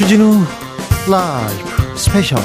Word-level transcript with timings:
주진우 0.00 0.46
라이브 1.10 1.94
스페셜 1.94 2.38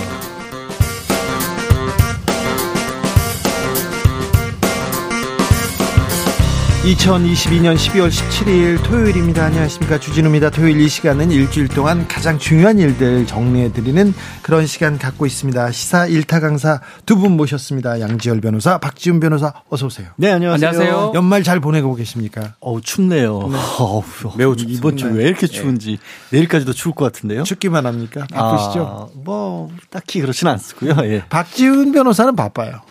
2022년 6.85 7.75
12월 7.75 8.09
17일 8.11 8.83
토요일입니다. 8.83 9.45
안녕하십니까. 9.45 9.99
주진우입니다. 9.99 10.51
토요일 10.51 10.79
이 10.79 10.87
시간은 10.87 11.31
일주일 11.31 11.67
동안 11.67 12.07
가장 12.07 12.37
중요한 12.37 12.77
일들 12.77 13.25
정리해드리는 13.25 14.13
그런 14.43 14.67
시간 14.67 14.99
갖고 14.99 15.25
있습니다. 15.25 15.71
시사 15.71 16.05
일타 16.05 16.39
강사 16.39 16.79
두 17.07 17.15
분 17.15 17.31
모셨습니다. 17.37 18.01
양지열 18.01 18.39
변호사, 18.39 18.77
박지훈 18.77 19.19
변호사, 19.19 19.51
어서오세요. 19.69 20.09
네, 20.17 20.31
안녕하세요. 20.31 20.69
안녕하세요. 20.69 21.11
연말 21.15 21.41
잘 21.41 21.59
보내고 21.59 21.95
계십니까? 21.95 22.53
어우, 22.59 22.81
춥네요. 22.81 23.49
네. 23.51 23.57
어우, 23.79 24.03
매우 24.37 24.55
춥 24.55 24.69
이번 24.69 24.95
주 24.97 25.07
왜 25.07 25.23
이렇게 25.29 25.47
추운지 25.47 25.97
네. 26.29 26.37
내일까지도 26.37 26.73
추울 26.73 26.93
것 26.93 27.05
같은데요. 27.11 27.43
춥기만 27.43 27.85
합니까? 27.87 28.27
바쁘시죠? 28.31 28.85
아, 28.85 29.07
뭐, 29.23 29.71
딱히 29.89 30.21
그렇진 30.21 30.47
않고요. 30.49 30.97
예. 31.05 31.23
박지훈 31.29 31.93
변호사는 31.93 32.35
바빠요. 32.35 32.81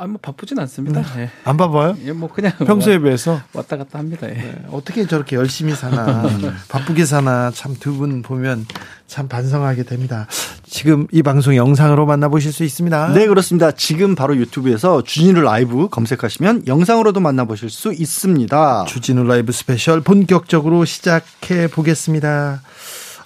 아, 0.00 0.06
뭐 0.06 0.18
바쁘진 0.22 0.58
않습니다. 0.60 1.02
네. 1.02 1.22
예. 1.22 1.30
안 1.44 1.56
바빠요? 1.56 1.96
예, 2.04 2.12
뭐 2.12 2.28
그냥 2.32 2.52
평소에 2.58 3.00
비해서 3.00 3.40
왔다 3.52 3.76
갔다 3.76 3.98
합니다. 3.98 4.28
예. 4.28 4.34
네. 4.34 4.62
어떻게 4.70 5.04
저렇게 5.08 5.34
열심히 5.36 5.74
사나, 5.74 6.22
바쁘게 6.68 7.04
사나 7.04 7.50
참 7.52 7.74
두 7.80 7.98
분 7.98 8.22
보면 8.22 8.66
참 9.08 9.26
반성하게 9.28 9.82
됩니다. 9.82 10.28
지금 10.64 11.06
이 11.10 11.22
방송 11.22 11.56
영상으로 11.56 12.06
만나보실 12.06 12.52
수 12.52 12.62
있습니다. 12.62 13.12
네, 13.14 13.26
그렇습니다. 13.26 13.72
지금 13.72 14.14
바로 14.14 14.36
유튜브에서 14.36 15.02
주진우 15.02 15.40
라이브 15.40 15.88
검색하시면 15.88 16.66
영상으로도 16.68 17.18
만나보실 17.18 17.68
수 17.70 17.92
있습니다. 17.92 18.84
주진우 18.86 19.24
라이브 19.24 19.50
스페셜 19.50 20.00
본격적으로 20.02 20.84
시작해 20.84 21.66
보겠습니다. 21.66 22.62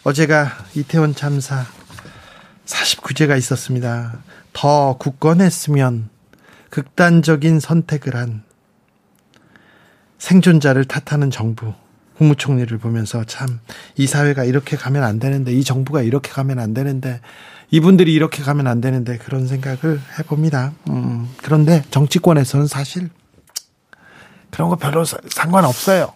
어제가 0.04 0.52
이태원 0.74 1.14
참사 1.14 1.66
49재가 2.64 3.36
있었습니다. 3.36 4.14
더 4.54 4.96
굳건했으면 4.98 6.08
극단적인 6.72 7.60
선택을 7.60 8.16
한 8.16 8.42
생존자를 10.16 10.86
탓하는 10.86 11.30
정부 11.30 11.74
국무총리를 12.16 12.76
보면서 12.78 13.24
참 13.24 13.60
이 13.96 14.06
사회가 14.06 14.44
이렇게 14.44 14.76
가면 14.76 15.04
안 15.04 15.18
되는데 15.18 15.52
이 15.52 15.62
정부가 15.62 16.00
이렇게 16.00 16.30
가면 16.30 16.58
안 16.58 16.72
되는데 16.72 17.20
이분들이 17.70 18.14
이렇게 18.14 18.42
가면 18.42 18.66
안 18.66 18.80
되는데 18.80 19.18
그런 19.18 19.46
생각을 19.46 20.00
해봅니다. 20.18 20.72
음, 20.88 21.28
그런데 21.42 21.84
정치권에서는 21.90 22.66
사실 22.66 23.10
그런 24.50 24.70
거 24.70 24.76
별로 24.76 25.04
상관없어요. 25.04 26.12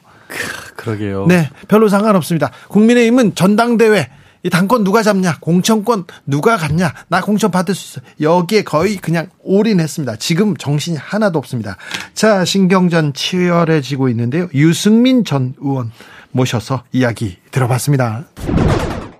그러게요. 0.76 1.26
네, 1.26 1.50
별로 1.68 1.88
상관없습니다. 1.88 2.50
국민의힘은 2.68 3.34
전당대회 3.34 4.08
이 4.47 4.50
당권 4.50 4.84
누가 4.84 5.02
잡냐? 5.02 5.39
공천권 5.41 6.05
누가 6.25 6.56
갖냐? 6.56 6.94
나 7.08 7.20
공천 7.20 7.50
받을 7.50 7.75
수 7.75 7.98
있어. 7.98 8.06
여기에 8.20 8.62
거의 8.62 8.94
그냥 8.94 9.28
올인했습니다. 9.42 10.14
지금 10.16 10.56
정신이 10.56 10.97
하나도 10.97 11.36
없습니다. 11.41 11.77
자, 12.14 12.44
신경전 12.44 13.12
치열해지고 13.12 14.08
있는데요. 14.11 14.48
유승민 14.55 15.25
전 15.25 15.55
의원 15.58 15.91
모셔서 16.30 16.84
이야기 16.92 17.38
들어봤습니다. 17.50 18.27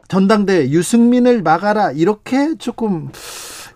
전당대 0.07 0.71
유승민을 0.71 1.43
막아라. 1.43 1.91
이렇게 1.91 2.55
조금 2.57 3.09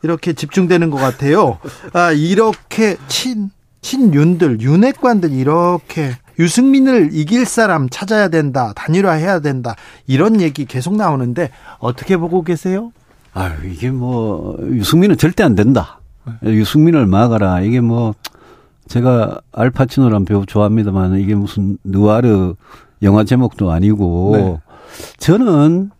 이렇게 0.05 0.35
집중되는 0.35 0.89
것 0.91 0.99
같아요. 0.99 1.59
아, 1.93 2.13
이렇게 2.13 2.97
친, 3.09 3.51
친윤들, 3.83 4.61
윤핵관들 4.61 5.33
이렇게 5.33 6.17
유승민을 6.41 7.11
이길 7.13 7.45
사람 7.45 7.89
찾아야 7.91 8.29
된다. 8.29 8.73
단일화해야 8.75 9.41
된다. 9.41 9.77
이런 10.07 10.41
얘기 10.41 10.65
계속 10.65 10.97
나오는데 10.97 11.51
어떻게 11.79 12.17
보고 12.17 12.43
계세요? 12.43 12.93
아 13.35 13.55
이게 13.65 13.91
뭐 13.91 14.57
유승민은 14.63 15.19
절대 15.19 15.43
안 15.43 15.55
된다. 15.55 16.01
유승민을 16.43 17.07
막아라. 17.07 17.61
이게 17.61 17.81
뭐 17.81 18.15
제가 18.89 19.41
알파치노란 19.53 20.25
배우 20.25 20.47
좋아합니다만 20.47 21.21
이게 21.21 21.35
무슨 21.35 21.77
느와르 21.85 22.55
영화 23.03 23.25
제목도 23.25 23.71
아니고 23.71 24.33
네. 24.37 24.57
저는 25.19 25.91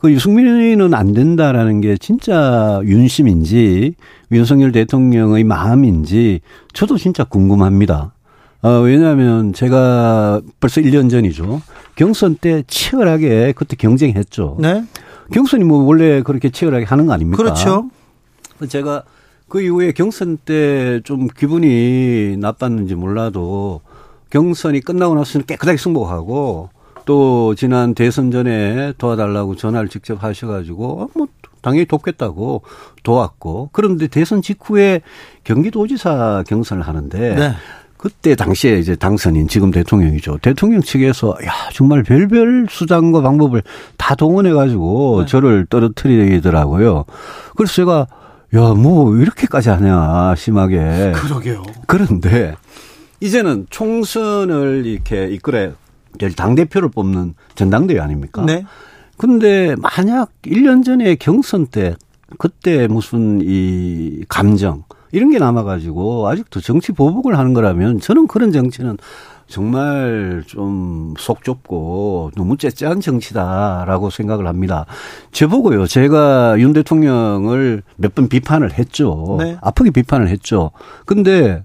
그 0.00 0.10
유승민은 0.10 0.94
안 0.94 1.12
된다라는 1.12 1.82
게 1.82 1.98
진짜 1.98 2.80
윤심인지 2.84 3.94
윤석열 4.32 4.72
대통령의 4.72 5.44
마음인지 5.44 6.40
저도 6.72 6.96
진짜 6.96 7.22
궁금합니다. 7.24 8.14
어, 8.62 8.80
왜냐하면 8.80 9.52
제가 9.52 10.40
벌써 10.60 10.80
1년 10.80 11.10
전이죠. 11.10 11.62
경선 11.96 12.36
때 12.36 12.62
치열하게 12.66 13.52
그때 13.56 13.76
경쟁했죠. 13.76 14.58
네. 14.60 14.84
경선이 15.32 15.64
뭐 15.64 15.84
원래 15.84 16.22
그렇게 16.22 16.50
치열하게 16.50 16.84
하는 16.84 17.06
거 17.06 17.12
아닙니까? 17.12 17.42
그렇죠. 17.42 17.88
제가 18.68 19.04
그 19.48 19.62
이후에 19.62 19.92
경선 19.92 20.38
때 20.44 21.00
좀 21.04 21.28
기분이 21.28 22.36
나빴는지 22.38 22.94
몰라도 22.94 23.80
경선이 24.30 24.80
끝나고 24.80 25.14
나서는 25.14 25.46
깨끗하게 25.46 25.76
승복하고 25.78 26.68
또 27.06 27.54
지난 27.54 27.94
대선 27.94 28.30
전에 28.30 28.92
도와달라고 28.98 29.56
전화를 29.56 29.88
직접 29.88 30.22
하셔가지고 30.22 31.02
어, 31.02 31.08
뭐 31.14 31.26
당연히 31.62 31.86
돕겠다고 31.86 32.62
도왔고 33.02 33.70
그런데 33.72 34.06
대선 34.06 34.42
직후에 34.42 35.00
경기도지사 35.44 36.44
경선을 36.46 36.82
하는데 36.86 37.34
네. 37.34 37.52
그때 38.00 38.34
당시에 38.34 38.78
이제 38.78 38.96
당선인 38.96 39.46
지금 39.46 39.70
대통령이죠. 39.70 40.38
대통령 40.38 40.80
측에서 40.80 41.36
야 41.44 41.52
정말 41.74 42.02
별별 42.02 42.66
수단과 42.70 43.20
방법을 43.20 43.62
다 43.98 44.14
동원해 44.14 44.52
가지고 44.54 45.20
네. 45.20 45.26
저를 45.26 45.66
떨어뜨리더라고요. 45.68 47.04
그래서 47.54 47.74
제가 47.74 48.06
야 48.54 48.74
뭐 48.74 49.14
이렇게까지 49.14 49.68
하냐 49.68 50.34
심하게. 50.34 51.12
그러게요. 51.14 51.62
그런데 51.86 52.54
이제는 53.20 53.66
총선을 53.68 54.86
이렇게 54.86 55.26
이끌어 55.26 55.72
당 56.36 56.54
대표를 56.54 56.88
뽑는 56.88 57.34
전당대회 57.54 58.00
아닙니까? 58.00 58.42
네. 58.46 58.64
근데 59.18 59.76
만약 59.76 60.32
1년 60.46 60.82
전에 60.82 61.16
경선 61.16 61.66
때 61.66 61.96
그때 62.38 62.88
무슨 62.88 63.40
이 63.42 64.24
감정 64.26 64.84
이런 65.12 65.30
게 65.30 65.38
남아가지고 65.38 66.28
아직도 66.28 66.60
정치 66.60 66.92
보복을 66.92 67.38
하는 67.38 67.54
거라면 67.54 68.00
저는 68.00 68.26
그런 68.26 68.52
정치는 68.52 68.98
정말 69.46 70.42
좀 70.46 71.14
속 71.18 71.42
좁고 71.42 72.30
너무 72.36 72.56
째째한 72.56 73.00
정치다라고 73.00 74.10
생각을 74.10 74.46
합니다. 74.46 74.86
저보고요. 75.32 75.86
제가 75.86 76.58
윤 76.58 76.72
대통령을 76.72 77.82
몇 77.96 78.14
번 78.14 78.28
비판을 78.28 78.72
했죠. 78.78 79.36
네. 79.40 79.58
아프게 79.60 79.90
비판을 79.90 80.28
했죠. 80.28 80.70
근데 81.04 81.64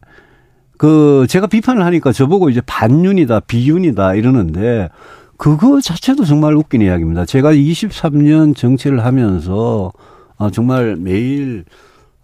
그 0.77 1.25
제가 1.29 1.47
비판을 1.47 1.85
하니까 1.85 2.11
저보고 2.11 2.49
이제 2.49 2.61
반윤이다, 2.65 3.41
비윤이다 3.41 4.15
이러는데 4.15 4.89
그거 5.37 5.79
자체도 5.79 6.25
정말 6.25 6.55
웃긴 6.55 6.81
이야기입니다. 6.81 7.25
제가 7.25 7.53
23년 7.53 8.55
정치를 8.55 9.05
하면서 9.05 9.91
아 10.37 10.49
정말 10.51 10.95
매일 10.97 11.65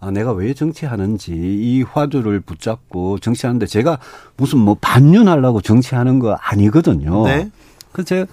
아, 0.02 0.10
내가 0.10 0.32
왜 0.32 0.52
정치하는지 0.52 1.30
이 1.32 1.84
화두를 1.84 2.40
붙잡고 2.40 3.20
정치하는데 3.20 3.66
제가 3.66 3.98
무슨 4.36 4.58
뭐 4.58 4.76
반윤하려고 4.80 5.60
정치하는 5.60 6.18
거 6.18 6.36
아니거든요. 6.42 7.24
네. 7.24 7.48
그래서 7.92 8.08
제가 8.08 8.26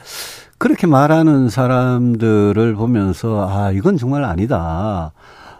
그렇게 0.57 0.88
말하는 0.88 1.50
사람들을 1.50 2.74
보면서 2.74 3.47
아, 3.47 3.72
이건 3.72 3.97
정말 3.97 4.24
아니다. 4.24 5.12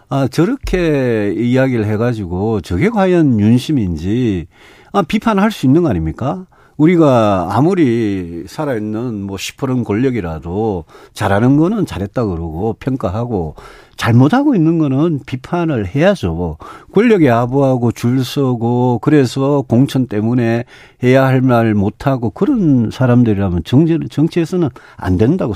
아, 0.08 0.26
저렇게 0.26 1.32
이야기를 1.36 1.84
해가지고 1.84 2.60
저게 2.60 2.90
과연 2.90 3.38
윤심인지 3.38 4.48
아, 4.92 5.02
비판할 5.02 5.52
수 5.52 5.64
있는 5.64 5.84
거 5.84 5.90
아닙니까? 5.90 6.46
우리가 6.80 7.48
아무리 7.50 8.44
살아있는 8.46 9.22
뭐 9.22 9.36
시퍼런 9.36 9.84
권력이라도 9.84 10.84
잘하는 11.12 11.58
거는 11.58 11.84
잘했다 11.84 12.24
그러고 12.24 12.74
평가하고 12.80 13.54
잘못하고 13.98 14.54
있는 14.54 14.78
거는 14.78 15.20
비판을 15.26 15.86
해야죠. 15.86 16.56
권력에 16.94 17.28
아부하고 17.28 17.92
줄 17.92 18.24
서고 18.24 18.98
그래서 19.02 19.62
공천 19.68 20.06
때문에 20.06 20.64
해야 21.02 21.26
할 21.26 21.42
말 21.42 21.74
못하고 21.74 22.30
그런 22.30 22.90
사람들이라면 22.90 23.64
정치, 23.64 23.98
정치에서는 24.10 24.70
안 24.96 25.16
된다고 25.18 25.52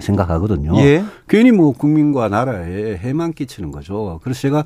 생각하거든요. 0.00 0.76
예. 0.78 1.04
괜히 1.28 1.52
뭐 1.52 1.70
국민과 1.72 2.28
나라에 2.28 2.96
해만 2.96 3.34
끼치는 3.34 3.70
거죠. 3.70 4.18
그래서 4.24 4.40
제가 4.40 4.64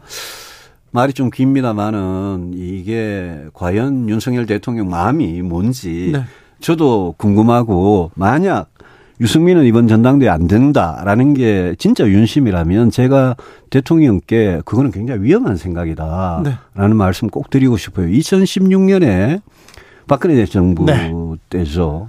말이 0.93 1.13
좀 1.13 1.31
깁니다만은 1.31 2.53
이게 2.55 3.45
과연 3.53 4.09
윤석열 4.09 4.47
대통령 4.47 4.89
마음이 4.91 5.43
뭔지 5.43 6.11
네. 6.13 6.25
저도 6.61 7.15
궁금하고 7.17 8.11
만약 8.15 8.71
유승민은 9.21 9.67
이번 9.67 9.87
전당대회 9.87 10.31
안 10.31 10.47
된다라는 10.47 11.35
게 11.35 11.75
진짜 11.79 12.07
윤심이라면 12.07 12.91
제가 12.91 13.37
대통령께 13.69 14.63
그거는 14.65 14.91
굉장히 14.91 15.23
위험한 15.23 15.57
생각이다라는 15.57 16.45
네. 16.75 16.95
말씀 16.95 17.29
꼭 17.29 17.51
드리고 17.51 17.77
싶어요. 17.77 18.07
2016년에 18.09 19.43
박근혜 20.09 20.45
정부 20.47 20.87
네. 20.87 21.13
때죠. 21.51 22.09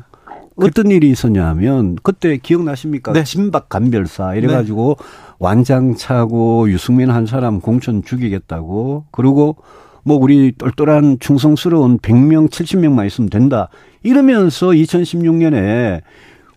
어떤 0.62 0.92
일이 0.92 1.10
있었냐 1.10 1.46
하면 1.50 1.98
그때 2.04 2.38
기억나십니까? 2.38 3.14
네. 3.14 3.24
진박 3.24 3.70
간별사 3.70 4.36
이래가지고 4.36 4.98
완장 5.40 5.96
차고 5.96 6.70
유승민 6.70 7.10
한 7.10 7.26
사람 7.26 7.60
공천 7.62 8.04
죽이겠다고 8.04 9.06
그리고 9.12 9.58
뭐 10.04 10.18
우리 10.18 10.52
똘똘한 10.58 11.18
충성스러운 11.20 12.00
100명 12.00 12.50
70명만 12.50 13.06
있으면 13.08 13.30
된다 13.30 13.70
이러면서 14.04 14.68
2016년에 14.68 16.02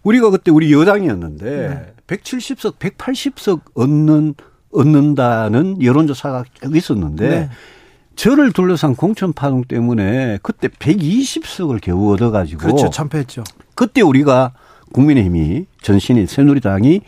우리가 0.03 0.31
그때 0.31 0.51
우리 0.51 0.73
여당이었는데 0.73 1.95
170석 2.07 2.79
180석 2.79 3.61
얻는 3.75 4.35
얻는다는 4.73 5.83
여론조사가 5.83 6.45
있었는데 6.75 7.29
네. 7.29 7.51
저를 8.17 8.53
둘러싼 8.53 8.95
공천 8.95 9.33
파동 9.33 9.65
때문에 9.65 10.39
그때 10.43 10.69
120석을 10.69 11.81
겨우 11.81 12.13
얻어가지고 12.13 12.61
그렇죠. 12.61 12.91
참패했죠. 12.91 13.45
그때 13.75 14.01
우리가 14.03 14.53
국민의힘이 14.93 15.67
전신인 15.83 16.27
새누리당이 16.27 17.01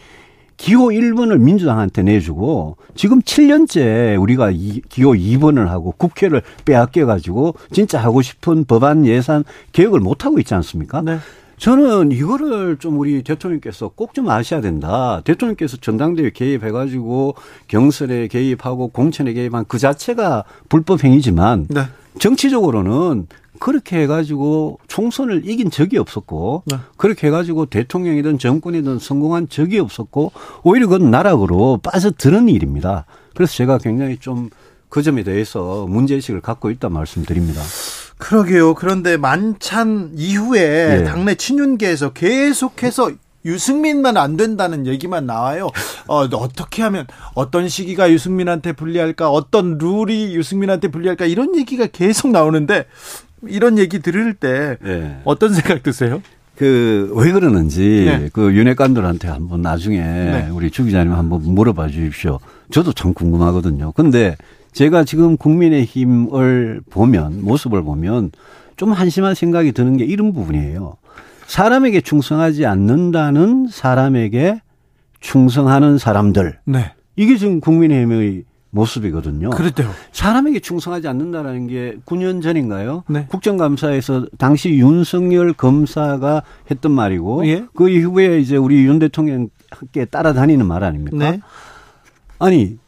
기호 0.56 0.88
1번을 0.88 1.38
민주당한테 1.38 2.02
내주고 2.02 2.76
지금 2.94 3.20
7년째 3.20 4.20
우리가 4.20 4.50
이, 4.50 4.80
기호 4.88 5.12
2번을 5.12 5.66
하고 5.66 5.92
국회를 5.92 6.42
빼앗겨 6.64 7.06
가지고 7.06 7.54
진짜 7.72 7.98
하고 8.00 8.22
싶은 8.22 8.64
법안 8.64 9.04
예산 9.06 9.44
개혁을 9.72 10.00
못 10.00 10.24
하고 10.24 10.38
있지 10.38 10.54
않습니까? 10.54 11.02
네. 11.02 11.18
저는 11.58 12.12
이거를 12.12 12.76
좀 12.78 12.98
우리 12.98 13.22
대통령께서 13.22 13.88
꼭 13.88 14.14
좀 14.14 14.28
아셔야 14.30 14.60
된다. 14.60 15.20
대통령께서 15.24 15.76
전당대회 15.76 16.30
개입해가지고 16.30 17.34
경선에 17.68 18.28
개입하고 18.28 18.88
공천에 18.88 19.32
개입한 19.34 19.66
그 19.68 19.78
자체가 19.78 20.44
불법 20.68 21.04
행위지만 21.04 21.66
네. 21.68 21.82
정치적으로는 22.18 23.26
그렇게 23.58 24.00
해가지고 24.02 24.78
총선을 24.88 25.42
이긴 25.46 25.70
적이 25.70 25.98
없었고 25.98 26.62
네. 26.66 26.76
그렇게 26.96 27.26
해가지고 27.26 27.66
대통령이든 27.66 28.38
정권이든 28.38 28.98
성공한 28.98 29.48
적이 29.48 29.80
없었고 29.80 30.32
오히려 30.62 30.86
그건 30.88 31.10
나락으로 31.10 31.80
빠져드는 31.82 32.48
일입니다. 32.48 33.04
그래서 33.34 33.52
제가 33.54 33.78
굉장히 33.78 34.18
좀 34.18 34.50
그 34.88 35.02
점에 35.02 35.24
대해서 35.24 35.86
문제의식을 35.88 36.40
갖고 36.40 36.70
있다 36.70 36.88
말씀드립니다. 36.88 37.60
그러게요. 38.18 38.74
그런데 38.74 39.16
만찬 39.16 40.12
이후에 40.14 41.00
예. 41.00 41.04
당내 41.04 41.34
친윤계에서 41.34 42.12
계속해서 42.12 43.12
유승민만 43.44 44.16
안 44.16 44.36
된다는 44.36 44.86
얘기만 44.86 45.26
나와요. 45.26 45.70
어, 46.08 46.24
어떻게 46.24 46.82
하면 46.82 47.06
어떤 47.34 47.68
시기가 47.68 48.10
유승민한테 48.10 48.72
불리할까? 48.72 49.30
어떤 49.30 49.78
룰이 49.78 50.34
유승민한테 50.34 50.88
불리할까? 50.88 51.26
이런 51.26 51.56
얘기가 51.56 51.86
계속 51.86 52.30
나오는데 52.30 52.86
이런 53.46 53.78
얘기 53.78 54.00
들을 54.00 54.34
때 54.34 54.78
예. 54.84 55.20
어떤 55.24 55.54
생각 55.54 55.82
드세요? 55.82 56.22
그 56.56 57.10
왜 57.14 57.32
그러는지 57.32 58.04
네. 58.06 58.28
그 58.32 58.54
윤핵관들한테 58.54 59.28
한번 59.28 59.62
나중에 59.62 59.98
네. 59.98 60.48
우리 60.52 60.70
주 60.70 60.84
기자님 60.84 61.12
한번 61.12 61.42
물어봐 61.42 61.88
주십시오. 61.88 62.38
저도 62.70 62.92
참 62.92 63.14
궁금하거든요. 63.14 63.92
근데 63.92 64.36
제가 64.72 65.04
지금 65.04 65.36
국민의힘을 65.36 66.82
보면 66.90 67.42
모습을 67.44 67.82
보면 67.82 68.32
좀 68.76 68.92
한심한 68.92 69.34
생각이 69.34 69.72
드는 69.72 69.96
게 69.96 70.04
이런 70.04 70.32
부분이에요. 70.32 70.96
사람에게 71.46 72.00
충성하지 72.00 72.66
않는다는 72.66 73.68
사람에게 73.70 74.60
충성하는 75.20 75.98
사람들. 75.98 76.58
네. 76.64 76.92
이게 77.16 77.36
지금 77.36 77.60
국민의힘의 77.60 78.44
모습이거든요. 78.76 79.50
그렇대요. 79.50 79.90
사람에게 80.12 80.60
충성하지 80.60 81.08
않는다라는 81.08 81.66
게 81.66 81.96
9년 82.06 82.42
전인가요? 82.42 83.02
네. 83.08 83.26
국정감사에서 83.28 84.26
당시 84.38 84.70
윤석열 84.74 85.52
검사가 85.52 86.42
했던 86.70 86.92
말이고 86.92 87.46
예. 87.48 87.64
그 87.74 87.88
이후에 87.88 88.38
이제 88.38 88.56
우리 88.56 88.84
윤 88.84 88.98
대통령 88.98 89.48
함께 89.70 90.04
따라다니는 90.04 90.66
말 90.66 90.84
아닙니까? 90.84 91.16
네. 91.16 91.40
아니 92.38 92.78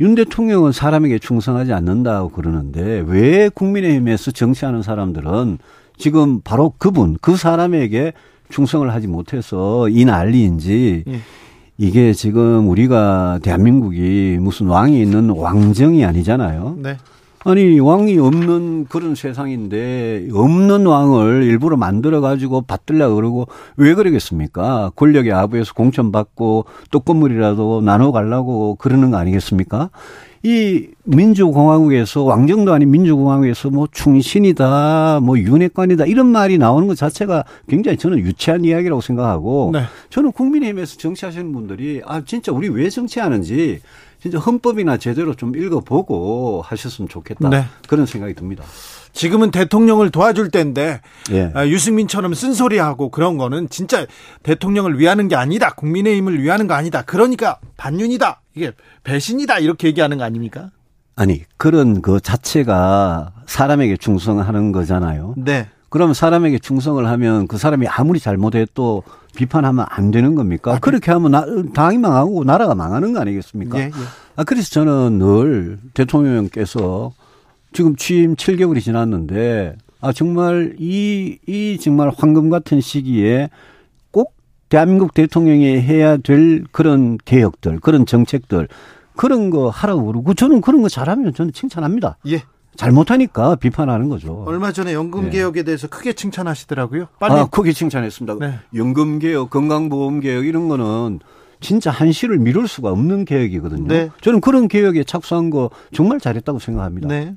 윤 0.00 0.14
대통령은 0.14 0.72
사람에게 0.72 1.18
충성하지 1.18 1.72
않는다고 1.72 2.30
그러는데 2.30 3.04
왜 3.06 3.48
국민의힘에서 3.48 4.32
정치하는 4.32 4.82
사람들은 4.82 5.58
지금 5.96 6.40
바로 6.40 6.72
그분 6.78 7.16
그 7.20 7.36
사람에게 7.36 8.14
충성을 8.48 8.92
하지 8.92 9.06
못해서 9.06 9.88
이 9.88 10.04
난리인지 10.04 11.04
예. 11.06 11.20
이게 11.80 12.12
지금 12.12 12.68
우리가 12.68 13.38
대한민국이 13.42 14.36
무슨 14.38 14.66
왕이 14.66 15.00
있는 15.00 15.30
왕정이 15.30 16.04
아니잖아요. 16.04 16.76
네. 16.76 16.98
아니 17.42 17.80
왕이 17.80 18.18
없는 18.18 18.84
그런 18.90 19.14
세상인데 19.14 20.28
없는 20.30 20.84
왕을 20.84 21.42
일부러 21.44 21.78
만들어 21.78 22.20
가지고 22.20 22.60
받들려 22.60 23.14
그러고 23.14 23.48
왜 23.78 23.94
그러겠습니까? 23.94 24.92
권력의 24.94 25.32
아부에서 25.32 25.72
공천 25.72 26.12
받고 26.12 26.66
떡건물이라도 26.90 27.80
나눠 27.80 28.12
가려고 28.12 28.74
그러는 28.74 29.10
거 29.10 29.16
아니겠습니까? 29.16 29.88
이 30.42 30.88
민주공화국에서 31.04 32.22
왕정도 32.22 32.72
아닌 32.72 32.90
민주공화국에서 32.90 33.68
뭐 33.68 33.86
충신이다, 33.92 35.20
뭐 35.22 35.38
윤회관이다 35.38 36.06
이런 36.06 36.28
말이 36.28 36.56
나오는 36.56 36.88
것 36.88 36.96
자체가 36.96 37.44
굉장히 37.68 37.98
저는 37.98 38.18
유치한 38.18 38.64
이야기라고 38.64 39.02
생각하고 39.02 39.70
네. 39.74 39.82
저는 40.08 40.32
국민의힘에서 40.32 40.96
정치하시는 40.96 41.52
분들이 41.52 42.00
아 42.06 42.22
진짜 42.24 42.52
우리 42.52 42.70
왜 42.70 42.88
정치하는지 42.88 43.80
진짜 44.18 44.38
헌법이나 44.38 44.96
제대로 44.96 45.34
좀 45.34 45.54
읽어보고 45.56 46.62
하셨으면 46.64 47.08
좋겠다 47.08 47.48
네. 47.50 47.64
그런 47.88 48.06
생각이 48.06 48.34
듭니다. 48.34 48.64
지금은 49.12 49.50
대통령을 49.50 50.10
도와줄 50.10 50.50
때인데 50.50 51.00
예. 51.32 51.50
아, 51.54 51.66
유승민처럼 51.66 52.34
쓴소리하고 52.34 53.10
그런 53.10 53.36
거는 53.38 53.68
진짜 53.68 54.06
대통령을 54.42 54.98
위하는 54.98 55.28
게 55.28 55.36
아니다. 55.36 55.70
국민의힘을 55.74 56.42
위하는 56.42 56.66
거 56.66 56.74
아니다. 56.74 57.02
그러니까 57.02 57.58
반윤이다. 57.76 58.42
이게 58.54 58.72
배신이다. 59.04 59.58
이렇게 59.58 59.88
얘기하는 59.88 60.18
거 60.18 60.24
아닙니까? 60.24 60.70
아니 61.16 61.42
그런 61.56 62.00
그 62.02 62.20
자체가 62.20 63.32
사람에게 63.46 63.96
충성하는 63.96 64.72
거잖아요. 64.72 65.34
네. 65.36 65.68
그럼 65.90 66.14
사람에게 66.14 66.58
충성을 66.60 67.04
하면 67.04 67.48
그 67.48 67.58
사람이 67.58 67.86
아무리 67.88 68.20
잘못해도 68.20 69.02
비판하면 69.34 69.86
안 69.88 70.10
되는 70.10 70.34
겁니까? 70.34 70.78
그렇게 70.80 71.10
하면 71.10 71.32
나, 71.32 71.44
당이 71.74 71.98
망하고 71.98 72.44
나라가 72.44 72.74
망하는 72.74 73.12
거 73.12 73.20
아니겠습니까? 73.20 73.78
예, 73.78 73.84
예. 73.84 73.90
아, 74.36 74.44
그래서 74.44 74.70
저는 74.70 75.18
늘 75.18 75.78
대통령께서 75.94 77.12
지금 77.72 77.96
취임 77.96 78.34
7개월이 78.34 78.82
지났는데 78.82 79.76
아, 80.00 80.12
정말 80.12 80.74
이, 80.78 81.38
이 81.46 81.78
정말 81.80 82.10
황금 82.16 82.50
같은 82.50 82.80
시기에 82.80 83.50
꼭 84.10 84.34
대한민국 84.68 85.14
대통령이 85.14 85.80
해야 85.80 86.16
될 86.16 86.64
그런 86.72 87.18
개혁들, 87.24 87.80
그런 87.80 88.06
정책들, 88.06 88.68
그런 89.14 89.50
거 89.50 89.68
하라고 89.68 90.06
그러고 90.06 90.34
저는 90.34 90.60
그런 90.62 90.82
거 90.82 90.88
잘하면 90.88 91.34
저는 91.34 91.52
칭찬합니다. 91.52 92.16
예. 92.28 92.42
잘못하니까 92.76 93.56
비판하는 93.56 94.08
거죠. 94.08 94.44
얼마 94.46 94.72
전에 94.72 94.94
연금 94.94 95.24
네. 95.24 95.30
개혁에 95.30 95.64
대해서 95.64 95.88
크게 95.88 96.14
칭찬하시더라고요. 96.14 97.08
빨리 97.18 97.34
아, 97.34 97.46
크게 97.46 97.72
칭찬했습니다. 97.72 98.38
네. 98.38 98.58
연금 98.74 99.18
개혁, 99.18 99.50
건강보험 99.50 100.20
개혁 100.20 100.46
이런 100.46 100.68
거는 100.68 101.20
진짜 101.60 101.90
한시를 101.90 102.38
미룰 102.38 102.66
수가 102.68 102.90
없는 102.90 103.26
개혁이거든요. 103.26 103.88
네. 103.88 104.10
저는 104.22 104.40
그런 104.40 104.66
개혁에 104.66 105.04
착수한 105.04 105.50
거 105.50 105.70
정말 105.92 106.20
잘했다고 106.20 106.58
생각합니다. 106.58 107.08
네. 107.08 107.34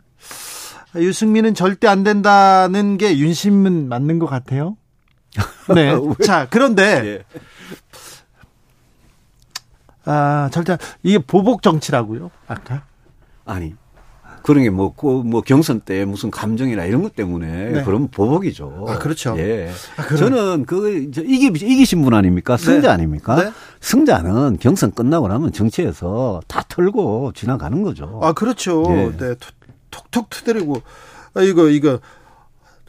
유승민은 0.95 1.53
절대 1.53 1.87
안 1.87 2.03
된다는 2.03 2.97
게 2.97 3.17
윤심은 3.17 3.87
맞는 3.89 4.19
것 4.19 4.27
같아요. 4.27 4.77
네. 5.73 5.95
자, 6.25 6.47
그런데 6.49 6.83
예. 7.05 7.23
아, 10.05 10.49
절대 10.51 10.77
이게 11.01 11.17
보복 11.17 11.61
정치라고요. 11.61 12.29
아까. 12.47 12.83
아니. 13.45 13.75
그런 14.43 14.63
게 14.63 14.69
뭐, 14.69 14.93
그 14.93 15.05
뭐, 15.05 15.39
경선 15.41 15.79
때 15.79 16.03
무슨 16.03 16.29
감정이나 16.29 16.83
이런 16.83 17.01
것 17.01 17.15
때문에 17.15 17.69
네. 17.69 17.83
그런 17.83 18.09
보복이죠. 18.09 18.87
아, 18.89 18.99
그렇죠. 18.99 19.35
예. 19.37 19.71
아, 19.95 20.01
그럼- 20.03 20.17
저는 20.17 20.65
그, 20.65 21.09
저 21.13 21.21
이기, 21.23 21.45
이기신 21.47 22.01
분 22.01 22.13
아닙니까? 22.13 22.57
승자 22.57 22.89
네. 22.89 22.93
아닙니까? 22.93 23.41
네. 23.41 23.51
승자는 23.79 24.57
경선 24.59 24.91
끝나고 24.91 25.29
나면 25.29 25.53
정치에서 25.53 26.41
다 26.49 26.61
털고 26.67 27.31
지나가는 27.33 27.81
거죠. 27.83 28.19
아, 28.21 28.33
그렇죠. 28.33 28.83
예. 28.89 29.17
네. 29.17 29.35
툭- 29.93 30.11
툭툭 30.11 30.29
두드리고 30.29 30.81
아, 31.35 31.41
이거 31.41 31.69
이거 31.69 31.99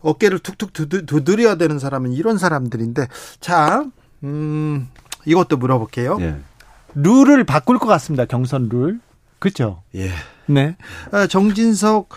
어깨를 0.00 0.38
툭툭 0.40 0.72
두드, 0.72 1.06
두드려야 1.06 1.54
되는 1.56 1.78
사람은 1.78 2.12
이런 2.12 2.36
사람들인데 2.38 3.08
자, 3.40 3.84
음, 4.22 4.88
이것도 5.26 5.56
물어볼게요. 5.56 6.18
예. 6.20 6.36
룰을 6.94 7.44
바꿀 7.44 7.78
것 7.78 7.86
같습니다. 7.86 8.24
경선 8.24 8.68
룰. 8.70 9.00
그렇죠? 9.38 9.82
예. 9.94 10.10
네. 10.46 10.76
아, 11.10 11.26
정진석 11.26 12.08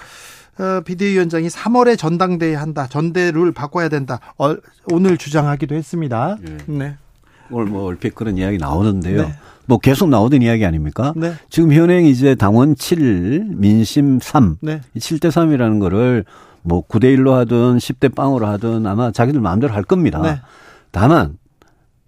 어, 0.60 0.82
비대위원장이 0.86 1.48
3월에 1.50 1.98
전당대회 1.98 2.56
한다. 2.56 2.88
전대 2.90 3.32
룰 3.32 3.52
바꿔야 3.54 3.90
된다. 3.90 4.20
어, 4.38 4.56
오늘 4.92 5.18
주장하기도 5.18 5.76
했습니다. 5.76 6.38
예. 6.48 6.58
네. 6.66 6.98
오늘 7.50 7.68
뭐 7.68 7.86
얼핏 7.86 8.16
그런 8.16 8.38
이야기 8.38 8.58
나오는데요. 8.58 9.22
네. 9.28 9.36
뭐 9.68 9.78
계속 9.78 10.10
나오던 10.10 10.42
이야기 10.42 10.66
아닙니까? 10.66 11.14
네. 11.16 11.34
지금 11.50 11.72
현행 11.74 12.06
이제 12.06 12.36
당원 12.36 12.76
7, 12.76 13.46
민심 13.50 14.20
3, 14.20 14.58
네. 14.62 14.82
이 14.96 15.00
7대 15.00 15.30
3이라는 15.30 15.80
거를 15.80 16.26
뭐 16.64 16.86
9대 16.88 17.16
1로 17.18 17.32
하든 17.32 17.78
10대 17.78 18.16
빵으로 18.16 18.48
하든 18.48 18.88
아마 18.88 19.12
자기들 19.12 19.40
마음대로 19.42 19.74
할 19.74 19.84
겁니다. 19.84 20.22
네. 20.22 20.40
다만 20.92 21.38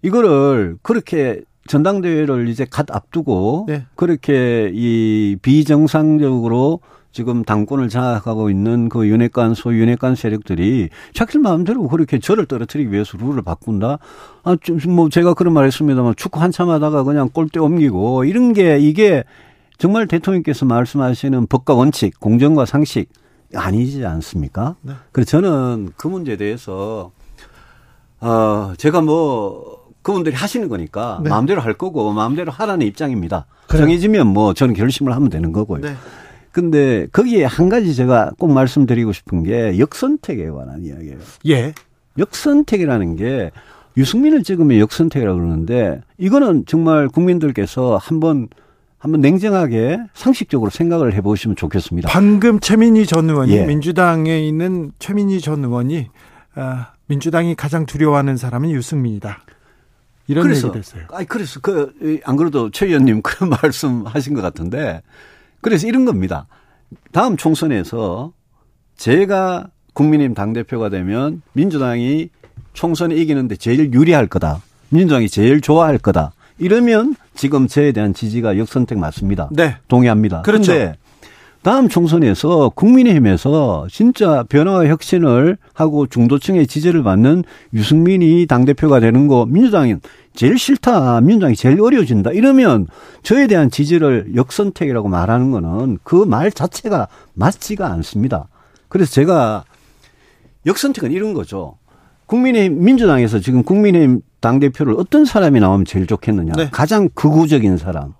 이거를 0.02 0.76
그렇게 0.82 1.42
전당대회를 1.68 2.48
이제 2.48 2.66
갓 2.68 2.90
앞두고 2.90 3.66
네. 3.68 3.84
그렇게 3.94 4.70
이 4.74 5.36
비정상적으로 5.42 6.80
지금 7.12 7.44
당권을 7.44 7.88
장악하고 7.88 8.50
있는 8.50 8.88
그 8.88 9.06
윤핵관 9.08 9.54
소 9.54 9.74
윤핵관 9.74 10.14
세력들이 10.14 10.90
자기들 11.12 11.40
마음대로 11.40 11.88
그렇게 11.88 12.18
저를 12.18 12.46
떨어뜨리기 12.46 12.92
위해서 12.92 13.18
룰을 13.18 13.42
바꾼다. 13.42 13.98
아, 14.44 14.56
좀뭐 14.60 15.08
제가 15.08 15.34
그런 15.34 15.52
말 15.54 15.66
했습니다만 15.66 16.14
축구 16.16 16.40
한참 16.40 16.70
하다가 16.70 17.02
그냥 17.02 17.28
골대 17.28 17.58
옮기고 17.58 18.24
이런 18.24 18.52
게 18.52 18.78
이게 18.78 19.24
정말 19.78 20.06
대통령께서 20.06 20.66
말씀하시는 20.66 21.46
법과 21.46 21.74
원칙, 21.74 22.20
공정과 22.20 22.66
상식 22.66 23.08
아니지 23.54 24.04
않습니까? 24.06 24.76
네. 24.82 24.92
그래서 25.10 25.30
저는 25.30 25.90
그 25.96 26.06
문제에 26.06 26.36
대해서 26.36 27.10
어 28.20 28.72
제가 28.76 29.00
뭐 29.00 29.88
그분들이 30.02 30.36
하시는 30.36 30.68
거니까 30.68 31.20
네. 31.24 31.30
마음대로 31.30 31.60
할 31.60 31.74
거고 31.74 32.12
마음대로 32.12 32.52
하라는 32.52 32.86
입장입니다. 32.86 33.46
그래 33.66 33.80
정해지면 33.80 34.26
뭐 34.28 34.54
저는 34.54 34.74
결심을 34.74 35.14
하면 35.14 35.30
되는 35.30 35.52
거고요. 35.52 35.80
네. 35.80 35.96
근데 36.52 37.06
거기에 37.12 37.44
한 37.44 37.68
가지 37.68 37.94
제가 37.94 38.32
꼭 38.38 38.52
말씀드리고 38.52 39.12
싶은 39.12 39.42
게 39.44 39.78
역선택에 39.78 40.50
관한 40.50 40.82
이야기예요. 40.84 41.18
예. 41.48 41.72
역선택이라는 42.18 43.16
게 43.16 43.50
유승민을 43.96 44.42
찍으면 44.42 44.78
역선택이라고 44.78 45.38
그러는데 45.38 46.00
이거는 46.18 46.64
정말 46.66 47.08
국민들께서 47.08 47.98
한번 48.00 48.48
한번 48.98 49.20
냉정하게 49.22 49.98
상식적으로 50.12 50.70
생각을 50.70 51.14
해보시면 51.14 51.56
좋겠습니다. 51.56 52.08
방금 52.10 52.60
최민희 52.60 53.06
전 53.06 53.30
의원이 53.30 53.52
예. 53.52 53.64
민주당에 53.64 54.40
있는 54.46 54.92
최민희 54.98 55.40
전 55.40 55.64
의원이 55.64 56.08
아, 56.54 56.92
민주당이 57.06 57.54
가장 57.54 57.86
두려워하는 57.86 58.36
사람은 58.36 58.70
유승민이다. 58.70 59.40
이런 60.26 60.44
그래서, 60.44 60.68
얘기 60.68 60.78
됐어요. 60.78 61.04
아니 61.12 61.26
그래서 61.26 61.60
그 61.60 62.20
안 62.24 62.36
그래도 62.36 62.70
최 62.70 62.86
의원님 62.86 63.22
그런 63.22 63.50
말씀하신 63.62 64.34
것 64.34 64.42
같은데 64.42 65.02
그래서 65.60 65.86
이런 65.86 66.04
겁니다. 66.04 66.46
다음 67.12 67.36
총선에서 67.36 68.32
제가 68.96 69.68
국민의힘 69.94 70.34
당대표가 70.34 70.88
되면 70.88 71.42
민주당이 71.52 72.30
총선에 72.72 73.14
이기는데 73.14 73.56
제일 73.56 73.92
유리할 73.92 74.26
거다. 74.26 74.60
민주당이 74.90 75.28
제일 75.28 75.60
좋아할 75.60 75.98
거다. 75.98 76.32
이러면 76.58 77.14
지금 77.34 77.66
저에 77.66 77.92
대한 77.92 78.12
지지가 78.12 78.58
역선택 78.58 78.98
맞습니다. 78.98 79.48
네. 79.52 79.76
동의합니다. 79.88 80.42
그렇죠. 80.42 80.72
다음 81.62 81.88
총선에서 81.90 82.70
국민의힘에서 82.74 83.86
진짜 83.90 84.44
변화와 84.48 84.86
혁신을 84.86 85.58
하고 85.74 86.06
중도층의 86.06 86.66
지지를 86.66 87.02
받는 87.02 87.44
유승민이 87.74 88.46
당대표가 88.46 88.98
되는 89.00 89.26
거 89.28 89.44
민주당은 89.46 90.00
제일 90.34 90.58
싫다. 90.58 91.20
민주당이 91.20 91.56
제일 91.56 91.78
어려워진다. 91.82 92.30
이러면 92.30 92.86
저에 93.22 93.46
대한 93.46 93.70
지지를 93.70 94.32
역선택이라고 94.36 95.08
말하는 95.08 95.50
거는 95.50 95.98
그 96.02 96.24
말 96.24 96.50
자체가 96.50 97.08
맞지가 97.34 97.86
않습니다. 97.92 98.48
그래서 98.88 99.12
제가 99.12 99.64
역선택은 100.64 101.10
이런 101.12 101.34
거죠. 101.34 101.76
국민의힘 102.24 102.82
민주당에서 102.82 103.38
지금 103.40 103.62
국민의힘 103.64 104.22
당대표를 104.40 104.94
어떤 104.96 105.26
사람이 105.26 105.60
나오면 105.60 105.84
제일 105.84 106.06
좋겠느냐. 106.06 106.52
네. 106.56 106.68
가장 106.70 107.10
극우적인 107.12 107.76
사람. 107.76 108.14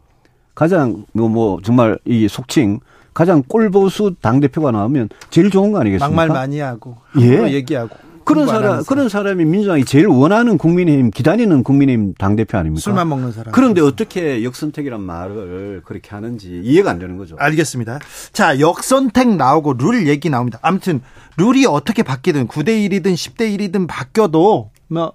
가장 0.54 1.06
뭐, 1.12 1.28
뭐 1.30 1.58
정말 1.62 1.98
이 2.04 2.28
속칭 2.28 2.80
가장 3.14 3.42
꼴보수 3.46 4.16
당 4.20 4.40
대표가 4.40 4.70
나오면 4.70 5.08
제일 5.30 5.50
좋은 5.50 5.72
거 5.72 5.80
아니겠습니까? 5.80 6.08
막말 6.08 6.28
많이 6.28 6.60
하고 6.60 6.96
예. 7.20 7.52
얘기하고 7.52 7.96
그런 8.24 8.46
사람, 8.46 8.84
그런 8.84 9.08
사람이 9.08 9.44
민주당이 9.44 9.84
제일 9.84 10.06
원하는 10.06 10.56
국민의힘, 10.56 11.10
기다리는 11.10 11.62
국민의힘 11.64 12.14
당 12.14 12.36
대표 12.36 12.58
아닙니까? 12.58 12.80
술만 12.80 13.08
먹는 13.08 13.32
사람. 13.32 13.52
그런데 13.52 13.80
어떻게 13.80 14.44
역선택이란 14.44 15.00
말을 15.00 15.82
그렇게 15.84 16.10
하는지 16.10 16.60
이해가 16.62 16.90
안 16.90 16.98
되는 16.98 17.16
거죠. 17.16 17.36
알겠습니다. 17.38 17.98
자, 18.32 18.60
역선택 18.60 19.36
나오고 19.36 19.74
룰 19.74 20.06
얘기 20.06 20.30
나옵니다. 20.30 20.58
아무튼 20.62 21.00
룰이 21.38 21.66
어떻게 21.66 22.02
바뀌든 22.02 22.46
9대 22.46 22.68
1이든 22.68 23.14
10대 23.14 23.58
1이든 23.58 23.88
바뀌어도 23.88 24.70
뭐 24.88 25.12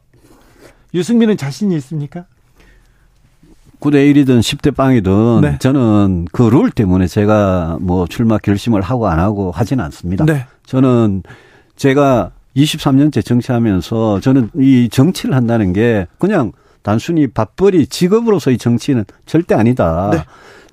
유승민은 0.94 1.38
자신이 1.38 1.76
있습니까? 1.78 2.26
9대 3.86 4.12
1이든 4.14 4.40
10대 4.40 4.76
빵이든 4.76 5.42
네. 5.42 5.58
저는 5.60 6.26
그 6.32 6.50
룰 6.50 6.72
때문에 6.72 7.08
제가 7.08 7.78
뭐 7.82 8.08
출마 8.08 8.38
결심을 8.38 8.82
하고 8.82 9.08
안 9.08 9.20
하고 9.20 9.52
하지는 9.52 9.84
않습니다. 9.86 10.26
네. 10.26 10.46
저는 10.66 11.22
제가 11.76 12.32
23년째 12.56 13.24
정치하면서 13.24 14.22
저는 14.22 14.50
이 14.56 14.90
정치를 14.92 15.36
한다는 15.36 15.74
게 15.74 16.08
그냥 16.18 16.52
단순히 16.82 17.28
밥벌이 17.28 17.88
직업으로서의 17.88 18.58
정치는 18.58 19.06
절대 19.26 19.56
아니다. 19.56 20.10
네. 20.12 20.20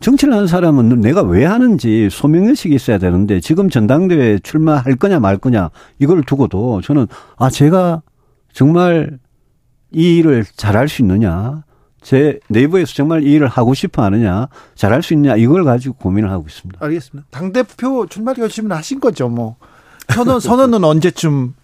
정치를 0.00 0.34
하는 0.34 0.46
사람은 0.46 1.00
내가 1.00 1.22
왜 1.22 1.44
하는지 1.44 2.08
소명의식이 2.10 2.74
있어야 2.74 2.98
되는데 2.98 3.40
지금 3.40 3.68
전당대회에 3.68 4.40
출마할 4.40 4.96
거냐 4.96 5.20
말 5.20 5.38
거냐 5.38 5.70
이걸 5.98 6.22
두고도 6.22 6.80
저는 6.82 7.06
아 7.36 7.50
제가 7.50 8.02
정말 8.52 9.18
이 9.92 10.16
일을 10.16 10.44
잘할 10.56 10.88
수 10.88 11.02
있느냐 11.02 11.62
제 12.02 12.40
내부에서 12.48 12.92
정말 12.94 13.22
이 13.24 13.32
일을 13.32 13.46
하고 13.48 13.74
싶어 13.74 14.02
하느냐 14.02 14.48
잘할 14.74 15.02
수 15.02 15.14
있냐 15.14 15.36
이걸 15.36 15.64
가지고 15.64 15.94
고민을 15.96 16.30
하고 16.30 16.44
있습니다. 16.48 16.84
알겠습니다. 16.84 17.28
당대표 17.30 18.06
출마 18.06 18.34
결심을 18.34 18.76
하신 18.76 19.00
거죠 19.00 19.28
뭐 19.28 19.56
선언 20.08 20.40
선언은 20.40 20.82
언제쯤 20.84 21.54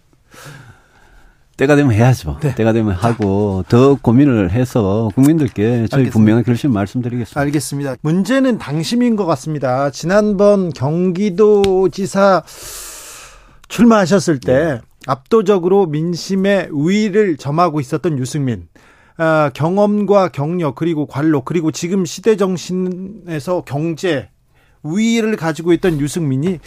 때가 1.57 1.75
되면 1.75 1.93
해야죠. 1.93 2.39
네. 2.41 2.55
때가 2.55 2.73
되면 2.73 2.95
하고 2.95 3.65
더 3.69 3.97
고민을 3.97 4.53
해서 4.53 5.11
국민들께 5.17 5.63
저희 5.63 6.03
알겠습니다. 6.03 6.11
분명한 6.13 6.45
결심 6.45 6.73
말씀드리겠습니다. 6.73 7.41
알겠습니다. 7.41 7.97
문제는 8.01 8.59
당심인 8.59 9.17
것 9.17 9.27
같습니다. 9.27 9.91
지난번 9.91 10.71
경기도지사 10.71 12.45
출마하셨을 13.67 14.39
때 14.39 14.53
네. 14.53 14.81
압도적으로 15.09 15.87
민심의 15.87 16.69
우위를 16.71 17.37
점하고 17.37 17.81
있었던 17.81 18.19
유승민. 18.19 18.69
아, 19.19 19.51
경험과 19.53 20.29
경력 20.29 20.77
그리고 20.77 21.07
관록 21.07 21.45
그리고 21.45 21.73
지금 21.73 22.05
시대 22.05 22.37
정신에서 22.37 23.65
경제 23.67 24.31
우위를 24.85 25.37
가지고 25.37 25.73
있던 25.73 26.01
유승민이 26.01 26.61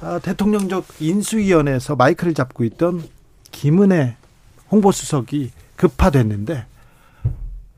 아, 0.00 0.20
대통령적 0.20 0.86
인수위원회에서 1.00 1.96
마이크를 1.96 2.32
잡고 2.32 2.62
있던 2.64 3.02
김은혜 3.50 4.14
홍보수석이 4.70 5.50
급파됐는데 5.74 6.64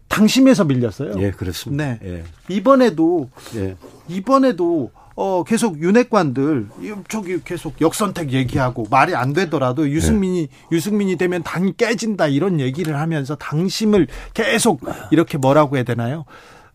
당심에서 0.09 0.65
밀렸어요. 0.65 1.15
예, 1.17 1.31
그렇습니다. 1.31 1.85
네. 1.85 1.99
예. 2.05 2.25
이번에도 2.51 3.31
예. 3.57 3.77
이번에도 4.09 4.91
어 5.23 5.45
계속 5.45 5.81
윤핵관들 5.81 6.67
저기 7.09 7.41
계속 7.45 7.81
역선택 7.81 8.33
얘기하고 8.33 8.87
말이 8.91 9.15
안 9.15 9.33
되더라도 9.33 9.89
유승민이 9.89 10.41
예. 10.41 10.49
유승민이 10.75 11.15
되면 11.15 11.45
당이 11.45 11.75
깨진다 11.77 12.27
이런 12.27 12.59
얘기를 12.59 12.99
하면서 12.99 13.37
당심을 13.37 14.09
계속 14.35 14.81
이렇게 15.13 15.39
뭐라고 15.39 15.77
해야 15.77 15.85
되나요? 15.85 16.25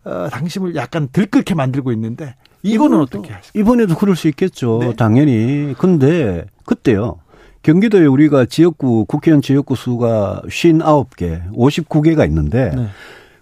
어, 0.04 0.28
당심을 0.30 0.76
약간 0.76 1.08
들끓게 1.12 1.54
만들고 1.54 1.92
있는데 1.92 2.36
이거는 2.62 2.98
어떻게 3.00 3.34
하실까요? 3.34 3.60
이번에도 3.60 3.94
그럴 3.94 4.16
수 4.16 4.28
있겠죠. 4.28 4.78
네. 4.80 4.96
당연히. 4.96 5.74
근데 5.76 6.46
그때요. 6.64 7.18
경기도에 7.62 8.06
우리가 8.06 8.46
지역구 8.46 9.04
국회의원 9.04 9.42
지역구 9.42 9.76
수가 9.76 10.40
59개, 10.46 11.52
59개가 11.52 12.26
있는데 12.28 12.70
네. 12.74 12.88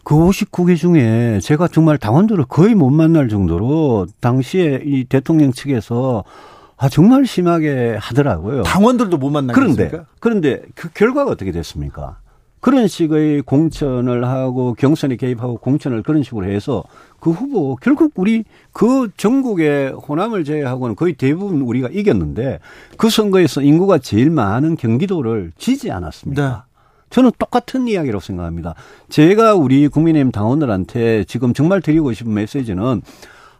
그 0.06 0.14
59개 0.14 0.76
중에 0.76 1.40
제가 1.42 1.66
정말 1.66 1.98
당원들을 1.98 2.44
거의 2.44 2.76
못 2.76 2.90
만날 2.90 3.28
정도로 3.28 4.06
당시에 4.20 4.82
이 4.84 5.02
대통령 5.02 5.50
측에서 5.50 6.22
아 6.76 6.88
정말 6.88 7.26
심하게 7.26 7.96
하더라고요. 7.98 8.62
당원들도 8.62 9.16
못 9.16 9.30
만나겠습니까? 9.30 9.88
그런데 9.90 10.06
그런데 10.20 10.62
그 10.76 10.90
결과가 10.90 11.32
어떻게 11.32 11.50
됐습니까? 11.50 12.18
그런 12.60 12.86
식의 12.86 13.42
공천을 13.42 14.24
하고 14.28 14.74
경선에 14.74 15.16
개입하고 15.16 15.56
공천을 15.56 16.04
그런 16.04 16.22
식으로 16.22 16.46
해서 16.46 16.84
그 17.18 17.32
후보 17.32 17.74
결국 17.74 18.12
우리 18.14 18.44
그 18.70 19.08
전국의 19.16 19.90
호남을 19.90 20.44
제외하고는 20.44 20.94
거의 20.94 21.14
대부분 21.14 21.62
우리가 21.62 21.88
이겼는데 21.90 22.60
그 22.96 23.10
선거에서 23.10 23.60
인구가 23.60 23.98
제일 23.98 24.30
많은 24.30 24.76
경기도를 24.76 25.50
지지 25.58 25.90
않았습니다. 25.90 26.48
네. 26.48 26.65
저는 27.10 27.30
똑같은 27.38 27.88
이야기라고 27.88 28.20
생각합니다. 28.20 28.74
제가 29.08 29.54
우리 29.54 29.88
국민의힘 29.88 30.32
당원들한테 30.32 31.24
지금 31.24 31.54
정말 31.54 31.80
드리고 31.80 32.12
싶은 32.12 32.32
메시지는 32.34 33.02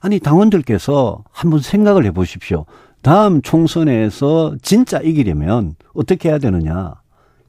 아니 0.00 0.18
당원들께서 0.18 1.24
한번 1.30 1.60
생각을 1.60 2.04
해 2.04 2.10
보십시오. 2.10 2.66
다음 3.02 3.40
총선에서 3.40 4.56
진짜 4.62 4.98
이기려면 4.98 5.76
어떻게 5.94 6.28
해야 6.28 6.38
되느냐? 6.38 6.94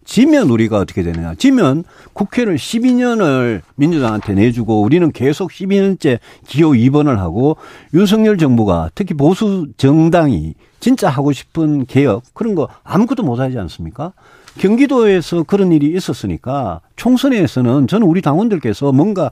지면 0.05 0.49
우리가 0.49 0.77
어떻게 0.77 1.03
되느냐. 1.03 1.35
지면 1.35 1.83
국회를 2.13 2.55
12년을 2.55 3.61
민주당한테 3.75 4.33
내주고 4.33 4.81
우리는 4.81 5.11
계속 5.11 5.51
12년째 5.51 6.19
기호 6.47 6.71
2번을 6.71 7.17
하고 7.17 7.57
윤석열 7.93 8.37
정부가 8.37 8.89
특히 8.95 9.13
보수 9.13 9.67
정당이 9.75 10.53
진짜 10.79 11.09
하고 11.09 11.33
싶은 11.33 11.85
개혁 11.87 12.23
그런 12.33 12.55
거 12.55 12.69
아무것도 12.83 13.23
못 13.23 13.39
하지 13.39 13.59
않습니까? 13.59 14.13
경기도에서 14.57 15.43
그런 15.43 15.71
일이 15.71 15.95
있었으니까 15.95 16.81
총선에서는 16.95 17.87
저는 17.87 18.07
우리 18.07 18.21
당원들께서 18.21 18.91
뭔가 18.91 19.31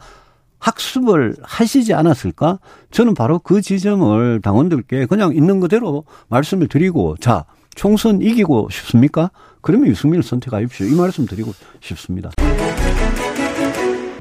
학습을 0.60 1.36
하시지 1.44 1.94
않았을까? 1.94 2.60
저는 2.92 3.14
바로 3.14 3.40
그 3.40 3.62
지점을 3.62 4.42
당원들께 4.42 5.06
그냥 5.06 5.36
있는 5.36 5.60
그대로 5.60 6.06
말씀을 6.30 6.68
드리고 6.68 7.18
자, 7.20 7.46
총선 7.76 8.22
이기고 8.22 8.70
싶습니까? 8.72 9.32
그러면 9.62 9.88
유승민을 9.90 10.24
선택하십시오. 10.24 10.88
이 10.88 10.96
말씀 10.96 11.26
드리고 11.26 11.54
싶습니다. 11.82 12.32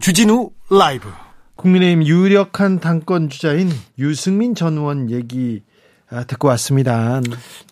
주진우 0.00 0.50
라이브 0.70 1.08
국민의힘 1.56 2.06
유력한 2.06 2.80
당권 2.80 3.30
주자인 3.30 3.70
유승민 3.99 4.54
전 4.54 4.76
의원 4.76 5.11
얘기 5.11 5.62
아, 5.66 5.74
듣고 6.26 6.49
왔습니다. 6.49 7.20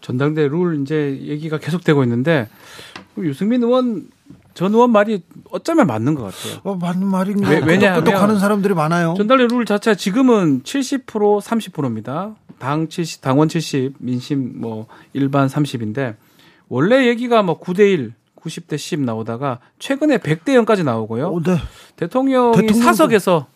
전당대 0.01 0.49
룰 0.49 0.81
이제 0.83 1.21
얘기가 1.23 1.59
계속되고 1.59 2.03
있는데 2.05 2.49
유승민 3.19 3.63
의원 3.63 4.09
전 4.55 4.73
의원 4.75 4.91
말이 4.91 5.23
어쩌면 5.51 5.87
맞는 5.87 6.15
것 6.15 6.25
같아요. 6.25 6.61
어, 6.65 6.75
맞는 6.75 7.07
말인 7.07 7.45
왜, 7.45 7.61
왜냐하면 7.65 8.15
하는 8.15 8.39
사람들이 8.39 8.75
많아요. 8.75 9.15
전달의 9.17 9.49
룰 9.49 9.65
자체가 9.65 9.95
지금은 9.95 10.63
70% 10.63 11.07
30%입니다. 11.41 12.35
당 12.59 12.89
70, 12.89 13.23
당원 13.23 13.49
70, 13.49 13.95
민심 13.99 14.61
뭐 14.61 14.87
일반 15.13 15.49
30인데 15.49 16.17
원래 16.69 17.09
얘기가 17.09 17.43
뭐 17.43 17.59
9대 17.59 17.93
1, 17.93 18.13
90대 18.37 18.79
10 18.79 19.01
나오다가 19.01 19.59
최근에 19.79 20.19
100대 20.19 20.49
0까지 20.65 20.85
나오고요. 20.85 21.29
오, 21.29 21.43
네. 21.43 21.57
대통령이 21.97 22.57
대통령도... 22.57 22.85
사석에서 22.85 23.47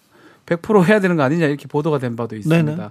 100% 0.47 0.85
해야 0.85 1.01
되는 1.01 1.17
거 1.17 1.23
아니냐 1.23 1.47
이렇게 1.47 1.67
보도가 1.67 1.99
된 1.99 2.17
바도 2.17 2.37
있습니다. 2.37 2.77
네네. 2.77 2.89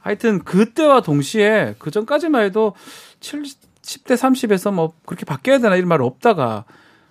하여튼 0.00 0.40
그때와 0.40 1.02
동시에 1.02 1.76
그 1.78 1.90
전까지만 1.90 2.42
해도 2.44 2.74
70 3.20 4.04
대 4.04 4.14
30에서 4.14 4.72
뭐 4.72 4.92
그렇게 5.06 5.24
바뀌어야 5.24 5.58
되나 5.58 5.76
이런 5.76 5.88
말 5.88 6.02
없다가 6.02 6.64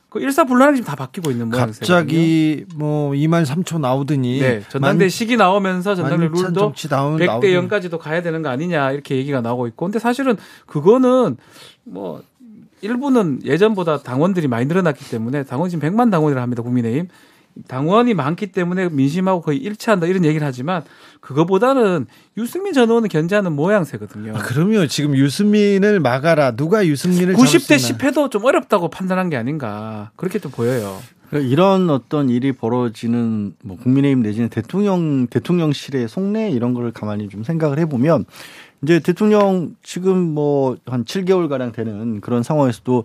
그 0.09 0.19
일사불란하게 0.19 0.77
지금 0.77 0.87
다 0.87 0.95
바뀌고 0.95 1.29
있는 1.29 1.49
모양새거든요. 1.49 1.79
갑자기 1.79 2.65
뭐 2.75 3.11
2만 3.11 3.45
3초 3.45 3.79
나오더니 3.79 4.39
네, 4.39 4.63
전당대 4.69 5.07
시기 5.07 5.37
나오면서 5.37 5.95
전당대 5.95 6.27
룰도 6.27 6.73
100대 6.73 7.43
0까지도 7.43 7.99
가야 7.99 8.21
되는 8.21 8.41
거 8.41 8.49
아니냐 8.49 8.91
이렇게 8.91 9.17
얘기가 9.17 9.41
나오고 9.41 9.67
있고 9.67 9.85
근데 9.85 9.99
사실은 9.99 10.35
그거는 10.65 11.37
뭐 11.83 12.23
일부는 12.81 13.41
예전보다 13.43 13.99
당원들이 13.99 14.47
많이 14.47 14.65
늘어났기 14.65 15.09
때문에 15.09 15.43
당원 15.43 15.69
지금 15.69 15.87
100만 15.87 16.11
당원이라 16.11 16.41
합니다. 16.41 16.63
국민의힘. 16.63 17.07
당원이 17.67 18.13
많기 18.13 18.47
때문에 18.47 18.89
민심하고 18.89 19.41
거의 19.41 19.57
일치한다 19.59 20.07
이런 20.07 20.25
얘기를 20.25 20.45
하지만 20.45 20.83
그거보다는 21.21 22.07
유승민 22.37 22.73
전 22.73 22.89
의원은 22.89 23.09
견제하는 23.09 23.51
모양새거든요. 23.53 24.35
아, 24.35 24.39
그럼요. 24.41 24.87
지금 24.87 25.15
유승민을 25.15 25.99
막아라. 25.99 26.51
누가 26.55 26.85
유승민을 26.85 27.35
90대 27.35 27.77
10 27.77 28.03
해도 28.03 28.29
좀 28.29 28.45
어렵다고 28.45 28.89
판단한 28.89 29.29
게 29.29 29.37
아닌가 29.37 30.11
그렇게 30.15 30.39
좀 30.39 30.51
보여요. 30.51 30.97
이런 31.31 31.89
어떤 31.91 32.29
일이 32.29 32.51
벌어지는 32.51 33.53
뭐 33.63 33.77
국민의힘 33.77 34.23
내지는 34.23 34.49
대통령 34.49 35.27
대통령실의 35.27 36.07
속내 36.07 36.49
이런 36.49 36.73
거를 36.73 36.91
가만히 36.91 37.29
좀 37.29 37.43
생각을 37.43 37.77
해보면 37.79 38.25
이제 38.81 38.99
대통령 38.99 39.75
지금 39.83 40.17
뭐 40.33 40.77
한 40.87 41.03
7개월 41.03 41.47
가량 41.49 41.71
되는 41.71 42.19
그런 42.21 42.41
상황에서도 42.41 43.03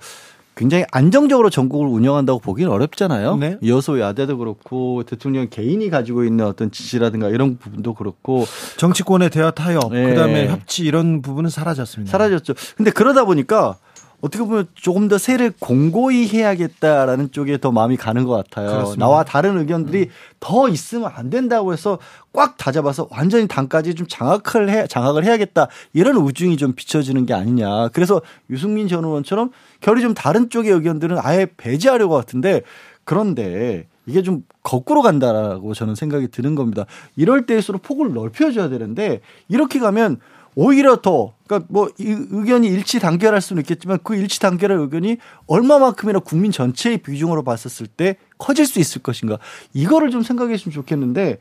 굉장히 0.57 0.85
안정적으로 0.93 1.51
전국을 1.51 1.89
운영한다고 1.89 2.39
보기는 2.39 2.71
어렵잖아요. 2.71 3.37
네. 3.37 3.59
여소 3.67 4.01
야대도 4.01 4.39
그렇고 4.39 5.03
대통령 5.03 5.49
개인이 5.51 5.89
가지고 5.91 6.25
있는 6.25 6.47
어떤 6.47 6.71
지지라든가 6.71 7.29
이런 7.29 7.59
부분도 7.59 7.95
그렇고 7.95 8.45
정치권의 8.77 9.31
대화 9.31 9.51
타협, 9.51 9.93
네. 9.93 10.11
그다음에 10.11 10.49
협치 10.49 10.85
이런 10.85 11.23
부분은 11.23 11.51
사라졌습니다. 11.51 12.11
사라졌죠. 12.11 12.55
근데 12.77 12.91
그러다 12.91 13.25
보니까 13.25 13.77
어떻게 14.25 14.43
보면 14.43 14.69
조금 14.75 15.07
더 15.09 15.19
세를 15.19 15.53
공고히 15.59 16.27
해야겠다라는 16.27 17.31
쪽에 17.31 17.59
더 17.59 17.73
마음이 17.73 17.99
가는 17.99 18.25
것 18.25 18.33
같아요. 18.33 18.71
그렇습니다. 18.71 19.05
나와 19.05 19.23
다른 19.23 19.59
의견들이 19.59 20.05
음. 20.05 20.09
더 20.41 20.71
있으면 20.71 21.11
안 21.15 21.29
된다고 21.29 21.75
해서 21.75 21.99
꽉 22.33 22.57
다잡아서 22.57 23.07
완전히 23.11 23.47
당까지 23.47 23.95
좀 23.95 24.07
장악을 24.09 24.71
해, 24.71 24.87
장악을 24.87 25.27
해야겠다 25.27 25.69
이런 25.93 26.17
우중이 26.17 26.57
좀 26.57 26.73
비춰지는 26.73 27.27
게 27.27 27.35
아니냐. 27.35 27.89
그래서 27.89 28.23
유승민 28.49 28.89
전 28.89 29.05
의원처럼 29.05 29.51
결이 29.83 30.01
좀 30.01 30.15
다른 30.15 30.49
쪽의 30.49 30.73
의견들은 30.73 31.19
아예 31.21 31.47
배제하려고 31.59 32.15
같은데 32.15 32.63
그런데 33.05 33.89
이게 34.07 34.23
좀 34.23 34.43
거꾸로 34.63 35.03
간다라고 35.03 35.75
저는 35.75 35.95
생각이 35.95 36.29
드는 36.29 36.55
겁니다. 36.55 36.87
이럴 37.17 37.45
때일수록 37.45 37.83
폭을 37.83 38.15
넓혀줘야 38.15 38.71
되는데 38.71 39.21
이렇게 39.49 39.79
가면 39.79 40.19
오히려 40.55 40.97
더 40.97 41.35
그러니까 41.47 41.67
뭐 41.71 41.89
의견이 41.99 42.69
일치 42.69 42.99
단결할 43.01 43.41
수는 43.41 43.61
있겠지만 43.63 43.99
그 44.03 44.15
일치 44.17 44.41
단결할 44.41 44.79
의견이 44.79 45.19
얼마만큼이나 45.47 46.21
국민 46.21 46.51
전체의 46.51 46.99
비중으로 46.99 47.43
봤었을 47.45 47.87
때 47.87 48.17
커질 48.39 48.67
수 48.67 48.81
있을 48.81 49.03
것인가 49.03 49.39
이거를 49.73 50.11
좀 50.11 50.23
생각했으면 50.23 50.73
좋겠는데 50.73 51.39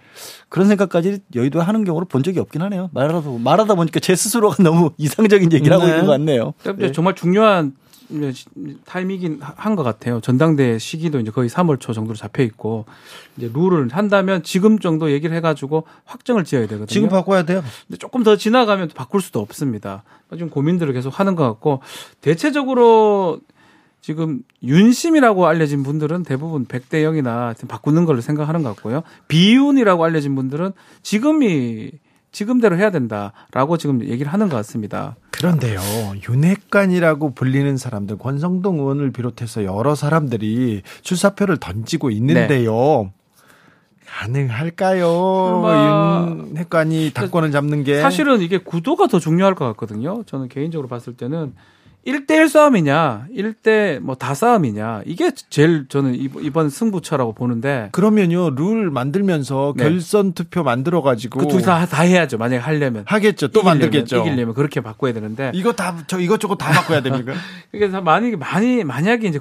그런 0.50 0.68
생각까지 0.68 1.20
여의도 1.36 1.62
하는 1.62 1.84
경우를 1.84 2.08
본 2.08 2.24
적이 2.24 2.40
없긴 2.40 2.62
하네요. 2.64 2.90
말하다 2.94 3.30
말하다 3.40 3.76
보니까 3.76 4.00
제 4.00 4.16
스스로가 4.16 4.62
너무 4.62 4.92
이상적인 4.98 5.52
얘기를 5.52 5.70
네. 5.70 5.82
하고 5.82 5.88
있는 5.88 6.06
것 6.06 6.12
같네요. 6.12 6.54
네. 6.78 6.92
정말 6.92 7.16
중요한 7.16 7.74
타임이긴 8.86 9.40
한 9.42 9.76
것 9.76 9.84
같아요. 9.84 10.20
전당대 10.22 10.78
시기도 10.78 11.20
이제 11.20 11.32
거의 11.32 11.50
3월 11.50 11.80
초 11.80 11.94
정도로 11.94 12.16
잡혀 12.16 12.44
있고 12.44 12.86
이제 13.38 13.50
룰을 13.54 13.90
한다면 13.92 14.44
지금 14.44 14.78
정도 14.80 15.12
얘기를 15.12 15.36
해가지고 15.36 15.86
확정을 16.06 16.44
지어야 16.44 16.64
되거든요. 16.64 16.86
지금 16.88 17.10
바꿔야 17.10 17.44
돼요. 17.44 17.64
근데 17.88 17.98
조금 17.98 18.24
더 18.24 18.36
지나가면 18.36 18.90
바꿀 18.96 19.22
수도 19.22 19.40
없습니다. 19.40 20.04
지금 20.32 20.50
고민들을 20.50 20.94
계속 20.94 21.20
하는 21.20 21.36
것 21.36 21.44
같고 21.46 21.82
대체적으로 22.22 23.40
지금 24.02 24.42
윤심이라고 24.64 25.48
알려진 25.48 25.82
분들은 25.82 26.24
대부분 26.24 26.66
100대 26.66 27.04
0이나 27.04 27.56
바꾸는 27.68 28.06
걸로 28.06 28.20
생각하는 28.22 28.62
것 28.62 28.76
같고요. 28.76 29.04
비윤이라고 29.30 30.04
알려진 30.04 30.36
분들은 30.36 30.72
지금이 31.04 31.92
지금대로 32.34 32.76
해야 32.78 32.90
된다라고 32.90 33.78
지금 33.78 34.04
얘기를 34.04 34.34
하는 34.34 34.50
것 34.50 34.58
같습니다. 34.58 35.16
그런데요, 35.32 35.80
윤핵관이라고 36.28 37.34
불리는 37.34 37.78
사람들, 37.78 38.18
권성동 38.18 38.80
의원을 38.80 39.12
비롯해서 39.12 39.64
여러 39.64 39.96
사람들이 39.96 40.82
출사표를 41.02 41.58
던지고 41.58 42.10
있는데요. 42.10 43.04
네. 43.06 43.12
가능할까요? 44.06 45.64
윤핵관이 46.50 47.12
당권을 47.14 47.52
잡는 47.52 47.84
게 47.84 48.02
사실은 48.02 48.42
이게 48.42 48.58
구도가 48.58 49.08
더 49.08 49.20
중요할 49.20 49.56
것 49.56 49.66
같거든요. 49.70 50.24
저는 50.26 50.50
개인적으로 50.50 50.88
봤을 50.88 51.14
때는 51.14 51.54
1대1 52.06 52.50
싸움이냐, 52.50 53.28
1대 53.34 54.00
뭐 54.00 54.16
다싸움이냐, 54.16 55.04
이게 55.06 55.32
제일 55.50 55.86
저는 55.88 56.16
이번 56.16 56.70
승부처라고 56.70 57.32
보는데. 57.34 57.90
그러면요, 57.94 58.50
룰 58.50 58.92
만들면서 58.92 59.74
네. 59.78 59.84
결선 59.84 60.34
투표 60.34 60.64
만들어가지고. 60.64 61.40
그 61.40 61.48
둘 61.48 61.62
다, 61.62 61.86
다 61.86 62.02
해야죠. 62.02 62.38
만약에 62.38 62.62
하려면. 62.62 63.06
하겠죠. 63.08 63.48
또 63.48 63.62
이기려면, 63.62 63.80
만들겠죠. 63.80 64.18
이기려면 64.18 64.54
그렇게 64.54 64.82
바꿔야 64.82 65.14
되는데. 65.14 65.52
이거 65.54 65.72
다, 65.72 65.96
저 66.08 66.20
이것저것 66.20 66.58
다 66.58 66.72
바꿔야 66.72 67.02
됩니까? 67.02 67.34
그래서 67.72 68.02
만약에, 68.02 68.36
많이, 68.36 68.84
만약에 68.84 69.28
이제 69.28 69.40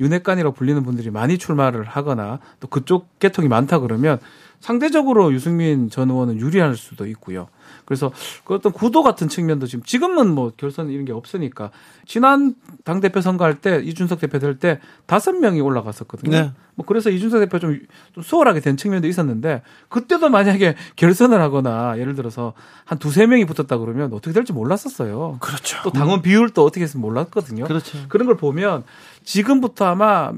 윤핵관이라고 0.00 0.54
불리는 0.54 0.82
분들이 0.84 1.10
많이 1.10 1.36
출마를 1.36 1.84
하거나 1.84 2.38
또 2.60 2.68
그쪽 2.68 3.18
계통이 3.18 3.48
많다 3.48 3.80
그러면 3.80 4.18
상대적으로 4.60 5.32
유승민 5.32 5.90
전 5.90 6.10
의원은 6.10 6.40
유리할 6.40 6.74
수도 6.76 7.06
있고요. 7.06 7.48
그래서 7.88 8.12
그 8.44 8.52
어떤 8.52 8.70
구도 8.70 9.02
같은 9.02 9.28
측면도 9.30 9.66
지금 9.66 9.82
지금은 9.82 10.28
뭐 10.28 10.52
결선 10.54 10.90
이런 10.90 11.06
게 11.06 11.12
없으니까 11.14 11.70
지난 12.04 12.54
당 12.84 13.00
대표 13.00 13.22
선거할 13.22 13.62
때 13.62 13.80
이준석 13.82 14.20
대표 14.20 14.38
될 14.38 14.58
때 14.58 14.78
다섯 15.06 15.32
명이 15.32 15.62
올라갔었거든요. 15.62 16.30
네. 16.30 16.52
뭐 16.74 16.84
그래서 16.84 17.08
이준석 17.08 17.40
대표 17.40 17.58
좀, 17.58 17.80
좀 18.12 18.22
수월하게 18.22 18.60
된 18.60 18.76
측면도 18.76 19.08
있었는데 19.08 19.62
그때도 19.88 20.28
만약에 20.28 20.74
결선을 20.96 21.40
하거나 21.40 21.98
예를 21.98 22.14
들어서 22.14 22.52
한 22.84 22.98
두세 22.98 23.26
명이 23.26 23.46
붙었다 23.46 23.78
그러면 23.78 24.12
어떻게 24.12 24.34
될지 24.34 24.52
몰랐었어요. 24.52 25.38
그렇죠. 25.40 25.78
또 25.82 25.90
당원 25.90 26.20
비율도 26.20 26.62
어떻게 26.62 26.82
했으면 26.82 27.00
몰랐거든요. 27.00 27.64
그렇죠. 27.64 27.96
그런 28.08 28.26
걸 28.26 28.36
보면 28.36 28.84
지금부터 29.24 29.86
아마 29.86 30.30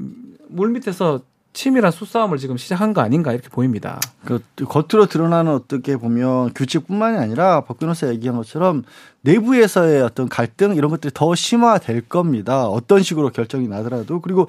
물 0.47 0.69
밑에서 0.69 1.19
치밀한 1.53 1.91
수싸움을 1.91 2.37
지금 2.37 2.57
시작한 2.57 2.93
거 2.93 3.01
아닌가 3.01 3.33
이렇게 3.33 3.49
보입니다. 3.49 3.99
그 4.23 4.41
겉으로 4.65 5.07
드러나는 5.07 5.53
어떻게 5.53 5.97
보면 5.97 6.53
규칙뿐만이 6.53 7.17
아니라 7.17 7.61
박 7.61 7.77
변호사 7.77 8.07
얘기한 8.07 8.37
것처럼 8.37 8.83
내부에서의 9.21 10.01
어떤 10.01 10.29
갈등 10.29 10.75
이런 10.75 10.89
것들이 10.89 11.11
더 11.13 11.35
심화될 11.35 12.01
겁니다. 12.07 12.67
어떤 12.67 13.03
식으로 13.03 13.29
결정이 13.29 13.67
나더라도 13.67 14.21
그리고 14.21 14.47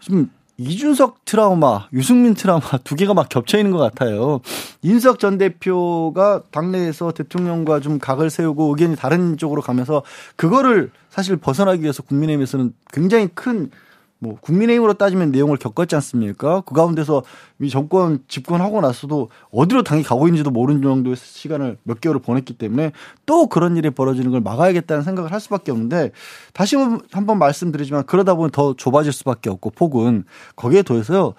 좀 0.00 0.30
이준석 0.60 1.24
트라우마, 1.24 1.86
유승민 1.92 2.34
트라우마 2.34 2.78
두 2.82 2.96
개가 2.96 3.14
막 3.14 3.28
겹쳐 3.28 3.58
있는 3.58 3.70
것 3.70 3.78
같아요. 3.78 4.40
인석 4.82 5.20
전 5.20 5.38
대표가 5.38 6.42
당내에서 6.50 7.12
대통령과 7.12 7.78
좀 7.78 8.00
각을 8.00 8.28
세우고 8.28 8.70
의견이 8.70 8.96
다른 8.96 9.36
쪽으로 9.36 9.62
가면서 9.62 10.02
그거를 10.34 10.90
사실 11.10 11.36
벗어나기 11.36 11.82
위해서 11.82 12.02
국민의힘에서는 12.02 12.74
굉장히 12.92 13.28
큰 13.34 13.70
뭐 14.20 14.36
국민의힘으로 14.40 14.94
따지면 14.94 15.30
내용을 15.30 15.56
겪었지 15.58 15.94
않습니까? 15.94 16.62
그 16.62 16.74
가운데서 16.74 17.22
이 17.60 17.70
정권 17.70 18.18
집권하고 18.26 18.80
나서도 18.80 19.28
어디로 19.52 19.82
당이 19.84 20.02
가고 20.02 20.26
있는지도 20.26 20.50
모르는 20.50 20.82
정도의 20.82 21.16
시간을 21.16 21.78
몇 21.84 22.00
개월을 22.00 22.20
보냈기 22.20 22.54
때문에 22.54 22.92
또 23.26 23.46
그런 23.46 23.76
일이 23.76 23.90
벌어지는 23.90 24.30
걸 24.30 24.40
막아야겠다는 24.40 25.04
생각을 25.04 25.32
할 25.32 25.40
수밖에 25.40 25.70
없는데 25.70 26.10
다시 26.52 26.76
한번 27.12 27.38
말씀드리지만 27.38 28.04
그러다 28.06 28.34
보면 28.34 28.50
더 28.50 28.74
좁아질 28.74 29.12
수밖에 29.12 29.50
없고 29.50 29.70
폭은 29.70 30.24
거기에 30.56 30.82
더해서요. 30.82 31.34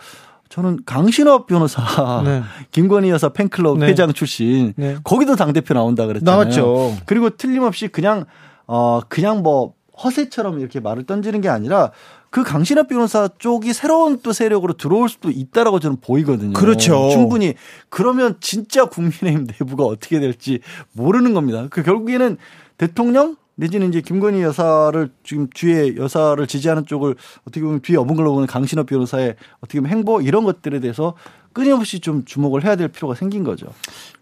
저는 0.47 0.79
강신업 0.85 1.45
변호사, 1.45 2.23
네. 2.25 2.41
김건희 2.71 3.09
여사 3.09 3.29
팬클럽 3.29 3.77
네. 3.77 3.87
회장 3.87 4.13
출신 4.13 4.73
네. 4.77 4.97
거기도 5.03 5.35
당 5.35 5.53
대표 5.53 5.75
나온다 5.75 6.07
그랬잖아요. 6.07 6.43
나왔죠. 6.43 6.97
그리고 7.05 7.29
틀림없이 7.29 7.87
그냥 7.87 8.25
어 8.65 9.01
그냥 9.09 9.43
뭐 9.43 9.73
허세처럼 10.03 10.59
이렇게 10.59 10.79
말을 10.79 11.05
던지는 11.05 11.41
게 11.41 11.49
아니라 11.49 11.91
그 12.29 12.43
강신업 12.43 12.87
변호사 12.87 13.27
쪽이 13.27 13.73
새로운 13.73 14.19
또 14.21 14.33
세력으로 14.33 14.73
들어올 14.73 15.09
수도 15.09 15.29
있다라고 15.31 15.79
저는 15.79 15.97
보이거든요. 16.01 16.53
그렇죠. 16.53 17.09
충분히 17.11 17.55
그러면 17.89 18.35
진짜 18.39 18.85
국민의힘 18.85 19.47
내부가 19.47 19.85
어떻게 19.85 20.19
될지 20.19 20.59
모르는 20.93 21.33
겁니다. 21.33 21.67
그 21.69 21.81
결국에는 21.83 22.37
대통령 22.77 23.35
내지는 23.55 23.89
이제 23.89 23.99
김건희 23.99 24.41
여사를 24.41 25.11
지금 25.23 25.49
뒤에 25.53 25.97
여사를 25.97 26.45
지지하는 26.47 26.85
쪽을 26.85 27.15
어떻게 27.41 27.61
보면 27.61 27.81
뒤에 27.81 27.97
어벙글어보는 27.97 28.47
강신업 28.47 28.85
변호사의 28.85 29.35
어떻게 29.57 29.81
보면 29.81 29.91
행보 29.91 30.21
이런 30.21 30.45
것들에 30.45 30.79
대해서 30.79 31.15
끊임없이 31.51 31.99
좀 31.99 32.23
주목을 32.23 32.63
해야 32.63 32.77
될 32.77 32.87
필요가 32.87 33.15
생긴 33.15 33.43
거죠. 33.43 33.67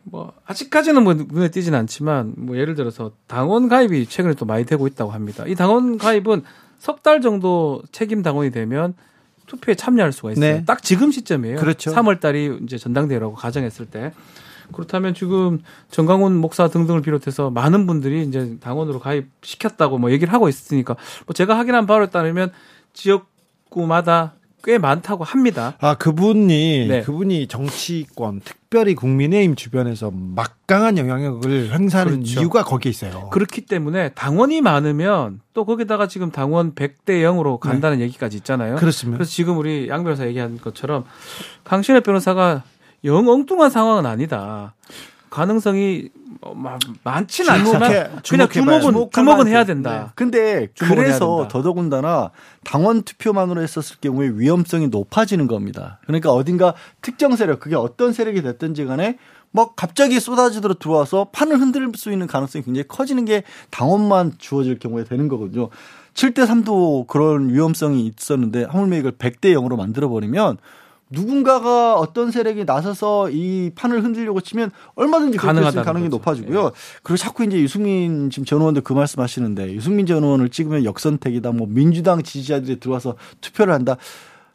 뭐 0.03 0.33
아직까지는 0.45 1.03
뭐 1.03 1.13
눈에 1.13 1.51
띄진 1.51 1.75
않지만 1.75 2.33
뭐 2.35 2.57
예를 2.57 2.73
들어서 2.73 3.11
당원 3.27 3.67
가입이 3.67 4.07
최근에 4.07 4.33
또 4.33 4.45
많이 4.45 4.65
되고 4.65 4.87
있다고 4.87 5.11
합니다. 5.11 5.43
이 5.45 5.53
당원 5.53 5.99
가입은 5.99 6.41
석 6.79 7.01
달 7.03 7.21
정도 7.21 7.81
책임 7.91 8.21
당원이 8.21 8.51
되면 8.51 8.93
투표에 9.47 9.75
참여할 9.75 10.11
수가 10.11 10.31
있어요. 10.33 10.55
네. 10.57 10.63
딱 10.65 10.83
지금 10.83 11.11
시점이에요. 11.11 11.57
그렇죠. 11.57 11.93
3월 11.93 12.19
달이 12.19 12.59
이제 12.63 12.77
전당대회라고 12.77 13.33
가정했을 13.35 13.85
때 13.85 14.11
그렇다면 14.73 15.13
지금 15.13 15.61
정강훈 15.91 16.35
목사 16.35 16.67
등등을 16.67 17.01
비롯해서 17.01 17.49
많은 17.49 17.87
분들이 17.87 18.23
이제 18.23 18.57
당원으로 18.59 18.99
가입시켰다고 18.99 19.97
뭐 19.97 20.11
얘기를 20.11 20.33
하고 20.33 20.49
있으니까 20.49 20.97
뭐 21.25 21.33
제가 21.33 21.57
확인한 21.57 21.85
바로 21.85 22.07
따르면 22.09 22.51
지역구마다 22.93 24.33
꽤 24.67 24.77
많다고 24.77 25.23
합니다. 25.23 25.77
아 25.79 25.95
그분이 25.95 26.87
네. 26.89 27.01
그분이 27.01 27.47
정치권 27.47 28.41
특별히 28.43 28.95
국민의힘 28.95 29.55
주변에서 29.55 30.11
막강한 30.11 30.97
영향력을 30.97 31.71
행사하는 31.71 32.15
그렇죠. 32.15 32.41
이유가 32.41 32.63
거기에 32.65 32.89
있어요. 32.89 33.29
그렇기 33.29 33.61
때문에 33.61 34.09
당원이 34.09 34.59
많으면 34.59 35.39
또 35.53 35.63
거기다가 35.63 36.09
지금 36.09 36.31
당원 36.31 36.75
100대 36.75 37.21
0으로 37.21 37.61
간다는 37.61 37.99
네. 37.99 38.03
얘기까지 38.03 38.35
있잖아요. 38.35 38.75
그렇습니다. 38.75 39.19
그래서 39.19 39.31
지금 39.31 39.57
우리 39.57 39.87
양 39.87 40.03
변호사 40.03 40.27
얘기한 40.27 40.59
것처럼 40.59 41.05
강신혜 41.63 42.01
변호사가 42.01 42.63
영 43.05 43.25
엉뚱한 43.29 43.69
상황은 43.69 44.05
아니다. 44.05 44.75
가능성이 45.37 46.09
어, 46.41 46.55
많지는 47.03 47.51
않지만 47.51 48.21
그냥 48.27 48.49
주목은 48.49 49.09
주목은 49.11 49.47
해야 49.47 49.65
된다. 49.65 49.91
네. 49.91 50.11
근데 50.15 50.67
그래서 50.79 51.47
더더군다나 51.47 52.31
당원 52.63 53.03
투표만으로 53.03 53.61
했었을 53.61 53.97
경우에 54.01 54.29
위험성이 54.29 54.87
높아지는 54.87 55.45
겁니다. 55.45 55.99
그러니까 56.07 56.31
어딘가 56.31 56.73
특정 57.03 57.35
세력 57.35 57.59
그게 57.59 57.75
어떤 57.75 58.13
세력이 58.13 58.41
됐든지 58.41 58.85
간에 58.85 59.19
막 59.51 59.75
갑자기 59.75 60.19
쏟아지도록 60.19 60.79
들어와서 60.79 61.27
판을 61.31 61.59
흔들 61.59 61.87
수 61.95 62.11
있는 62.11 62.25
가능성이 62.25 62.65
굉장히 62.65 62.87
커지는 62.87 63.25
게 63.25 63.43
당원만 63.69 64.33
주어질 64.39 64.79
경우에 64.79 65.03
되는 65.03 65.27
거거든요. 65.27 65.69
7대 66.15 66.47
3도 66.47 67.05
그런 67.05 67.53
위험성이 67.53 68.11
있었는데 68.17 68.63
하물며 68.63 68.97
이걸 68.97 69.11
100대 69.11 69.53
0으로 69.53 69.77
만들어 69.77 70.09
버리면 70.09 70.57
누군가가 71.09 71.95
어떤 71.95 72.31
세력이 72.31 72.65
나서서 72.65 73.29
이 73.29 73.71
판을 73.75 74.03
흔들려고 74.03 74.41
치면 74.41 74.71
얼마든지 74.95 75.37
가능할 75.37 75.73
가능성이 75.73 76.09
높아지고요. 76.09 76.63
네. 76.63 76.69
그리고 77.03 77.17
자꾸 77.17 77.45
이제 77.45 77.59
유승민 77.59 78.29
지금 78.29 78.45
전 78.45 78.59
의원도 78.59 78.81
그 78.81 78.93
말씀하시는데 78.93 79.73
유승민 79.73 80.05
전 80.05 80.23
의원을 80.23 80.49
찍으면 80.49 80.83
역선택이다. 80.83 81.51
뭐 81.51 81.67
민주당 81.69 82.23
지지자들이 82.23 82.79
들어와서 82.79 83.15
투표를 83.41 83.73
한다. 83.73 83.95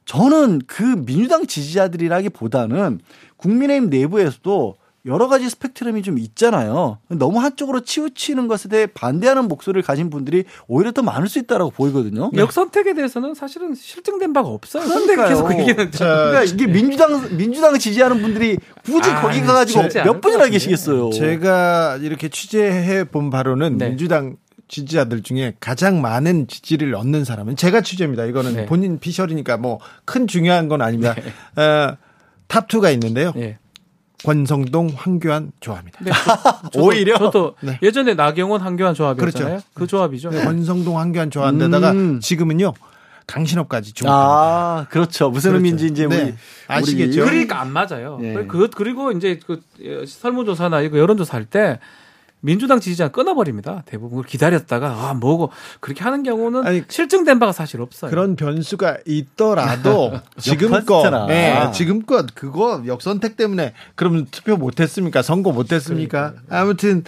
저는 0.04 0.60
그 0.66 0.82
민주당 0.82 1.46
지지자들이라기보다는 1.46 3.00
국민의힘 3.36 3.88
내부에서도 3.88 4.76
여러 5.04 5.26
가지 5.26 5.50
스펙트럼이 5.50 6.02
좀 6.02 6.16
있잖아요. 6.18 6.98
너무 7.08 7.40
한쪽으로 7.40 7.80
치우치는 7.80 8.46
것에 8.46 8.68
대해 8.68 8.86
반대하는 8.86 9.48
목소리를 9.48 9.82
가진 9.82 10.10
분들이 10.10 10.44
오히려 10.68 10.92
더 10.92 11.02
많을 11.02 11.28
수 11.28 11.40
있다라고 11.40 11.70
보이거든요. 11.72 12.30
네. 12.32 12.40
역선택에 12.40 12.94
대해서는 12.94 13.34
사실은 13.34 13.74
실증된 13.74 14.32
바가 14.32 14.48
없어요. 14.48 14.84
근데 14.88 15.16
계속 15.16 15.48
그 15.48 15.58
얘기는 15.58 15.90
그러니까 15.90 16.44
이게 16.44 16.66
민주당 16.68 17.36
민주당을 17.36 17.80
지지하는 17.80 18.22
분들이 18.22 18.56
굳이 18.84 19.10
아, 19.10 19.20
거기 19.22 19.40
가 19.40 19.54
가지고 19.54 19.82
몇 20.04 20.20
분이나 20.20 20.48
계시겠어요. 20.48 21.10
제가 21.10 21.98
이렇게 22.00 22.28
취재해 22.28 23.02
본 23.04 23.30
바로는 23.30 23.78
네. 23.78 23.88
민주당 23.88 24.36
지지자들 24.68 25.22
중에 25.24 25.54
가장 25.58 26.00
많은 26.00 26.46
지지를 26.46 26.94
얻는 26.94 27.24
사람은 27.24 27.56
제가 27.56 27.80
취재입니다. 27.80 28.24
이거는 28.26 28.54
네. 28.54 28.66
본인 28.66 29.00
피셜이니까 29.00 29.56
뭐 29.56 29.80
큰 30.04 30.26
중요한 30.28 30.68
건 30.68 30.80
아닙니다. 30.80 31.14
네. 31.14 31.60
어, 31.62 31.96
탑2가 32.48 32.92
있는데요. 32.94 33.32
네. 34.22 34.26
권성동 34.26 34.92
황교안 34.94 35.52
조합입니다. 35.61 35.98
네, 36.02 36.12
저도, 36.72 36.85
오히려 36.87 37.18
저도 37.18 37.54
네. 37.61 37.78
예전에 37.82 38.14
나경원 38.14 38.61
황교안 38.61 38.94
조합이었잖아요. 38.94 39.48
그렇죠. 39.50 39.66
그 39.74 39.87
조합이죠. 39.87 40.30
네, 40.30 40.44
권성동 40.44 40.98
황교안 40.98 41.30
조합인데다가 41.30 41.90
음. 41.92 42.20
지금은요. 42.20 42.72
강신업까지 43.26 43.92
중. 43.92 44.08
아, 44.11 44.87
그렇죠. 44.90 45.30
무슨 45.30 45.50
그렇죠. 45.50 45.58
의미인지 45.58 45.87
이제 45.87 46.06
네. 46.06 46.22
우리 46.22 46.35
아시겠죠. 46.66 47.24
그러니까 47.24 47.61
안 47.61 47.70
맞아요. 47.70 48.18
네. 48.20 48.46
그 48.46 48.68
그리고 48.68 49.12
이제 49.12 49.38
그 49.46 49.61
설문조사나 50.06 50.80
이거 50.80 50.98
여론조사 50.98 51.37
할 51.37 51.46
때 51.46 51.78
민주당 52.44 52.81
지지자 52.81 53.09
끊어버립니다. 53.09 53.85
대부분 53.87 54.24
기다렸다가 54.24 54.88
아 54.88 55.14
뭐고 55.14 55.50
그렇게 55.81 56.02
하는 56.02 56.24
경우는 56.24 56.66
아니, 56.66 56.83
실증된 56.88 57.38
바가 57.38 57.52
사실 57.52 57.81
없어요. 57.81 58.11
그런 58.11 58.35
변수가 58.35 58.98
있더라도 59.07 60.12
지금껏 60.38 61.26
네, 61.28 61.70
지금껏 61.72 62.26
그거 62.35 62.83
역선택 62.85 63.37
때문에 63.37 63.74
그럼 63.94 64.26
투표 64.31 64.57
못했습니까? 64.57 65.22
선거 65.22 65.52
못했습니까? 65.52 66.33
그러니까. 66.33 66.61
아무튼 66.61 67.05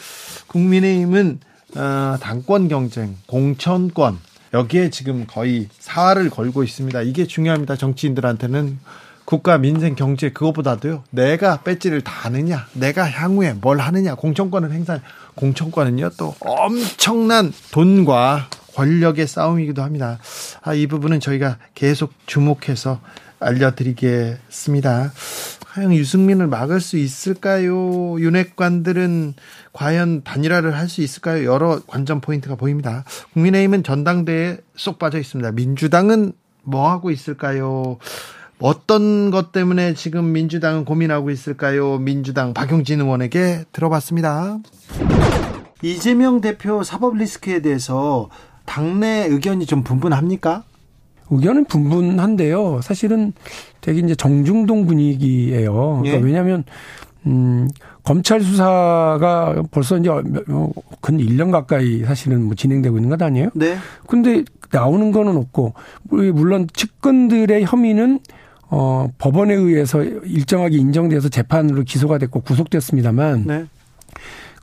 국민의힘은 0.46 1.40
어, 1.76 2.16
당권 2.20 2.68
경쟁, 2.68 3.16
공천권 3.26 4.18
여기에 4.54 4.90
지금 4.90 5.26
거의 5.26 5.68
사활을 5.80 6.30
걸고 6.30 6.62
있습니다. 6.62 7.02
이게 7.02 7.26
중요합니다. 7.26 7.74
정치인들한테는 7.74 8.78
국가 9.24 9.56
민생 9.58 9.94
경제 9.94 10.30
그것보다도요. 10.30 11.04
내가 11.10 11.62
배지를 11.62 12.02
다 12.02 12.12
하느냐, 12.24 12.66
내가 12.74 13.08
향후에 13.08 13.54
뭘 13.54 13.78
하느냐, 13.80 14.14
공천권을 14.14 14.72
행사 14.72 15.00
공천권은요 15.34 16.10
또 16.18 16.34
엄청난 16.40 17.52
돈과 17.72 18.48
권력의 18.74 19.26
싸움이기도 19.26 19.82
합니다. 19.82 20.18
아, 20.62 20.74
이 20.74 20.86
부분은 20.86 21.20
저희가 21.20 21.58
계속 21.74 22.12
주목해서 22.26 23.00
알려드리겠습니다. 23.40 25.12
과연 25.66 25.92
유승민을 25.92 26.46
막을 26.46 26.80
수 26.80 26.96
있을까요? 26.98 28.20
윤핵관들은 28.20 29.34
과연 29.72 30.22
단일화를 30.22 30.76
할 30.76 30.88
수 30.88 31.02
있을까요? 31.02 31.44
여러 31.44 31.80
관전 31.86 32.20
포인트가 32.20 32.54
보입니다. 32.54 33.04
국민의힘은 33.32 33.82
전당대에 33.82 34.58
쏙 34.76 34.98
빠져 34.98 35.18
있습니다. 35.18 35.50
민주당은 35.52 36.32
뭐 36.62 36.90
하고 36.90 37.10
있을까요? 37.10 37.98
어떤 38.64 39.30
것 39.30 39.52
때문에 39.52 39.92
지금 39.92 40.32
민주당은 40.32 40.86
고민하고 40.86 41.28
있을까요? 41.28 41.98
민주당 41.98 42.54
박용진 42.54 42.98
의원에게 43.02 43.64
들어봤습니다. 43.72 44.58
이재명 45.82 46.40
대표 46.40 46.82
사법 46.82 47.18
리스크에 47.18 47.60
대해서 47.60 48.30
당내 48.64 49.26
의견이 49.28 49.66
좀 49.66 49.82
분분합니까? 49.82 50.64
의견은 51.28 51.66
분분한데요. 51.66 52.80
사실은 52.80 53.34
되게 53.82 54.00
이제 54.00 54.14
정중동 54.14 54.86
분위기예요. 54.86 56.00
그러니까 56.00 56.16
예. 56.16 56.22
왜냐하면 56.22 56.64
음, 57.26 57.68
검찰 58.02 58.40
수사가 58.40 59.62
벌써 59.72 59.98
이제 59.98 60.08
근 61.02 61.18
1년 61.18 61.52
가까이 61.52 62.02
사실은 62.04 62.44
뭐 62.44 62.54
진행되고 62.54 62.96
있는 62.96 63.10
것 63.10 63.20
아니에요? 63.20 63.50
네. 63.52 63.76
근데 64.06 64.42
나오는 64.72 65.12
거는 65.12 65.36
없고 65.36 65.74
물론 66.08 66.66
측근들의 66.72 67.64
혐의는 67.66 68.20
어, 68.76 69.08
법원에 69.18 69.54
의해서 69.54 70.02
일정하게 70.02 70.78
인정돼서 70.78 71.28
재판으로 71.28 71.84
기소가 71.84 72.18
됐고 72.18 72.40
구속됐습니다만 72.40 73.44
네. 73.46 73.66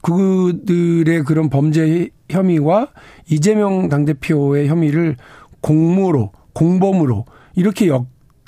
그들의 0.01 1.23
그런 1.23 1.49
범죄 1.49 2.09
혐의와 2.29 2.89
이재명 3.29 3.87
당대표의 3.87 4.67
혐의를 4.67 5.15
공모로 5.61 6.33
공범으로 6.51 7.25
이렇게 7.55 7.87
엮 7.87 8.07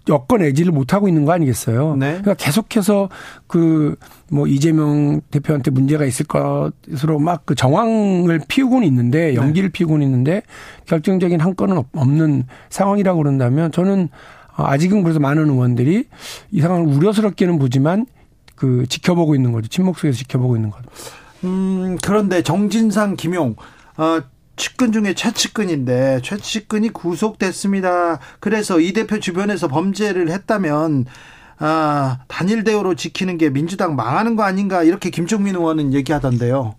여건 0.09 0.41
애지를 0.41 0.73
못 0.73 0.93
하고 0.93 1.07
있는 1.07 1.23
거 1.23 1.31
아니겠어요? 1.31 1.95
네. 1.95 2.19
그러니까 2.19 2.33
계속해서 2.33 3.07
그 3.47 3.95
뭐 4.33 4.47
이재명 4.47 5.21
대표한테 5.29 5.69
문제가 5.69 6.05
있을 6.05 6.25
것으로 6.25 7.19
막 7.19 7.43
그 7.45 7.55
정황을 7.55 8.39
피우고는 8.47 8.87
있는데 8.87 9.27
네. 9.27 9.35
연기를 9.35 9.69
네. 9.69 9.73
피우고는 9.73 10.05
있는데 10.05 10.41
결정적인 10.87 11.39
한 11.39 11.55
건은 11.55 11.83
없는 11.93 12.45
상황이라고 12.69 13.17
그런다면 13.19 13.71
저는 13.71 14.09
아직은 14.55 15.03
그래서 15.03 15.19
많은 15.19 15.49
의원들이 15.49 16.07
이 16.51 16.61
상황을 16.61 16.93
우려스럽게는 16.93 17.59
보지만 17.59 18.05
그 18.55 18.85
지켜보고 18.87 19.35
있는 19.35 19.51
거죠. 19.51 19.67
침묵 19.67 19.97
속에서 19.97 20.17
지켜보고 20.19 20.55
있는 20.55 20.69
거죠. 20.69 20.89
음, 21.43 21.97
그런데 22.01 22.41
정진상, 22.41 23.15
김용, 23.15 23.55
어, 23.97 24.21
측근 24.55 24.91
중에 24.91 25.13
최측근인데 25.15 26.21
최측근이 26.23 26.89
구속됐습니다. 26.89 28.19
그래서 28.39 28.79
이 28.79 28.93
대표 28.93 29.19
주변에서 29.19 29.67
범죄를 29.67 30.29
했다면 30.29 31.05
아, 31.59 32.19
단일 32.27 32.63
대우로 32.63 32.95
지키는 32.95 33.37
게 33.37 33.49
민주당 33.49 33.95
망하는 33.95 34.35
거 34.35 34.43
아닌가 34.43 34.83
이렇게 34.83 35.09
김종민 35.09 35.55
의원은 35.55 35.93
얘기하던데요. 35.93 36.75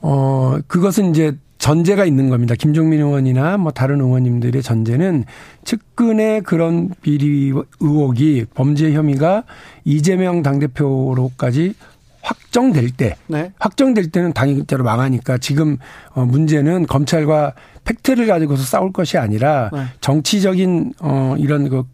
어, 0.00 0.58
그것은 0.66 1.10
이제 1.10 1.36
전제가 1.58 2.04
있는 2.04 2.28
겁니다. 2.28 2.54
김종민 2.54 3.00
의원이나 3.00 3.56
뭐 3.56 3.72
다른 3.72 4.00
의원님들의 4.00 4.62
전제는 4.62 5.24
측근의 5.64 6.42
그런 6.42 6.90
비리 7.02 7.52
의혹이 7.80 8.46
범죄 8.54 8.92
혐의가 8.92 9.44
이재명 9.84 10.42
당대표로까지 10.42 11.74
확정될 12.22 12.90
때, 12.90 13.14
네. 13.28 13.52
확정될 13.58 14.10
때는 14.10 14.32
당연대로 14.32 14.82
망하니까 14.82 15.38
지금 15.38 15.78
어 16.12 16.24
문제는 16.24 16.86
검찰과 16.86 17.54
팩트를 17.84 18.26
가지고서 18.26 18.64
싸울 18.64 18.92
것이 18.92 19.16
아니라 19.16 19.70
네. 19.72 19.84
정치적인 20.00 20.94
어 21.00 21.36
이런 21.38 21.68
그 21.68 21.84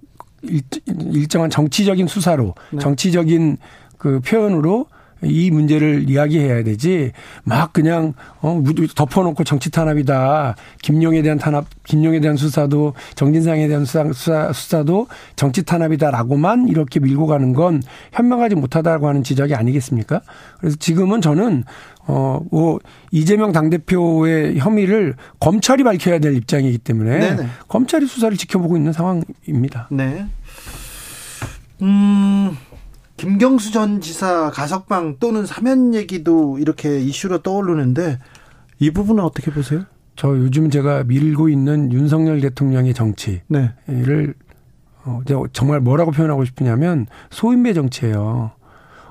일정한 1.12 1.51
정치적인 1.51 2.07
수사로 2.07 2.55
네. 2.70 2.79
정치적인 2.79 3.59
그 3.98 4.20
표현으로 4.20 4.87
이 5.22 5.50
문제를 5.50 6.08
이야기해야 6.08 6.62
되지 6.62 7.12
막 7.44 7.72
그냥 7.72 8.14
어 8.40 8.62
덮어놓고 8.94 9.44
정치 9.44 9.70
탄압이다 9.70 10.56
김용에 10.82 11.22
대한 11.22 11.38
탄압 11.38 11.66
김용에 11.85 12.20
대한 12.20 12.37
수사도 12.37 12.94
정진상에 13.14 13.68
대한 13.68 13.85
수사, 13.85 14.04
수사 14.12 14.52
수사도 14.52 15.06
정치 15.37 15.64
탄압이다라고만 15.64 16.68
이렇게 16.68 17.00
밀고 17.00 17.26
가는 17.26 17.52
건 17.52 17.82
현명하지 18.12 18.54
못하다고 18.56 19.08
하는 19.08 19.22
지적이 19.22 19.54
아니겠습니까? 19.54 20.22
그래서 20.61 20.76
지금은 20.76 21.20
저는 21.20 21.64
어 22.06 22.42
뭐 22.50 22.78
이재명 23.11 23.52
당 23.52 23.70
대표의 23.70 24.58
혐의를 24.58 25.14
검찰이 25.40 25.85
밝혀야 25.85 26.18
될 26.18 26.37
입장이기 26.37 26.78
때문에 26.78 27.18
네네. 27.18 27.48
검찰이 27.68 28.06
수사를 28.06 28.37
지켜보고 28.37 28.76
있는 28.76 28.92
상황입니다. 28.92 29.88
네. 29.90 30.26
음. 31.80 32.56
김경수 33.22 33.70
전 33.70 34.00
지사 34.00 34.50
가석방 34.50 35.18
또는 35.20 35.46
사면 35.46 35.94
얘기도 35.94 36.58
이렇게 36.58 36.98
이슈로 36.98 37.42
떠오르는데 37.42 38.18
이 38.80 38.90
부분은 38.90 39.22
어떻게 39.22 39.52
보세요? 39.52 39.85
저 40.16 40.30
요즘 40.30 40.70
제가 40.70 41.04
밀고 41.04 41.48
있는 41.48 41.92
윤석열 41.92 42.40
대통령의 42.40 42.94
정치를 42.94 43.42
네. 43.46 43.70
어, 45.04 45.20
정말 45.52 45.78
뭐라고 45.78 46.11
표현하고 46.11 46.44
싶으냐면 46.44 47.06
소인배 47.30 47.74
정치예요. 47.74 48.50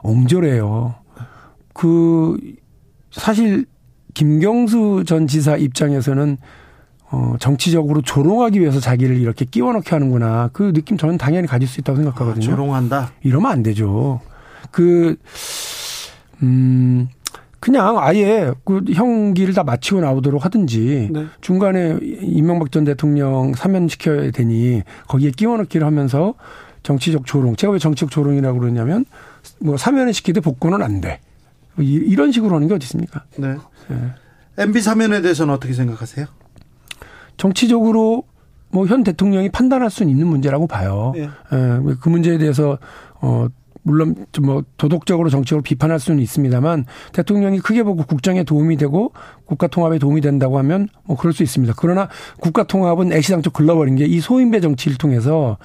옹졸해요. 0.03 0.95
그 1.73 2.37
사실 3.11 3.65
김경수 4.13 5.05
전 5.07 5.25
지사 5.25 5.55
입장에서는 5.55 6.37
어, 7.11 7.35
정치적으로 7.39 8.01
조롱하기 8.01 8.61
위해서 8.61 8.79
자기를 8.79 9.17
이렇게 9.17 9.43
끼워넣게 9.45 9.89
하는구나. 9.91 10.49
그 10.53 10.71
느낌 10.71 10.97
저는 10.97 11.17
당연히 11.17 11.45
가질 11.47 11.67
수 11.67 11.81
있다고 11.81 11.97
생각하거든요. 11.97 12.43
아, 12.43 12.49
조롱한다? 12.49 13.11
이러면 13.23 13.51
안 13.51 13.63
되죠. 13.63 14.21
그, 14.71 15.17
음, 16.41 17.09
그냥 17.59 17.99
아예 17.99 18.51
그 18.63 18.81
형기를 18.93 19.53
다 19.53 19.63
마치고 19.63 20.01
나오도록 20.01 20.45
하든지 20.45 21.09
네. 21.11 21.25
중간에 21.41 21.97
이명박 22.01 22.71
전 22.71 22.85
대통령 22.85 23.53
사면시켜야 23.53 24.31
되니 24.31 24.81
거기에 25.07 25.31
끼워넣기를 25.31 25.85
하면서 25.85 26.33
정치적 26.81 27.25
조롱. 27.25 27.57
제가 27.57 27.73
왜 27.73 27.79
정치적 27.79 28.09
조롱이라고 28.09 28.57
그러냐면 28.59 29.05
뭐 29.59 29.77
사면을 29.77 30.13
시키되 30.13 30.39
복권은 30.39 30.81
안 30.81 31.01
돼. 31.01 31.19
이런 31.77 32.31
식으로 32.31 32.55
하는 32.55 32.67
게 32.67 32.73
어디 32.73 32.85
있습니까? 32.85 33.25
네. 33.37 33.55
네. 33.89 34.13
MB 34.57 34.81
사면에 34.81 35.21
대해서는 35.21 35.53
어떻게 35.53 35.73
생각하세요? 35.73 36.25
정치적으로 37.41 38.23
뭐 38.69 38.85
현 38.85 39.03
대통령이 39.03 39.49
판단할 39.49 39.89
수는 39.89 40.11
있는 40.11 40.27
문제라고 40.27 40.67
봐요. 40.67 41.11
예. 41.17 41.23
예, 41.23 41.95
그 41.99 42.07
문제에 42.07 42.37
대해서 42.37 42.77
어 43.19 43.47
물론 43.83 44.15
뭐 44.43 44.63
도덕적으로 44.77 45.29
정치적으로 45.29 45.63
비판할 45.63 45.99
수는 45.99 46.21
있습니다만 46.21 46.85
대통령이 47.13 47.59
크게 47.59 47.81
보고 47.81 48.03
국정에 48.03 48.43
도움이 48.43 48.77
되고 48.77 49.11
국가 49.45 49.65
통합에 49.67 49.97
도움이 49.97 50.21
된다고 50.21 50.59
하면 50.59 50.87
뭐 51.03 51.17
그럴 51.17 51.33
수 51.33 51.41
있습니다. 51.41 51.73
그러나 51.77 52.07
국가 52.39 52.63
통합은 52.63 53.11
애시당초 53.11 53.49
글러버린 53.49 53.95
게 53.95 54.05
이 54.05 54.19
소인배 54.19 54.59
정치를 54.61 54.97
통해서 54.97 55.57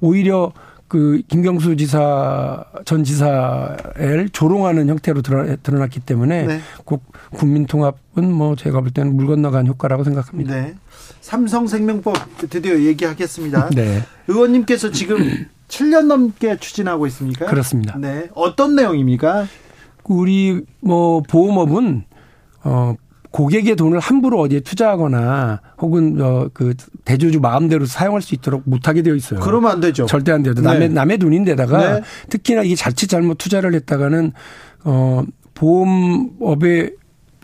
오히려 0.00 0.52
그 0.88 1.20
김경수 1.28 1.76
지사 1.76 2.64
전 2.86 3.04
지사를 3.04 4.28
조롱하는 4.32 4.88
형태로 4.88 5.20
드러났기 5.20 6.00
때문에 6.00 6.46
네. 6.46 6.60
국, 6.86 7.02
국민 7.34 7.66
통합은 7.66 8.32
뭐 8.32 8.56
제가 8.56 8.80
볼 8.80 8.90
때는 8.90 9.14
물 9.14 9.26
건너간 9.26 9.66
효과라고 9.66 10.02
생각합니다. 10.04 10.54
네. 10.54 10.74
삼성생명법 11.20 12.16
드디어 12.50 12.78
얘기하겠습니다. 12.78 13.70
네. 13.70 14.02
의원님께서 14.26 14.90
지금 14.90 15.18
7년 15.68 16.06
넘게 16.06 16.58
추진하고 16.58 17.06
있습니까? 17.08 17.46
그렇습니다. 17.46 17.96
네. 17.98 18.28
어떤 18.34 18.74
내용입니까? 18.74 19.46
우리 20.04 20.62
뭐 20.80 21.20
보험업은 21.22 22.04
어 22.64 22.94
고객의 23.30 23.76
돈을 23.76 23.98
함부로 24.00 24.40
어디에 24.40 24.60
투자하거나 24.60 25.60
혹은 25.82 26.20
어그 26.20 26.74
대주주 27.04 27.40
마음대로 27.40 27.84
사용할 27.84 28.22
수 28.22 28.34
있도록 28.34 28.62
못하게 28.64 29.02
되어 29.02 29.14
있어요. 29.14 29.40
그러면 29.40 29.70
안 29.70 29.80
되죠. 29.80 30.06
절대 30.06 30.32
안 30.32 30.42
돼요. 30.42 30.54
남의 30.54 30.88
네. 30.88 30.88
남의 30.88 31.18
돈인데다가 31.18 31.96
네. 31.96 32.02
특히나 32.30 32.62
이게 32.62 32.74
자칫 32.74 33.08
잘못 33.08 33.36
투자를 33.36 33.74
했다가는 33.74 34.32
어 34.84 35.22
보험업에 35.52 36.92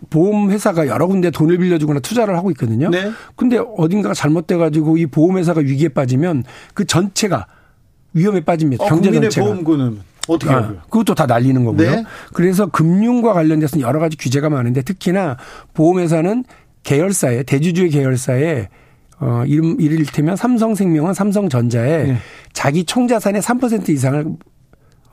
보험 0.09 0.51
회사가 0.51 0.87
여러 0.87 1.07
군데 1.07 1.29
돈을 1.31 1.57
빌려주거나 1.57 1.99
투자를 1.99 2.35
하고 2.37 2.51
있거든요. 2.51 2.89
네. 2.89 3.11
근데 3.35 3.57
어딘가가 3.77 4.13
잘못돼 4.13 4.57
가지고 4.57 4.97
이 4.97 5.05
보험 5.05 5.37
회사가 5.37 5.61
위기에 5.61 5.89
빠지면 5.89 6.43
그 6.73 6.85
전체가 6.85 7.47
위험에 8.13 8.41
빠집니다. 8.41 8.83
어, 8.83 8.87
경제 8.87 9.11
전체가. 9.11 9.45
보험금은 9.45 9.99
어떻게 10.27 10.51
아, 10.51 10.57
하고요? 10.57 10.81
그것도 10.89 11.15
다 11.15 11.25
날리는 11.25 11.63
거고요. 11.63 11.91
네. 11.91 12.03
그래서 12.33 12.65
금융과 12.67 13.33
관련돼서는 13.33 13.85
여러 13.85 13.99
가지 13.99 14.17
규제가 14.17 14.49
많은데 14.49 14.81
특히나 14.81 15.37
보험회사는 15.73 16.45
계열사에 16.83 17.43
대주주의 17.43 17.89
계열사에 17.89 18.69
어 19.19 19.43
이름 19.45 19.79
이를테면 19.79 20.35
삼성생명은 20.35 21.13
삼성전자에 21.13 22.03
네. 22.03 22.17
자기 22.53 22.83
총자산의 22.83 23.41
3% 23.41 23.89
이상을 23.89 24.25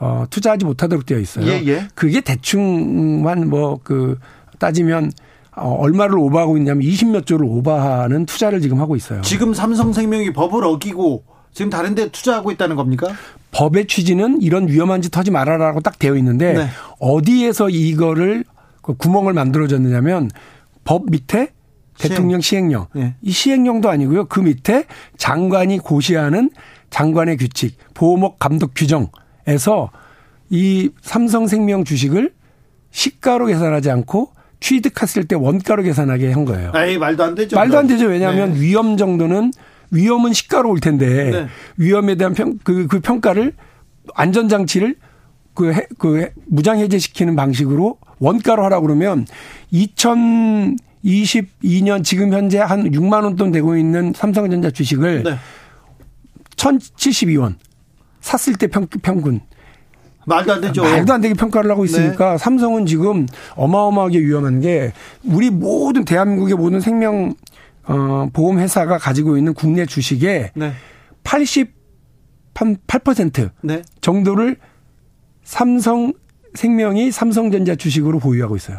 어 0.00 0.24
투자하지 0.28 0.64
못하도록 0.64 1.07
되어 1.07 1.18
있어요. 1.18 1.46
예, 1.46 1.62
예. 1.66 1.88
그게 1.94 2.20
대충만 2.20 3.48
뭐그 3.48 4.18
따지면 4.62 5.11
어, 5.57 5.75
얼마를 5.81 6.16
오버하고 6.18 6.57
있냐면 6.57 6.87
20몇 6.87 7.27
조를 7.27 7.44
오버하는 7.46 8.27
투자를 8.27 8.61
지금 8.61 8.81
하고 8.81 8.94
있어요. 8.94 9.20
지금 9.22 9.53
삼성생명이 9.53 10.33
법을 10.33 10.64
어기고 10.64 11.25
지금 11.53 11.68
다른 11.68 11.94
데 11.94 12.11
투자하고 12.11 12.53
있다는 12.53 12.77
겁니까? 12.77 13.09
법의 13.51 13.87
취지는 13.87 14.40
이런 14.40 14.68
위험한 14.68 15.03
짓 15.03 15.14
하지 15.14 15.31
말아라라고 15.31 15.81
딱 15.81 15.98
되어 15.98 16.16
있는데 16.16 16.55
네. 16.55 16.66
어디에서 17.01 17.68
이거를 17.68 18.44
그 18.81 18.94
구멍을 18.94 19.35
만들어졌느냐면 19.35 20.31
법 20.85 21.11
밑에 21.11 21.51
대통령 21.98 22.40
시행. 22.40 22.70
령 22.70 22.87
네. 22.94 23.16
이 23.20 23.31
시행령도 23.31 23.90
아니고요. 23.90 24.27
그 24.27 24.40
밑에 24.40 24.87
장관이 25.18 25.79
고시하는 25.79 26.51
장관의 26.88 27.37
규칙, 27.37 27.77
보호목 27.94 28.38
감독 28.38 28.72
규정에서 28.75 29.90
이 30.48 30.90
삼성생명 31.03 31.85
주식을 31.85 32.33
시가로 32.90 33.46
계산하지 33.46 33.90
않고 33.90 34.33
취득했을 34.62 35.25
때 35.25 35.35
원가로 35.35 35.83
계산하게 35.83 36.33
한 36.33 36.46
거예요. 36.46 36.72
에이, 36.75 36.96
말도 36.96 37.25
안 37.25 37.35
되죠. 37.35 37.57
말도 37.57 37.77
안 37.77 37.87
되죠. 37.88 38.07
왜냐하면 38.07 38.55
네. 38.55 38.61
위험 38.61 38.96
정도는 38.96 39.53
위험은 39.90 40.33
시가로 40.33 40.70
올 40.70 40.81
텐데 40.81 41.31
네. 41.31 41.48
위험에 41.77 42.14
대한 42.14 42.33
평, 42.33 42.59
그, 42.62 42.87
그 42.87 43.01
평가를 43.01 43.53
안전장치를 44.14 44.94
그, 45.55 45.75
해, 45.75 45.87
그 45.98 46.31
무장 46.46 46.79
해제시키는 46.79 47.37
방식으로 47.37 47.98
원가로 48.20 48.64
하라고 48.64 48.87
그러면 48.87 49.27
2022년 49.72 52.03
지금 52.05 52.33
현재 52.33 52.59
한 52.59 52.90
6만 52.90 53.25
원돈 53.25 53.51
되고 53.51 53.77
있는 53.77 54.14
삼성전자 54.14 54.70
주식을 54.70 55.25
네. 55.25 55.37
1,072원 56.57 57.57
샀을 58.20 58.57
때 58.57 58.68
평, 58.68 58.87
평균 58.87 59.40
말도 60.27 60.53
안 60.53 60.61
되죠. 60.61 60.83
말도 60.83 61.13
안 61.13 61.21
되게 61.21 61.35
평가를 61.35 61.71
하고 61.71 61.85
있으니까 61.85 62.33
네. 62.33 62.39
삼성은 62.39 62.87
지금 62.87 63.27
어마어마하게 63.57 64.21
위험한 64.21 64.61
게 64.61 64.93
우리 65.25 65.51
모든 65.51 66.05
대한민국의 66.05 66.57
모든 66.57 66.81
생명 66.81 67.35
어 67.85 68.29
보험 68.33 68.59
회사가 68.59 68.99
가지고 68.99 69.37
있는 69.37 69.55
국내 69.55 69.87
주식의 69.87 70.53
네. 70.55 70.73
80 71.25 71.83
8% 72.55 73.51
네. 73.63 73.83
정도를 74.01 74.57
삼성 75.43 76.13
생명이 76.55 77.11
삼성전자 77.11 77.75
주식으로 77.75 78.19
보유하고 78.19 78.57
있어요. 78.57 78.79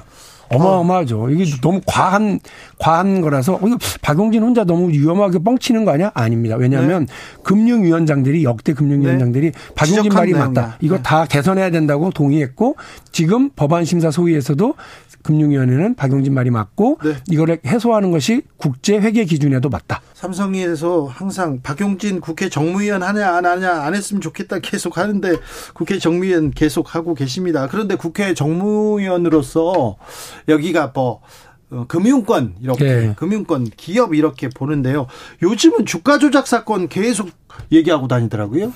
어마어마하죠. 0.56 1.30
이게 1.30 1.46
너무 1.62 1.82
과한 1.86 2.40
과한 2.80 3.22
거라서 3.22 3.54
어, 3.56 3.60
박용진 4.02 4.44
혼자 4.44 4.64
너무 4.64 4.90
위험하게 4.90 5.40
뻥치는 5.40 5.86
거 5.86 5.92
아니야? 5.92 6.12
아닙니다. 6.14 6.56
왜냐하면 6.56 7.06
네. 7.06 7.14
금융위원장들이 7.44 8.44
역대 8.44 8.74
금융위원장들이 8.74 9.52
네. 9.52 9.60
박용진 9.76 10.14
말이 10.14 10.34
맞다. 10.34 10.78
이거 10.82 10.98
네. 10.98 11.04
다 11.04 11.26
개선해야 11.26 11.72
된다고 11.72 12.10
동의했고 12.10 12.76
지금 13.12 13.50
법안심사 13.56 14.12
소위에서도 14.12 14.76
금융위원회는 15.24 15.96
박용진 15.96 16.34
말이 16.34 16.52
맞고 16.52 17.00
네. 17.04 17.16
이거를 17.30 17.60
해소하는 17.66 18.12
것이 18.12 18.44
국제 18.58 18.98
회계 18.98 19.26
기준에도 19.26 19.70
맞다. 19.70 20.02
삼성에서 20.14 21.06
항상 21.06 21.60
박용진 21.62 22.22
국회 22.22 22.50
정무위원 22.50 23.04
하냐 23.04 23.36
안 23.36 23.46
하냐 23.46 23.82
안 23.84 23.96
했으면 23.96 24.22
좋겠다 24.22 24.60
계속 24.60 24.98
하는데 24.98 25.36
국회 25.74 25.98
정무위원 25.98 26.52
계속 26.52 26.96
하고 26.96 27.14
계십니다. 27.14 27.68
그런데 27.70 27.96
국회 27.96 28.34
정무위원으로서 28.34 29.98
여기가 30.48 30.92
뭐 30.94 31.22
어, 31.74 31.86
금융권 31.88 32.56
이렇게 32.62 32.84
네. 32.86 33.14
금융권 33.18 33.68
기업 33.76 34.14
이렇게 34.14 34.48
보는데요. 34.50 35.08
요즘은 35.42 35.86
주가 35.86 36.18
조작 36.20 36.48
사건 36.48 36.88
계속 36.88 37.30
얘기하고 37.72 38.08
다니더라고요. 38.08 38.72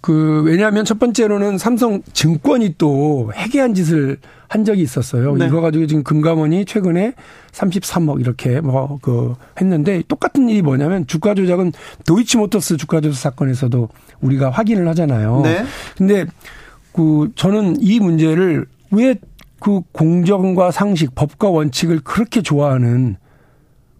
그 0.00 0.42
왜냐하면 0.44 0.84
첫 0.84 0.98
번째로는 0.98 1.58
삼성 1.58 2.02
증권이 2.12 2.74
또 2.76 3.30
해괴한 3.36 3.74
짓을 3.74 4.18
한 4.48 4.64
적이 4.64 4.82
있었어요. 4.82 5.36
네. 5.36 5.46
이거 5.46 5.60
가지고 5.60 5.86
지금 5.86 6.02
금감원이 6.02 6.64
최근에 6.64 7.14
33억 7.52 8.20
이렇게 8.20 8.60
뭐 8.60 8.98
그 9.00 9.34
했는데 9.60 10.02
똑같은 10.08 10.48
일이 10.48 10.60
뭐냐면 10.60 11.06
주가 11.06 11.34
조작은 11.34 11.72
도이치모터스 12.06 12.76
주가 12.78 13.00
조작 13.00 13.16
사건에서도 13.16 13.88
우리가 14.20 14.50
확인을 14.50 14.88
하잖아요. 14.88 15.40
네. 15.42 15.64
근데 15.96 16.26
그 16.92 17.30
저는 17.36 17.76
이 17.80 18.00
문제를 18.00 18.66
왜 18.90 19.14
그 19.62 19.80
공정과 19.92 20.72
상식, 20.72 21.14
법과 21.14 21.48
원칙을 21.48 22.00
그렇게 22.02 22.42
좋아하는 22.42 23.16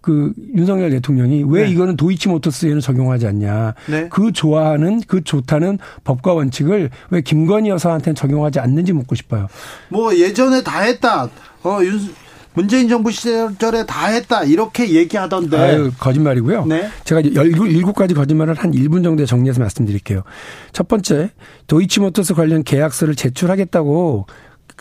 그 0.01 0.33
윤석열 0.57 0.91
대통령이 0.91 1.45
왜 1.47 1.63
네. 1.63 1.71
이거는 1.71 1.97
도이치모터스에는 1.97 2.81
적용하지 2.81 3.29
않냐. 3.29 3.75
네. 3.89 4.09
그 4.09 4.33
좋아하는 4.33 5.01
그 5.07 5.23
좋다는 5.23 5.79
법과 6.03 6.35
원칙을 6.35 6.91
왜 7.11 7.21
김건희 7.21 7.71
여사한테는 7.71 8.17
적용하지 8.17 8.59
않는지 8.59 8.93
묻고 8.93 9.15
싶어요. 9.15 9.47
뭐 9.89 10.13
예전에 10.17 10.65
다 10.65 10.81
했다. 10.81 11.29
어, 11.63 11.79
윤, 11.85 12.13
문재인 12.55 12.89
정부 12.89 13.13
시절에 13.13 13.87
다 13.87 14.09
했다. 14.09 14.43
이렇게 14.43 14.91
얘기하던데. 14.91 15.57
아유, 15.57 15.93
거짓말이고요. 15.97 16.67
네. 16.67 16.91
제가 17.05 17.21
17가지 17.23 18.17
거짓말을 18.17 18.55
한 18.55 18.73
1분 18.73 19.05
정도에 19.05 19.27
정리해서 19.27 19.61
말씀드릴게요. 19.61 20.25
첫 20.73 20.89
번째, 20.89 21.31
도이치모터스 21.69 22.35
관련 22.35 22.65
계약서를 22.65 23.15
제출하겠다고 23.15 24.27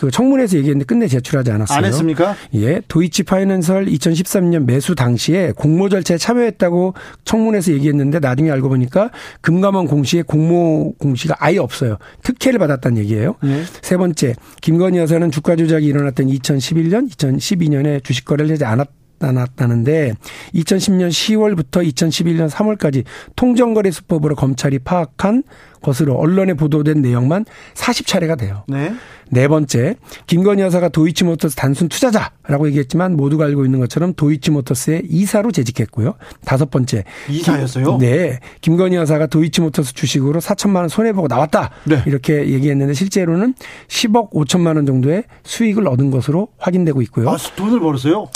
그 0.02 0.10
청문회에서 0.10 0.58
얘기했는데 0.58 0.86
끝내 0.86 1.08
제출하지 1.08 1.52
않았어요. 1.52 1.78
안 1.78 1.86
했습니까? 1.86 2.36
예. 2.56 2.82
도이치 2.88 3.22
파이낸셜 3.22 3.86
2013년 3.86 4.66
매수 4.66 4.96
당시에 4.96 5.54
공모 5.56 5.90
절차에 5.90 6.18
참여했다고 6.18 6.96
청문회에서 7.24 7.72
얘기했는데 7.74 8.20
나중에 8.20 8.50
알고 8.50 8.70
보니까 8.70 9.12
금감원 9.42 9.86
공시에 9.86 10.24
공모 10.24 10.94
공시가 10.94 11.36
아예 11.38 11.60
없어요. 11.60 11.98
특혜를 12.24 12.58
받았다는 12.58 12.98
얘기예요. 12.98 13.36
예. 13.44 13.64
세 13.84 13.96
번째, 13.96 14.34
김건희 14.62 14.98
여사는 14.98 15.30
주가 15.30 15.56
조작이 15.56 15.86
일어났던 15.86 16.26
2011년, 16.28 17.08
2012년에 17.12 18.04
주식 18.04 18.26
거래를 18.26 18.54
하지 18.54 18.66
않았 18.66 18.88
나타났다는데 19.22 20.14
2010년 20.56 21.10
10월부터 21.10 21.88
2011년 21.94 22.50
3월까지 22.50 23.04
통정거래수법으로 23.36 24.36
검찰이 24.36 24.80
파악한 24.80 25.44
것으로 25.82 26.16
언론에 26.16 26.54
보도된 26.54 27.02
내용만 27.02 27.46
40차례가 27.74 28.38
돼요. 28.38 28.64
네. 28.68 28.94
네 29.34 29.48
번째, 29.48 29.96
김건희 30.28 30.62
여사가 30.62 30.90
도이치모터스 30.90 31.56
단순 31.56 31.88
투자자라고 31.88 32.68
얘기했지만 32.68 33.16
모두가 33.16 33.46
알고 33.46 33.64
있는 33.64 33.80
것처럼 33.80 34.14
도이치모터스의 34.14 35.04
이사로 35.10 35.54
재직했고요. 35.54 36.16
다섯 36.44 36.70
번째, 36.70 37.06
이사였어요? 37.30 37.98
네, 37.98 38.40
김건희 38.60 38.98
여사가 38.98 39.28
도이치모터스 39.28 39.94
주식으로 39.94 40.42
4천만 40.42 40.78
원 40.78 40.90
손해 40.90 41.14
보고 41.14 41.28
나왔다. 41.30 41.70
네. 41.86 42.04
이렇게 42.06 42.50
얘기했는데 42.50 42.94
실제로는 42.94 43.54
10억 43.88 44.32
5천만 44.32 44.76
원 44.76 44.86
정도의 44.86 45.24
수익을 45.44 45.88
얻은 45.88 46.12
것으로 46.12 46.50
확인되고 46.58 47.02
있고요. 47.04 47.30
아, 47.30 47.38
돈을 47.56 47.80
벌었어요? 47.80 48.28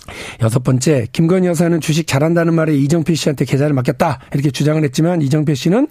여섯 0.41 0.63
번째, 0.63 1.07
김건희 1.11 1.47
여사는 1.47 1.81
주식 1.81 2.07
잘한다는 2.07 2.53
말에 2.53 2.73
이정필 2.73 3.17
씨한테 3.17 3.43
계좌를 3.43 3.73
맡겼다 3.73 4.19
이렇게 4.33 4.49
주장을 4.49 4.81
했지만 4.81 5.21
이정필 5.21 5.57
씨는 5.57 5.87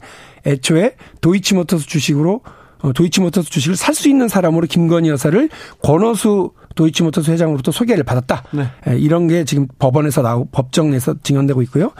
애초에 0.47 0.95
도이치모터스 1.21 1.87
주식으로 1.87 2.43
어, 2.83 2.93
도이치모터스 2.93 3.51
주식을 3.51 3.77
살 3.77 3.95
수 3.95 4.09
있는 4.09 4.29
사람으로 4.29 4.67
김건희 4.67 5.09
여사를 5.09 5.49
권오수 5.83 6.53
도이치모터스 6.75 7.31
회장으로부터 7.31 7.71
소개를 7.73 8.05
받았다. 8.05 8.45
네. 8.53 8.67
예, 8.89 8.99
이런 8.99 9.29
게 9.29 9.45
지금 9.45 9.67
법원에서 9.79 10.23
나오고 10.23 10.49
법정에서 10.53 11.15
증언되고 11.23 11.63
있고요. 11.63 11.93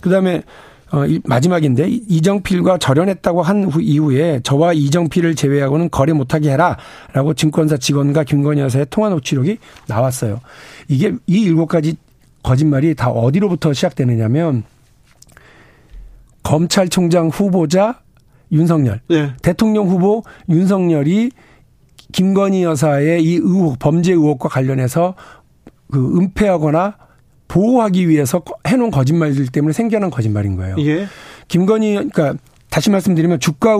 그다음에 0.00 0.42
어, 0.90 1.04
마지막인데 1.24 1.88
이정필과 1.88 2.76
절연했다고 2.78 3.42
한 3.42 3.64
후, 3.64 3.80
이후에 3.80 4.40
저와 4.42 4.74
이정필을 4.74 5.36
제외하고는 5.36 5.90
거래 5.90 6.12
못하게 6.12 6.50
해라라고 6.50 7.32
증권사 7.34 7.78
직원과 7.78 8.24
김건희 8.24 8.60
여사의 8.60 8.86
통화 8.90 9.08
녹취록이 9.08 9.58
나왔어요. 9.86 10.40
이게 10.88 11.12
이 11.26 11.42
일곱 11.42 11.66
가지 11.66 11.96
거짓말이 12.42 12.94
다 12.94 13.08
어디로부터 13.08 13.72
시작되느냐면 13.72 14.64
검찰총장 16.42 17.28
후보자 17.28 18.00
윤석열, 18.50 19.00
네. 19.08 19.32
대통령 19.42 19.88
후보 19.88 20.22
윤석열이 20.48 21.30
김건희 22.12 22.62
여사의 22.64 23.22
이 23.24 23.36
의혹, 23.36 23.78
범죄 23.78 24.12
의혹과 24.12 24.48
관련해서 24.48 25.14
그 25.90 26.18
은폐하거나 26.18 26.96
보호하기 27.48 28.08
위해서 28.08 28.42
해놓은 28.66 28.90
거짓말들 28.90 29.46
때문에 29.48 29.72
생겨난 29.72 30.10
거짓말인 30.10 30.56
거예요. 30.56 30.76
예. 30.78 31.06
김건희, 31.48 31.94
그러니까 31.94 32.34
다시 32.70 32.90
말씀드리면 32.90 33.40
주가 33.40 33.76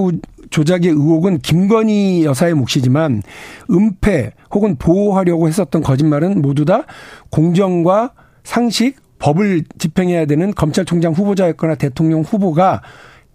조작의 0.50 0.90
의혹은 0.90 1.38
김건희 1.38 2.24
여사의 2.24 2.52
몫이지만 2.54 3.22
은폐 3.70 4.32
혹은 4.50 4.76
보호하려고 4.76 5.48
했었던 5.48 5.82
거짓말은 5.82 6.42
모두 6.42 6.66
다 6.66 6.84
공정과 7.30 8.12
상식, 8.44 8.96
법을 9.22 9.62
집행해야 9.78 10.26
되는 10.26 10.52
검찰총장 10.52 11.12
후보자였거나 11.12 11.76
대통령 11.76 12.22
후보가 12.22 12.82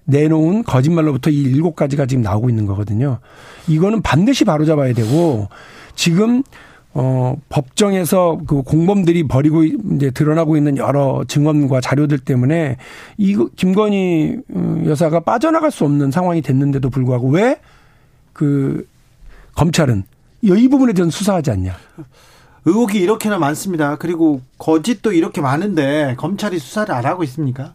내놓은 0.05 0.63
거짓말로부터 0.63 1.29
이 1.29 1.41
일곱 1.41 1.75
가지가 1.75 2.05
지금 2.05 2.23
나오고 2.23 2.49
있는 2.49 2.65
거거든요. 2.65 3.19
이거는 3.67 4.01
반드시 4.01 4.45
바로잡아야 4.45 4.93
되고 4.93 5.47
지금 5.95 6.43
어 6.93 7.35
법정에서 7.49 8.39
그 8.47 8.61
공범들이 8.63 9.27
버리고 9.27 9.63
이제 9.63 10.11
드러나고 10.11 10.57
있는 10.57 10.77
여러 10.77 11.23
증언과 11.27 11.81
자료들 11.81 12.19
때문에 12.19 12.77
이 13.17 13.37
김건희 13.55 14.37
어, 14.53 14.83
여사가 14.85 15.21
빠져나갈 15.21 15.71
수 15.71 15.83
없는 15.83 16.11
상황이 16.11 16.41
됐는데도 16.41 16.89
불구하고 16.89 17.29
왜 17.29 17.57
그 18.37 18.87
검찰은 19.55 20.03
이 20.43 20.67
부분에 20.69 20.93
대해서 20.93 21.09
수사하지 21.09 21.49
않냐? 21.51 21.75
의혹이 22.67 22.99
이렇게나 22.99 23.37
많습니다. 23.39 23.95
그리고 23.95 24.41
거짓도 24.57 25.13
이렇게 25.13 25.39
많은데 25.39 26.15
검찰이 26.17 26.59
수사를 26.59 26.93
안 26.93 27.05
하고 27.05 27.23
있습니까? 27.23 27.73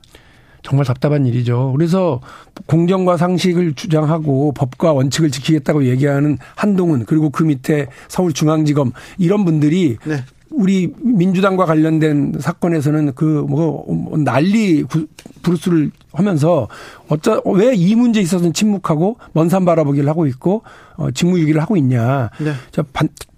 정말 0.62 0.84
답답한 0.84 1.24
일이죠. 1.24 1.72
그래서 1.74 2.20
공정과 2.66 3.16
상식을 3.16 3.72
주장하고 3.72 4.52
법과 4.52 4.92
원칙을 4.92 5.30
지키겠다고 5.30 5.86
얘기하는 5.86 6.36
한동훈 6.54 7.06
그리고 7.06 7.30
그 7.30 7.42
밑에 7.42 7.86
서울중앙지검 8.08 8.92
이런 9.16 9.46
분들이 9.46 9.96
네. 10.04 10.24
우리 10.50 10.92
민주당과 11.00 11.64
관련된 11.64 12.34
사건에서는 12.38 13.14
그 13.14 13.24
뭐 13.24 13.86
난리 14.18 14.84
부르스를 15.42 15.90
하면서 16.12 16.68
어쩌 17.08 17.40
왜 17.46 17.74
이 17.74 17.94
문제 17.94 18.20
에 18.20 18.22
있어서는 18.22 18.52
침묵하고 18.52 19.16
먼 19.32 19.48
산 19.48 19.64
바라보기를 19.64 20.06
하고 20.08 20.26
있고 20.26 20.62
어 20.96 21.10
직무유기를 21.10 21.60
하고 21.62 21.78
있냐. 21.78 22.28
네. 22.38 22.52
자 22.70 22.84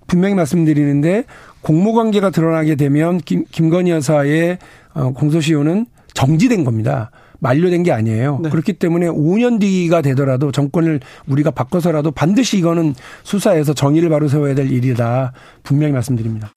분명히 0.06 0.34
말씀드리는데 0.34 1.24
공모 1.60 1.92
관계가 1.94 2.30
드러나게 2.30 2.74
되면 2.74 3.18
김, 3.18 3.44
김건희 3.50 3.90
여사의 3.90 4.58
어, 4.94 5.12
공소시효는 5.12 5.86
정지된 6.14 6.64
겁니다. 6.64 7.10
만료된 7.40 7.82
게 7.82 7.92
아니에요. 7.92 8.40
네. 8.42 8.48
그렇기 8.48 8.74
때문에 8.74 9.08
5년 9.08 9.60
뒤가 9.60 10.00
되더라도 10.00 10.50
정권을 10.50 11.00
우리가 11.26 11.50
바꿔서라도 11.50 12.10
반드시 12.10 12.58
이거는 12.58 12.94
수사에서 13.22 13.74
정의를 13.74 14.08
바로 14.08 14.28
세워야 14.28 14.54
될 14.54 14.70
일이다. 14.70 15.32
분명히 15.62 15.92
말씀드립니다. 15.92 16.52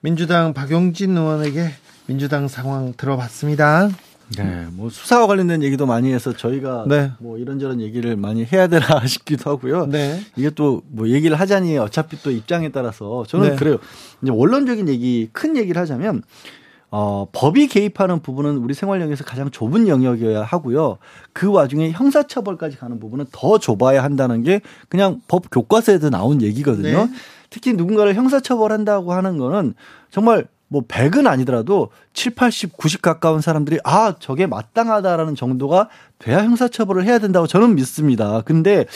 민주당 0.00 0.52
박용진 0.52 1.16
의원에게 1.16 1.68
민주당 2.06 2.48
상황 2.48 2.92
들어봤습니다. 2.96 3.90
네, 4.36 4.66
뭐 4.72 4.90
수사와 4.90 5.26
관련된 5.26 5.62
얘기도 5.62 5.86
많이 5.86 6.12
해서 6.12 6.32
저희가 6.32 6.84
네. 6.88 7.12
뭐 7.18 7.36
이런저런 7.38 7.80
얘기를 7.80 8.16
많이 8.16 8.44
해야 8.44 8.66
되나 8.68 8.86
싶기도 9.06 9.50
하고요. 9.50 9.86
네. 9.86 10.20
이게 10.36 10.50
또 10.50 10.82
뭐 10.88 11.08
얘기를 11.08 11.38
하자니 11.38 11.78
어차피 11.78 12.16
또 12.22 12.30
입장에 12.30 12.70
따라서 12.70 13.24
저는 13.26 13.50
네. 13.50 13.56
그래요. 13.56 13.78
이제 14.22 14.30
원론적인 14.32 14.88
얘기, 14.88 15.28
큰 15.32 15.56
얘기를 15.56 15.80
하자면 15.80 16.22
어, 16.92 17.26
법이 17.32 17.68
개입하는 17.68 18.20
부분은 18.20 18.56
우리 18.58 18.74
생활 18.74 19.00
영역에서 19.00 19.22
가장 19.24 19.50
좁은 19.50 19.86
영역이어야 19.86 20.42
하고요. 20.42 20.98
그 21.32 21.50
와중에 21.50 21.92
형사처벌까지 21.92 22.78
가는 22.78 22.98
부분은 22.98 23.26
더 23.30 23.58
좁아야 23.58 24.02
한다는 24.02 24.42
게 24.42 24.60
그냥 24.88 25.20
법 25.28 25.44
교과서에도 25.52 26.10
나온 26.10 26.42
얘기거든요. 26.42 27.06
네. 27.06 27.12
특히 27.48 27.74
누군가를 27.74 28.14
형사처벌한다고 28.14 29.12
하는 29.12 29.38
거는 29.38 29.74
정말 30.10 30.46
뭐 30.70 30.82
100은 30.82 31.26
아니더라도 31.26 31.90
7, 32.12 32.36
80, 32.36 32.76
90 32.76 33.02
가까운 33.02 33.40
사람들이 33.40 33.80
아, 33.84 34.14
저게 34.20 34.46
마땅하다라는 34.46 35.34
정도가 35.34 35.88
돼야 36.18 36.38
형사처벌을 36.44 37.04
해야 37.04 37.18
된다고 37.18 37.48
저는 37.48 37.74
믿습니다. 37.74 38.40
근데 38.42 38.86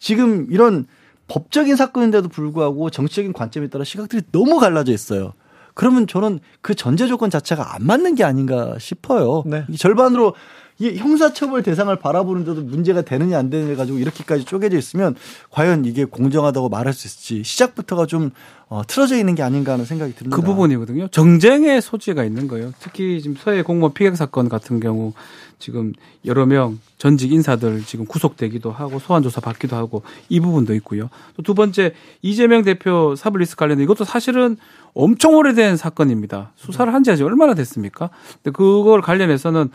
지금 0.00 0.48
이런 0.50 0.86
법적인 1.28 1.76
사건인데도 1.76 2.28
불구하고 2.28 2.90
정치적인 2.90 3.32
관점에 3.32 3.68
따라 3.68 3.84
시각들이 3.84 4.22
너무 4.32 4.58
갈라져 4.58 4.92
있어요. 4.92 5.32
그러면 5.74 6.08
저는 6.08 6.40
그 6.60 6.74
전제 6.74 7.06
조건 7.06 7.30
자체가 7.30 7.74
안 7.74 7.86
맞는 7.86 8.16
게 8.16 8.24
아닌가 8.24 8.76
싶어요. 8.78 9.44
네. 9.46 9.64
절반으로 9.78 10.34
이 10.82 10.96
형사처벌 10.96 11.62
대상을 11.62 11.94
바라보는데도 11.96 12.62
문제가 12.62 13.02
되느냐 13.02 13.38
안 13.38 13.50
되느냐 13.50 13.76
가지고 13.76 13.98
이렇게까지 13.98 14.44
쪼개져 14.44 14.76
있으면 14.76 15.14
과연 15.50 15.84
이게 15.84 16.04
공정하다고 16.04 16.68
말할 16.70 16.92
수 16.92 17.06
있을지 17.06 17.44
시작부터가 17.44 18.06
좀 18.06 18.30
어, 18.68 18.82
틀어져 18.86 19.16
있는 19.16 19.34
게 19.34 19.42
아닌가 19.42 19.72
하는 19.74 19.84
생각이 19.84 20.14
듭니다. 20.14 20.34
그 20.34 20.42
부분이거든요. 20.42 21.08
정쟁의 21.08 21.82
소지가 21.82 22.24
있는 22.24 22.48
거예요. 22.48 22.72
특히 22.80 23.20
지금 23.20 23.36
서해 23.38 23.62
공무원 23.62 23.92
피격 23.92 24.16
사건 24.16 24.48
같은 24.48 24.80
경우 24.80 25.12
지금 25.58 25.92
여러 26.24 26.46
명 26.46 26.80
전직 26.98 27.32
인사들 27.32 27.84
지금 27.84 28.06
구속되기도 28.06 28.72
하고 28.72 28.98
소환 28.98 29.22
조사 29.22 29.40
받기도 29.40 29.76
하고 29.76 30.02
이 30.28 30.40
부분도 30.40 30.74
있고요. 30.76 31.10
또 31.36 31.42
두 31.42 31.54
번째 31.54 31.92
이재명 32.22 32.62
대표 32.64 33.14
사블리스 33.14 33.56
관련된 33.56 33.84
이것도 33.84 34.04
사실은 34.04 34.56
엄청 34.94 35.34
오래된 35.34 35.76
사건입니다. 35.76 36.52
수사를 36.56 36.92
한 36.92 37.02
지 37.04 37.10
아직 37.10 37.24
얼마나 37.24 37.52
됐습니까? 37.54 38.08
근데 38.42 38.50
그걸 38.56 39.02
관련해서는 39.02 39.70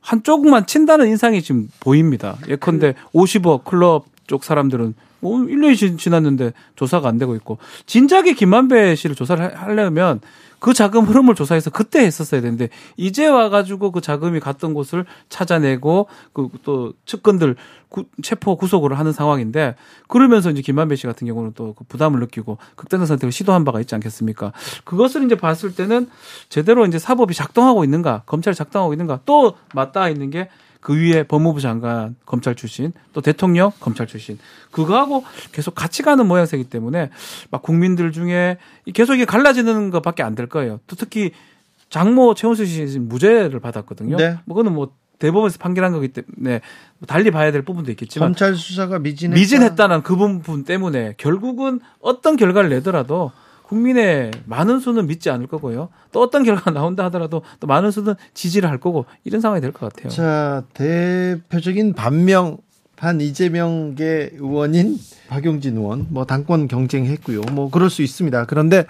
한쪽만 0.00 0.66
친다는 0.66 1.08
인상이 1.08 1.42
지금 1.42 1.68
보입니다. 1.80 2.36
예컨대 2.48 2.94
50억 3.14 3.64
클럽 3.64 4.06
쪽 4.26 4.44
사람들은 4.44 4.94
뭐 5.20 5.38
1년이 5.38 5.98
지났는데 5.98 6.52
조사가 6.76 7.08
안 7.08 7.18
되고 7.18 7.34
있고 7.34 7.58
진작에 7.86 8.34
김만배 8.34 8.94
씨를 8.94 9.16
조사를 9.16 9.56
하려면 9.56 10.20
그 10.58 10.74
자금 10.74 11.04
흐름을 11.04 11.34
조사해서 11.34 11.70
그때 11.70 12.00
했었어야 12.00 12.40
되는데 12.40 12.68
이제 12.96 13.26
와가지고 13.26 13.92
그 13.92 14.00
자금이 14.00 14.40
갔던 14.40 14.74
곳을 14.74 15.04
찾아내고 15.28 16.08
그 16.32 16.48
또 16.64 16.92
측근들 17.06 17.56
구, 17.88 18.04
체포 18.22 18.56
구속을 18.56 18.98
하는 18.98 19.12
상황인데 19.12 19.76
그러면서 20.08 20.50
이제 20.50 20.60
김만배 20.62 20.96
씨 20.96 21.06
같은 21.06 21.26
경우는 21.26 21.52
또 21.54 21.74
그 21.78 21.84
부담을 21.84 22.20
느끼고 22.20 22.58
극단적 22.76 23.06
선택을 23.06 23.30
시도한 23.32 23.64
바가 23.64 23.80
있지 23.80 23.94
않겠습니까? 23.94 24.52
그것을 24.84 25.24
이제 25.24 25.36
봤을 25.36 25.74
때는 25.74 26.08
제대로 26.48 26.84
이제 26.86 26.98
사법이 26.98 27.34
작동하고 27.34 27.84
있는가, 27.84 28.22
검찰이 28.26 28.54
작동하고 28.56 28.92
있는가, 28.92 29.20
또 29.24 29.54
맞닿아 29.74 30.08
있는 30.08 30.30
게 30.30 30.48
그 30.88 30.96
위에 30.98 31.22
법무부 31.22 31.60
장관 31.60 32.16
검찰 32.24 32.54
출신 32.54 32.94
또 33.12 33.20
대통령 33.20 33.72
검찰 33.78 34.06
출신 34.06 34.38
그거하고 34.70 35.22
계속 35.52 35.74
같이 35.74 36.02
가는 36.02 36.26
모양새이기 36.26 36.70
때문에 36.70 37.10
막 37.50 37.60
국민들 37.60 38.10
중에 38.10 38.56
계속 38.94 39.16
이게 39.16 39.26
갈라지는 39.26 39.90
것밖에 39.90 40.22
안 40.22 40.34
될 40.34 40.46
거예요. 40.48 40.80
또 40.86 40.96
특히 40.96 41.32
장모 41.90 42.32
최원수 42.32 42.64
씨 42.64 42.98
무죄를 42.98 43.60
받았거든요. 43.60 44.16
네. 44.16 44.38
뭐 44.46 44.56
그거는 44.56 44.72
뭐 44.72 44.94
대법원에서 45.18 45.58
판결한 45.58 45.92
거기 45.92 46.08
때문에 46.08 46.62
뭐 46.98 47.06
달리 47.06 47.30
봐야 47.30 47.52
될 47.52 47.60
부분도 47.60 47.90
있겠지만 47.90 48.28
검찰 48.28 48.54
수사가 48.54 48.98
미진했다. 48.98 49.38
미진했다는 49.38 50.02
그 50.02 50.16
부분 50.16 50.64
때문에 50.64 51.16
결국은 51.18 51.80
어떤 52.00 52.36
결과를 52.36 52.70
내더라도 52.70 53.30
국민의 53.68 54.30
많은 54.46 54.80
수는 54.80 55.06
믿지 55.06 55.28
않을 55.30 55.46
거고요. 55.46 55.90
또 56.12 56.22
어떤 56.22 56.42
결과가 56.42 56.70
나온다 56.70 57.04
하더라도 57.06 57.42
또 57.60 57.66
많은 57.66 57.90
수는 57.90 58.14
지지를 58.34 58.68
할 58.70 58.78
거고 58.78 59.04
이런 59.24 59.40
상황이 59.40 59.60
될 59.60 59.72
것 59.72 59.92
같아요. 59.92 60.08
자, 60.10 60.64
대표적인 60.74 61.92
반명 61.92 62.56
반 62.96 63.20
이재명계 63.20 64.30
의원인 64.34 64.98
박용진 65.28 65.76
의원 65.76 66.06
뭐 66.10 66.24
당권 66.24 66.66
경쟁했고요. 66.66 67.42
뭐 67.52 67.70
그럴 67.70 67.90
수 67.90 68.02
있습니다. 68.02 68.46
그런데 68.46 68.86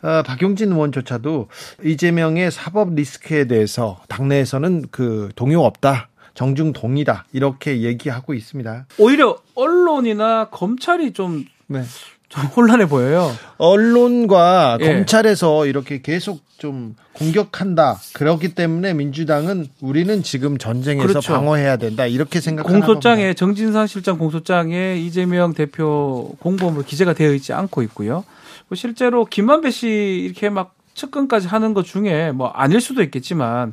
어, 0.00 0.22
박용진 0.24 0.72
의원조차도 0.72 1.48
이재명의 1.84 2.50
사법 2.52 2.94
리스크에 2.94 3.44
대해서 3.46 4.00
당내에서는 4.08 4.86
그 4.90 5.28
동요 5.36 5.60
없다. 5.60 6.08
정중 6.32 6.72
동의다. 6.72 7.26
이렇게 7.32 7.82
얘기하고 7.82 8.32
있습니다. 8.32 8.86
오히려 8.98 9.36
언론이나 9.56 10.48
검찰이 10.50 11.12
좀 11.12 11.44
네. 11.66 11.82
좀 12.30 12.44
혼란해 12.44 12.86
보여요. 12.86 13.36
언론과 13.58 14.78
예. 14.80 14.86
검찰에서 14.86 15.66
이렇게 15.66 16.00
계속 16.00 16.40
좀 16.58 16.94
공격한다. 17.14 17.98
그렇기 18.14 18.54
때문에 18.54 18.94
민주당은 18.94 19.66
우리는 19.80 20.22
지금 20.22 20.56
전쟁에서 20.56 21.06
그렇죠. 21.08 21.32
방어해야 21.32 21.76
된다. 21.76 22.06
이렇게 22.06 22.40
생각하는 22.40 22.80
공소장에 22.80 23.34
정진상 23.34 23.88
실장 23.88 24.16
공소장에 24.16 24.96
이재명 24.96 25.54
대표 25.54 26.36
공범으로 26.38 26.84
기재가 26.84 27.14
되어 27.14 27.34
있지 27.34 27.52
않고 27.52 27.82
있고요. 27.82 28.24
뭐 28.68 28.76
실제로 28.76 29.24
김만배 29.24 29.72
씨 29.72 29.88
이렇게 29.88 30.50
막 30.50 30.74
측근까지 30.94 31.48
하는 31.48 31.74
것 31.74 31.84
중에 31.84 32.30
뭐 32.30 32.48
아닐 32.48 32.80
수도 32.80 33.02
있겠지만 33.02 33.72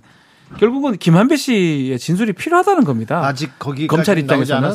결국은 0.58 0.98
김한배 0.98 1.36
씨의 1.36 2.00
진술이 2.00 2.34
필요하다는 2.34 2.86
겁니다. 2.86 3.24
아직 3.24 3.52
거기 3.60 3.86
검찰 3.86 4.18
입장에서는 4.18 4.72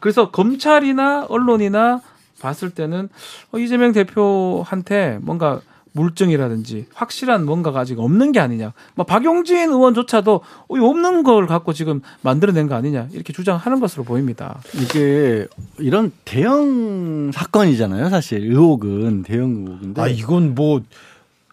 그래서 0.00 0.30
검찰이나 0.30 1.24
언론이나 1.30 2.02
봤을 2.42 2.70
때는 2.70 3.08
어, 3.52 3.58
이재명 3.58 3.92
대표한테 3.92 5.18
뭔가 5.22 5.60
물증이라든지 5.92 6.86
확실한 6.94 7.44
뭔가가 7.44 7.80
아직 7.80 7.98
없는 8.00 8.32
게 8.32 8.40
아니냐. 8.40 8.72
뭐 8.94 9.04
박용진 9.06 9.70
의원조차도 9.70 10.34
어, 10.34 10.74
없는 10.74 11.22
걸 11.22 11.46
갖고 11.46 11.72
지금 11.72 12.00
만들어낸 12.22 12.66
거 12.66 12.74
아니냐 12.74 13.08
이렇게 13.12 13.32
주장하는 13.32 13.80
것으로 13.80 14.04
보입니다. 14.04 14.60
이게 14.74 15.46
이런 15.78 16.12
대형 16.24 17.30
사건이잖아요. 17.32 18.10
사실 18.10 18.42
의혹은 18.42 19.22
대형 19.22 19.64
의혹인데. 19.66 20.00
아 20.02 20.08
이건 20.08 20.54
뭐. 20.54 20.82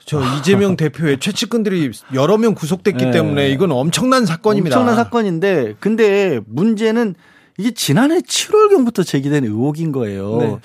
저 0.05 0.23
이재명 0.39 0.75
대표의 0.75 1.19
최측근들이 1.19 1.91
여러 2.15 2.39
명 2.39 2.55
구속됐기 2.55 3.05
네. 3.05 3.11
때문에 3.11 3.51
이건 3.51 3.71
엄청난 3.71 4.25
사건입니다. 4.25 4.75
엄청난 4.75 4.95
사건인데 4.95 5.75
근데 5.79 6.39
문제는 6.47 7.13
이게 7.59 7.71
지난해 7.71 8.19
7월경부터 8.19 9.05
제기된 9.05 9.43
의혹인 9.43 9.91
거예요. 9.91 10.37
네. 10.37 10.59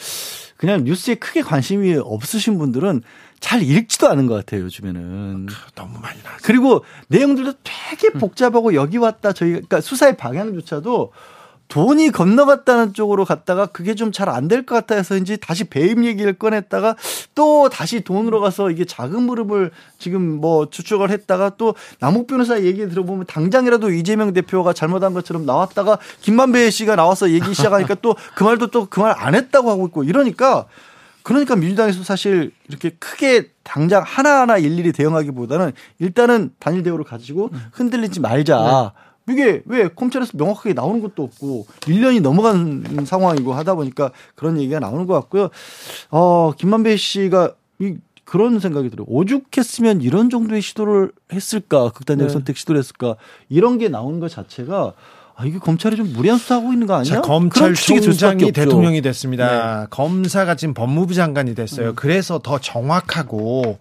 그냥 0.56 0.84
뉴스에 0.84 1.16
크게 1.16 1.42
관심이 1.42 1.96
없으신 1.96 2.56
분들은 2.56 3.02
잘 3.40 3.62
읽지도 3.62 4.08
않은 4.08 4.28
것 4.28 4.34
같아요, 4.34 4.62
요즘에는. 4.62 5.48
너무 5.74 5.98
많이 5.98 6.22
나왔 6.22 6.40
그리고 6.44 6.84
내용들도 7.08 7.54
되게 7.64 8.10
복잡하고 8.10 8.74
여기 8.74 8.96
왔다 8.96 9.32
저희, 9.32 9.50
그러니까 9.50 9.80
수사의 9.80 10.16
방향조차도 10.16 11.10
돈이 11.74 12.10
건너갔다는 12.12 12.92
쪽으로 12.94 13.24
갔다가 13.24 13.66
그게 13.66 13.96
좀 13.96 14.12
잘 14.12 14.28
안 14.28 14.46
될 14.46 14.64
것 14.64 14.76
같아 14.76 15.02
서인지 15.02 15.38
다시 15.38 15.64
배임 15.64 16.04
얘기를 16.04 16.32
꺼냈다가 16.34 16.94
또 17.34 17.68
다시 17.68 18.02
돈으로 18.02 18.40
가서 18.40 18.70
이게 18.70 18.84
자금 18.84 19.24
무릎을 19.24 19.72
지금 19.98 20.22
뭐 20.40 20.70
추측을 20.70 21.10
했다가 21.10 21.56
또 21.58 21.74
남욱 21.98 22.28
변호사 22.28 22.60
얘기 22.62 22.88
들어보면 22.88 23.26
당장이라도 23.26 23.90
이재명 23.90 24.32
대표가 24.32 24.72
잘못한 24.72 25.14
것처럼 25.14 25.46
나왔다가 25.46 25.98
김만배 26.20 26.70
씨가 26.70 26.94
나와서 26.94 27.30
얘기 27.30 27.52
시작하니까 27.52 27.96
또 27.96 28.14
그 28.36 28.44
말도 28.44 28.68
또 28.68 28.86
그 28.86 29.00
말 29.00 29.12
안 29.18 29.34
했다고 29.34 29.68
하고 29.68 29.86
있고 29.88 30.04
이러니까 30.04 30.66
그러니까 31.24 31.56
민주당에서 31.56 32.04
사실 32.04 32.52
이렇게 32.68 32.90
크게 32.90 33.48
당장 33.64 34.04
하나하나 34.06 34.58
일일이 34.58 34.92
대응하기보다는 34.92 35.72
일단은 35.98 36.50
단일 36.60 36.84
대우를 36.84 37.04
가지고 37.04 37.50
흔들리지 37.72 38.20
말자. 38.20 38.92
네. 38.94 39.00
이게 39.28 39.62
왜 39.64 39.88
검찰에서 39.88 40.32
명확하게 40.34 40.74
나오는 40.74 41.00
것도 41.00 41.22
없고 41.22 41.66
1년이 41.80 42.20
넘어간 42.20 43.04
상황이고 43.06 43.54
하다 43.54 43.74
보니까 43.74 44.10
그런 44.34 44.58
얘기가 44.58 44.80
나오는 44.80 45.06
것 45.06 45.14
같고요. 45.14 45.48
어, 46.10 46.52
김만배 46.56 46.96
씨가 46.96 47.54
이 47.80 47.96
그런 48.24 48.58
생각이 48.58 48.90
들어요. 48.90 49.06
오죽했으면 49.08 50.00
이런 50.00 50.30
정도의 50.30 50.62
시도를 50.62 51.12
했을까? 51.32 51.90
극단적 51.90 52.28
네. 52.28 52.32
선택 52.32 52.56
시도를 52.56 52.78
했을까? 52.78 53.16
이런 53.48 53.78
게 53.78 53.88
나오는 53.88 54.20
것 54.20 54.30
자체가 54.30 54.94
아, 55.36 55.44
이게 55.44 55.58
검찰이 55.58 55.96
좀 55.96 56.12
무리한 56.12 56.38
수사하고 56.38 56.72
있는 56.72 56.86
거 56.86 56.94
아니야? 56.94 57.14
자, 57.14 57.20
검찰총장이 57.20 58.52
대통령이 58.52 59.02
됐습니다. 59.02 59.80
네. 59.80 59.86
검사가 59.90 60.54
지금 60.54 60.74
법무부 60.74 61.12
장관이 61.14 61.54
됐어요. 61.54 61.90
음. 61.90 61.94
그래서 61.96 62.38
더 62.38 62.58
정확하고 62.58 63.78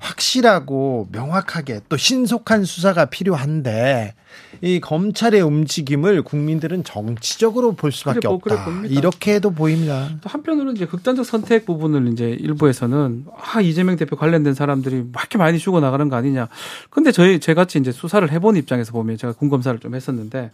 확실하고 0.00 1.08
명확하게 1.12 1.82
또 1.88 1.96
신속한 1.96 2.64
수사가 2.64 3.04
필요한데 3.04 4.14
이 4.62 4.80
검찰의 4.80 5.42
움직임을 5.42 6.22
국민들은 6.22 6.84
정치적으로 6.84 7.72
볼 7.72 7.92
수밖에 7.92 8.20
그래, 8.20 8.32
없다. 8.32 8.64
그래 8.64 8.88
이렇게도 8.88 9.50
보입니다. 9.50 10.08
또 10.22 10.28
한편으로는 10.28 10.76
이제 10.76 10.86
극단적 10.86 11.24
선택 11.26 11.66
부분을 11.66 12.08
이제 12.12 12.30
일부에서는 12.30 13.26
아 13.36 13.60
이재명 13.60 13.96
대표 13.96 14.16
관련된 14.16 14.54
사람들이 14.54 15.04
막 15.12 15.22
이렇게 15.22 15.38
많이 15.38 15.58
죽어 15.58 15.80
나가는 15.80 16.08
거 16.08 16.16
아니냐. 16.16 16.48
근데 16.88 17.12
저희 17.12 17.38
제같이 17.38 17.78
이제 17.78 17.92
수사를 17.92 18.28
해본 18.30 18.56
입장에서 18.56 18.92
보면 18.92 19.18
제가 19.18 19.34
군검사를 19.34 19.78
좀 19.80 19.94
했었는데 19.94 20.50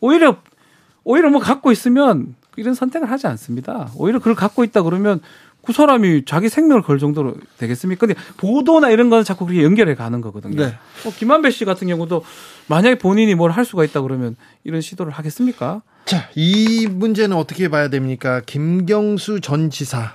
오히려 0.00 0.38
오히려 1.04 1.30
뭐 1.30 1.40
갖고 1.40 1.70
있으면 1.70 2.34
이런 2.56 2.74
선택을 2.74 3.10
하지 3.10 3.26
않습니다. 3.26 3.90
오히려 3.96 4.18
그걸 4.18 4.34
갖고 4.34 4.64
있다 4.64 4.82
그러면 4.82 5.20
그 5.64 5.72
사람이 5.72 6.24
자기 6.26 6.48
생명을 6.48 6.82
걸 6.82 6.98
정도로 6.98 7.34
되겠습니까? 7.58 8.06
근데 8.06 8.20
보도나 8.38 8.90
이런 8.90 9.10
거는 9.10 9.24
자꾸 9.24 9.46
그렇게 9.46 9.62
연결해 9.64 9.94
가는 9.94 10.20
거거든요. 10.20 10.56
네. 10.56 10.74
뭐 11.04 11.12
김한배 11.12 11.50
씨 11.50 11.64
같은 11.64 11.86
경우도 11.88 12.24
만약에 12.68 12.96
본인이 12.98 13.34
뭘 13.34 13.50
할 13.50 13.64
수가 13.64 13.84
있다 13.84 14.00
그러면 14.02 14.36
이런 14.64 14.80
시도를 14.80 15.12
하겠습니까? 15.12 15.82
자, 16.06 16.28
이 16.34 16.86
문제는 16.90 17.36
어떻게 17.36 17.68
봐야 17.68 17.88
됩니까? 17.88 18.40
김경수 18.46 19.40
전 19.40 19.70
지사 19.70 20.14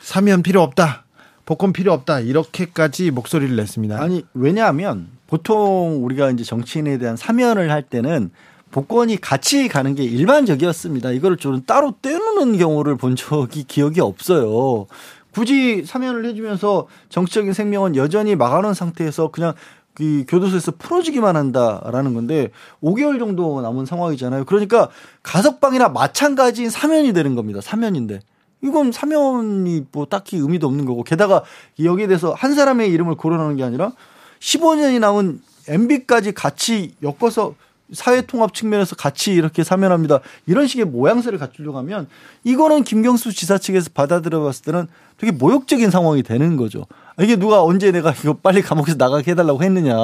사면 0.00 0.42
필요 0.42 0.62
없다. 0.62 1.04
복권 1.46 1.72
필요 1.72 1.92
없다. 1.92 2.20
이렇게까지 2.20 3.10
목소리를 3.10 3.54
냈습니다. 3.56 4.00
아니, 4.00 4.24
왜냐하면 4.34 5.08
보통 5.26 6.04
우리가 6.04 6.30
이제 6.30 6.44
정치인에 6.44 6.96
대한 6.98 7.16
사면을 7.16 7.70
할 7.70 7.82
때는 7.82 8.30
복권이 8.74 9.20
같이 9.20 9.68
가는 9.68 9.94
게 9.94 10.02
일반적이었습니다. 10.02 11.12
이거를 11.12 11.36
좀 11.36 11.62
따로 11.64 11.94
떼놓는 12.02 12.58
경우를 12.58 12.96
본 12.96 13.14
적이 13.14 13.62
기억이 13.62 14.00
없어요. 14.00 14.86
굳이 15.32 15.84
사면을 15.86 16.24
해주면서 16.24 16.88
정치적인 17.08 17.52
생명은 17.52 17.94
여전히 17.94 18.34
막아놓은 18.34 18.74
상태에서 18.74 19.28
그냥 19.28 19.54
그 19.94 20.24
교도소에서 20.26 20.72
풀어주기만 20.72 21.36
한다라는 21.36 22.14
건데 22.14 22.50
5개월 22.82 23.20
정도 23.20 23.62
남은 23.62 23.86
상황이잖아요. 23.86 24.44
그러니까 24.44 24.88
가석방이나 25.22 25.90
마찬가지인 25.90 26.68
사면이 26.68 27.12
되는 27.12 27.36
겁니다. 27.36 27.60
사면인데. 27.60 28.18
이건 28.60 28.90
사면이 28.90 29.84
뭐 29.92 30.06
딱히 30.06 30.38
의미도 30.38 30.66
없는 30.66 30.84
거고 30.84 31.04
게다가 31.04 31.44
여기에 31.78 32.08
대해서 32.08 32.32
한 32.32 32.56
사람의 32.56 32.90
이름을 32.90 33.14
거론하는 33.14 33.54
게 33.54 33.62
아니라 33.62 33.92
15년이 34.40 34.98
남은 34.98 35.42
MB까지 35.68 36.32
같이 36.32 36.96
엮어서 37.04 37.54
사회 37.94 38.20
통합 38.22 38.54
측면에서 38.54 38.96
같이 38.96 39.32
이렇게 39.32 39.64
사면합니다. 39.64 40.20
이런 40.46 40.66
식의 40.66 40.84
모양새를 40.86 41.38
갖추려고 41.38 41.78
하면 41.78 42.08
이거는 42.44 42.84
김경수 42.84 43.32
지사 43.32 43.58
측에서 43.58 43.90
받아들여 43.94 44.42
봤을 44.42 44.64
때는 44.64 44.86
되게 45.16 45.32
모욕적인 45.32 45.90
상황이 45.90 46.22
되는 46.22 46.56
거죠. 46.56 46.86
이게 47.20 47.36
누가 47.36 47.62
언제 47.62 47.92
내가 47.92 48.10
이거 48.10 48.34
빨리 48.34 48.60
감옥에서 48.60 48.96
나가게 48.98 49.30
해달라고 49.30 49.62
했느냐. 49.62 49.94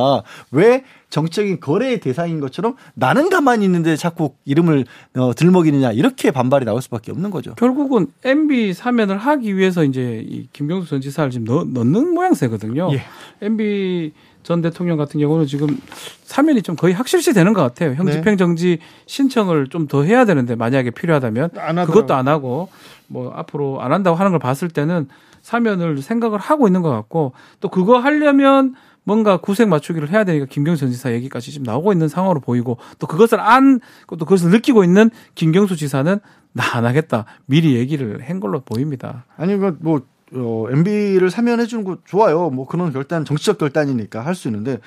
왜 0.52 0.84
정치적인 1.10 1.58
거래의 1.58 1.98
대상인 1.98 2.38
것처럼 2.38 2.76
나는 2.94 3.28
가만히 3.30 3.64
있는데 3.64 3.96
자꾸 3.96 4.34
이름을 4.44 4.84
어, 5.16 5.34
들먹이느냐. 5.34 5.90
이렇게 5.92 6.30
반발이 6.30 6.64
나올 6.64 6.80
수밖에 6.80 7.10
없는 7.10 7.30
거죠. 7.30 7.54
결국은 7.56 8.06
MB 8.24 8.72
사면을 8.74 9.18
하기 9.18 9.56
위해서 9.56 9.82
이제 9.82 10.24
이 10.24 10.46
김경수 10.52 10.88
전 10.88 11.00
지사를 11.00 11.30
지금 11.30 11.46
넣, 11.46 11.64
넣는 11.64 12.14
모양새거든요. 12.14 12.90
예. 12.92 13.02
MB 13.42 14.12
전 14.42 14.62
대통령 14.62 14.96
같은 14.96 15.20
경우는 15.20 15.46
지금 15.46 15.78
사면이 16.24 16.62
좀 16.62 16.76
거의 16.76 16.94
확실시 16.94 17.32
되는 17.32 17.52
것 17.52 17.62
같아요. 17.62 17.94
형 17.94 18.06
네. 18.06 18.12
집행 18.12 18.36
정지 18.36 18.78
신청을 19.06 19.68
좀 19.68 19.86
더 19.88 20.02
해야 20.04 20.24
되는데 20.24 20.54
만약에 20.54 20.90
필요하다면 20.90 21.50
안 21.56 21.84
그것도 21.84 22.14
안 22.14 22.28
하고 22.28 22.68
뭐 23.08 23.32
앞으로 23.34 23.80
안 23.82 23.92
한다고 23.92 24.16
하는 24.16 24.30
걸 24.30 24.38
봤을 24.38 24.68
때는 24.68 25.08
사면을 25.42 26.00
생각을 26.02 26.38
하고 26.38 26.68
있는 26.68 26.82
것 26.82 26.90
같고 26.90 27.32
또 27.60 27.68
그거 27.68 27.98
하려면 27.98 28.74
뭔가 29.04 29.38
구색 29.38 29.68
맞추기를 29.68 30.10
해야 30.10 30.24
되니까 30.24 30.46
김경수 30.46 30.80
전 30.80 30.90
지사 30.90 31.10
얘기까지 31.12 31.50
지금 31.50 31.64
나오고 31.64 31.92
있는 31.92 32.06
상황으로 32.08 32.40
보이고 32.40 32.76
또 32.98 33.06
그것을 33.06 33.40
안 33.40 33.80
또 34.08 34.16
그것을 34.18 34.50
느끼고 34.50 34.84
있는 34.84 35.10
김경수 35.34 35.76
지사는 35.76 36.20
나 36.52 36.76
안 36.76 36.84
하겠다 36.84 37.24
미리 37.46 37.74
얘기를 37.76 38.22
한 38.28 38.38
걸로 38.40 38.60
보입니다. 38.60 39.24
아니 39.36 39.56
뭐 39.56 40.02
어, 40.34 40.66
MB를 40.70 41.30
사면해 41.30 41.66
주는 41.66 41.84
거 41.84 41.98
좋아요. 42.06 42.50
뭐 42.50 42.66
그런 42.66 42.92
결단 42.92 43.24
정치적 43.24 43.58
결단이니까 43.58 44.24
할 44.24 44.34
수 44.34 44.48
있는데 44.48 44.78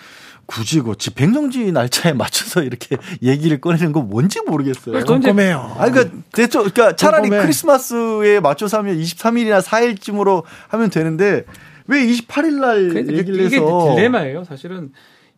굳이 0.46 0.82
그 0.82 0.96
집행정지 0.98 1.72
날짜에 1.72 2.14
맞춰서 2.18 2.64
이렇게 2.64 2.98
얘기를 3.22 3.60
꺼내는 3.62 3.91
거 3.91 4.02
뭔지 4.02 4.41
모르겠어요. 4.41 5.04
꼼꼼해요. 5.06 5.76
아니 5.78 5.91
그러니까 5.91 6.18
대충 6.34 6.62
그러니까 6.62 6.96
차라리 6.96 7.24
꼼꼼해. 7.24 7.41
크리스마스에 7.44 8.39
맞춰서 8.39 8.78
하면 8.80 8.98
23일이나 8.98 9.62
4일쯤으로 9.62 10.44
하면 10.70 10.89
되는데 10.89 11.46
왜 11.88 12.06
28일 12.06 12.60
날 12.60 12.88
그러니까 12.89 13.14
얘기를 13.18 13.41
이게 13.46 13.56
해서 13.58 13.94
딜레마예요. 13.96 14.44
사실은 14.46 14.91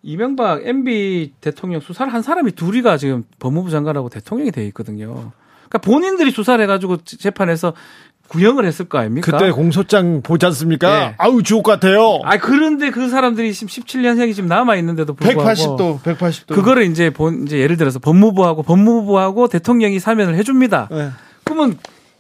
이명박 0.04 0.66
MB 0.68 1.34
대통령 1.42 1.82
수사를 1.82 2.14
한 2.14 2.22
사람이 2.22 2.52
둘이가 2.52 2.98
지금 2.98 3.24
법무부 3.40 3.72
장관하고 3.72 4.10
대통령이 4.10 4.52
돼 4.52 4.66
있거든요. 4.68 5.32
그러니까 5.68 5.80
본인들이 5.80 6.30
수사를 6.32 6.62
해가지고 6.64 6.98
재판에서 7.04 7.74
구형을 8.28 8.66
했을 8.66 8.86
거 8.86 8.98
아닙니까? 8.98 9.32
그때 9.32 9.52
공소장 9.52 10.22
보지 10.22 10.46
않습니까? 10.48 11.00
네. 11.00 11.16
아우 11.18 11.44
주옥 11.44 11.64
같아요. 11.64 12.20
아 12.24 12.38
그런데 12.38 12.90
그 12.90 13.10
사람들이 13.10 13.54
지금 13.54 13.68
17년생이 13.68 14.34
지금 14.34 14.50
남아 14.50 14.76
있는데도 14.78 15.14
불구하고 15.14 15.50
180도 15.50 16.02
180도 16.02 16.54
그거를 16.54 16.84
이제 16.84 17.10
본 17.10 17.44
이제 17.44 17.60
예를 17.60 17.78
들어서 17.78 18.00
법무부하고 18.00 18.64
법무부하고 18.64 19.48
대통령이 19.48 20.00
사면을 20.00 20.36
해줍니다. 20.36 20.88
네. 20.92 21.10
그러면 21.44 21.78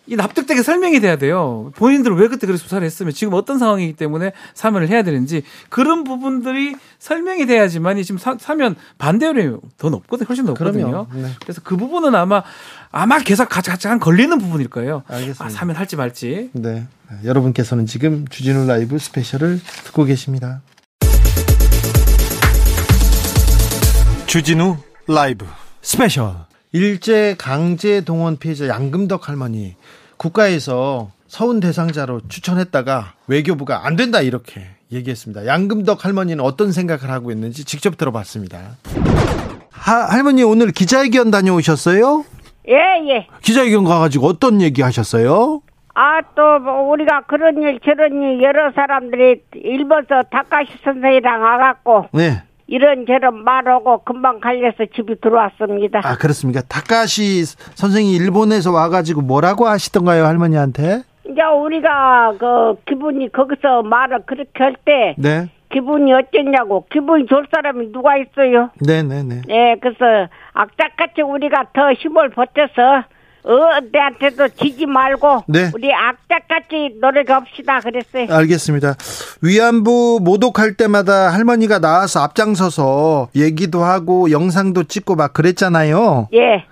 이 0.08 0.16
납득되게 0.16 0.62
설명이 0.62 0.99
돼야 0.99 1.16
돼요. 1.18 1.72
본인들은 1.76 2.18
왜 2.18 2.28
그때 2.28 2.45
그렇게 2.45 2.62
수사를 2.62 2.86
했으면 2.86 3.12
지금 3.14 3.34
어떤 3.34 3.58
상황이기 3.58 3.93
때문에 3.93 4.34
사면을 4.53 4.89
해야 4.89 5.01
되는지 5.03 5.43
그런 5.70 6.03
부분들이 6.03 6.76
설명이 6.99 7.45
돼야지만이 7.47 8.03
지금 8.06 8.20
사, 8.20 8.56
면 8.56 8.76
반대율이 8.97 9.58
더 9.78 9.89
높거든요. 9.89 10.28
훨씬 10.28 10.45
높거든요. 10.45 11.08
네. 11.14 11.30
그래서 11.41 11.62
그 11.64 11.76
부분은 11.76 12.16
아마 12.16 12.43
아마 12.91 13.20
계속 13.20 13.49
가장 13.49 13.99
걸리는 13.99 14.38
부분일 14.38 14.70
거예요. 14.70 15.03
알겠습니다. 15.08 15.45
아, 15.45 15.49
사면 15.49 15.76
할지 15.76 15.95
말지. 15.95 16.51
네. 16.53 16.86
여러분께서는 17.24 17.86
지금 17.86 18.26
주진우 18.28 18.68
라이브 18.68 18.97
스페셜을 18.97 19.60
듣고 19.86 20.06
계십니다. 20.06 20.62
주진우 24.28 24.78
라이브 25.08 25.45
스페셜 25.82 26.36
일제 26.76 27.36
강제 27.38 28.01
동원 28.01 28.36
피해자 28.36 28.67
양금덕 28.67 29.30
할머니 29.30 29.76
국가에서 30.17 31.09
서훈 31.26 31.62
대상자로 31.61 32.28
추천했다가 32.28 33.13
외교부가 33.28 33.88
안 33.88 33.95
된다 33.95 34.19
이렇게 34.19 34.59
얘기했습니다. 34.91 35.45
양금덕 35.45 36.03
할머니는 36.03 36.43
어떤 36.43 36.73
생각을 36.73 37.09
하고 37.09 37.32
있는지 37.32 37.63
직접 37.63 37.97
들어봤습니다. 37.97 38.59
하, 39.71 39.95
할머니 40.03 40.43
오늘 40.43 40.73
기자회견 40.73 41.32
다녀오셨어요? 41.32 42.26
예, 42.67 42.73
예. 43.09 43.28
기자회견 43.41 43.86
가가지고 43.86 44.28
어떤 44.28 44.61
얘기 44.61 44.82
하셨어요? 44.82 45.61
아, 45.93 46.19
또, 46.36 46.91
우리가 46.91 47.21
그런 47.21 47.55
일, 47.61 47.80
저런 47.86 48.21
일, 48.21 48.43
여러 48.43 48.73
사람들이 48.73 49.43
일본서 49.53 50.23
다카시 50.30 50.71
선생이랑 50.84 51.41
와갖고. 51.41 52.09
네. 52.11 52.43
이런저런 52.68 53.43
말하고 53.43 53.99
금방 54.03 54.39
갈려서 54.39 54.86
집에 54.95 55.16
들어왔습니다. 55.16 56.01
아 56.03 56.18
그렇습니까? 56.18 56.61
다카시 56.61 57.45
선생이 57.76 58.16
일본에서 58.16 58.72
와가지고 58.72 59.22
뭐라고 59.22 59.68
하시던가요 59.68 60.26
할머니한테? 60.26 61.03
이제 61.30 61.41
우리가 61.43 62.34
그 62.39 62.76
기분이 62.86 63.32
거기서 63.32 63.84
말을 63.84 64.20
그렇게 64.26 64.63
할 64.63 64.76
때, 64.86 65.16
네. 65.18 65.49
기분이 65.72 66.13
어땠냐고 66.13 66.86
기분이 66.91 67.26
좋을 67.26 67.47
사람이 67.53 67.91
누가 67.91 68.16
있어요? 68.18 68.70
네네네. 68.86 69.24
네, 69.24 69.36
네. 69.36 69.41
네, 69.47 69.76
그래서 69.82 70.30
악착같이 70.53 71.22
우리가 71.22 71.66
더 71.74 71.91
힘을 71.93 72.30
보태서 72.30 73.03
어디한테도 73.46 74.50
지지 74.50 74.86
말고 74.86 75.43
네. 75.48 75.70
우리 75.74 75.93
악착같이 75.93 76.98
노력합시다 77.00 77.80
그랬어요. 77.82 78.28
알겠습니다. 78.30 78.96
위안부 79.41 80.20
모독할 80.24 80.74
때마다 80.74 81.30
할머니가 81.30 81.80
나와서 81.80 82.22
앞장서서 82.22 83.30
얘기도 83.36 83.84
하고 83.84 84.32
영상도 84.32 84.86
찍고 84.86 85.16
막 85.16 85.34
그랬잖아요. 85.34 86.30
예. 86.34 86.66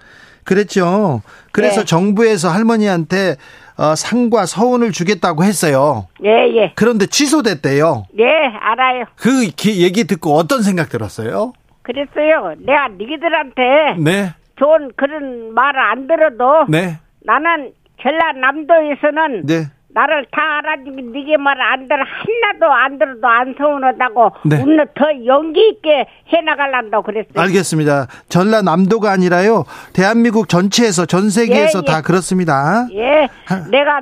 그랬죠. 0.44 1.22
그래서 1.52 1.82
예. 1.82 1.86
정부에서 1.86 2.50
할머니한테 2.50 3.38
어, 3.78 3.96
상과 3.96 4.46
서운을 4.46 4.92
주겠다고 4.92 5.44
했어요. 5.44 6.08
예, 6.24 6.30
예. 6.30 6.74
그런데 6.76 7.06
취소됐대요. 7.06 8.06
예, 8.20 8.24
알아요. 8.60 9.06
그 9.16 9.46
얘기 9.68 10.04
듣고 10.04 10.36
어떤 10.36 10.62
생각 10.62 10.90
들었어요? 10.90 11.54
그랬어요. 11.82 12.56
내가 12.60 12.88
니들한테 12.90 13.62
네. 14.00 14.34
좋은 14.58 14.92
그런 14.96 15.54
말을 15.54 15.80
안 15.80 16.08
들어도 16.08 16.66
네. 16.70 16.98
나는 17.26 17.72
전라남도에서는 18.02 19.46
네. 19.46 19.64
나를 19.96 20.26
다 20.32 20.58
알아주기 20.58 21.04
네게 21.04 21.38
말 21.38 21.56
안 21.62 21.88
들어 21.88 22.04
하나도 22.04 22.74
안 22.74 22.98
들어도 22.98 23.28
안 23.28 23.54
서운하다고 23.58 24.32
네. 24.46 24.62
오늘 24.62 24.88
더 24.96 25.06
용기 25.26 25.70
있게 25.70 26.08
해나갈란다고 26.30 27.04
그랬어요. 27.04 27.34
알겠습니다. 27.36 28.08
전라남도가 28.30 29.12
아니라요. 29.12 29.66
대한민국 29.94 30.50
전체에서 30.50 31.06
전 31.06 31.30
세계에서 31.30 31.80
예, 31.80 31.84
예. 31.88 31.92
다 31.92 32.02
그렇습니다. 32.02 32.88
예. 32.94 33.28
하. 33.46 33.68
내가 33.70 34.02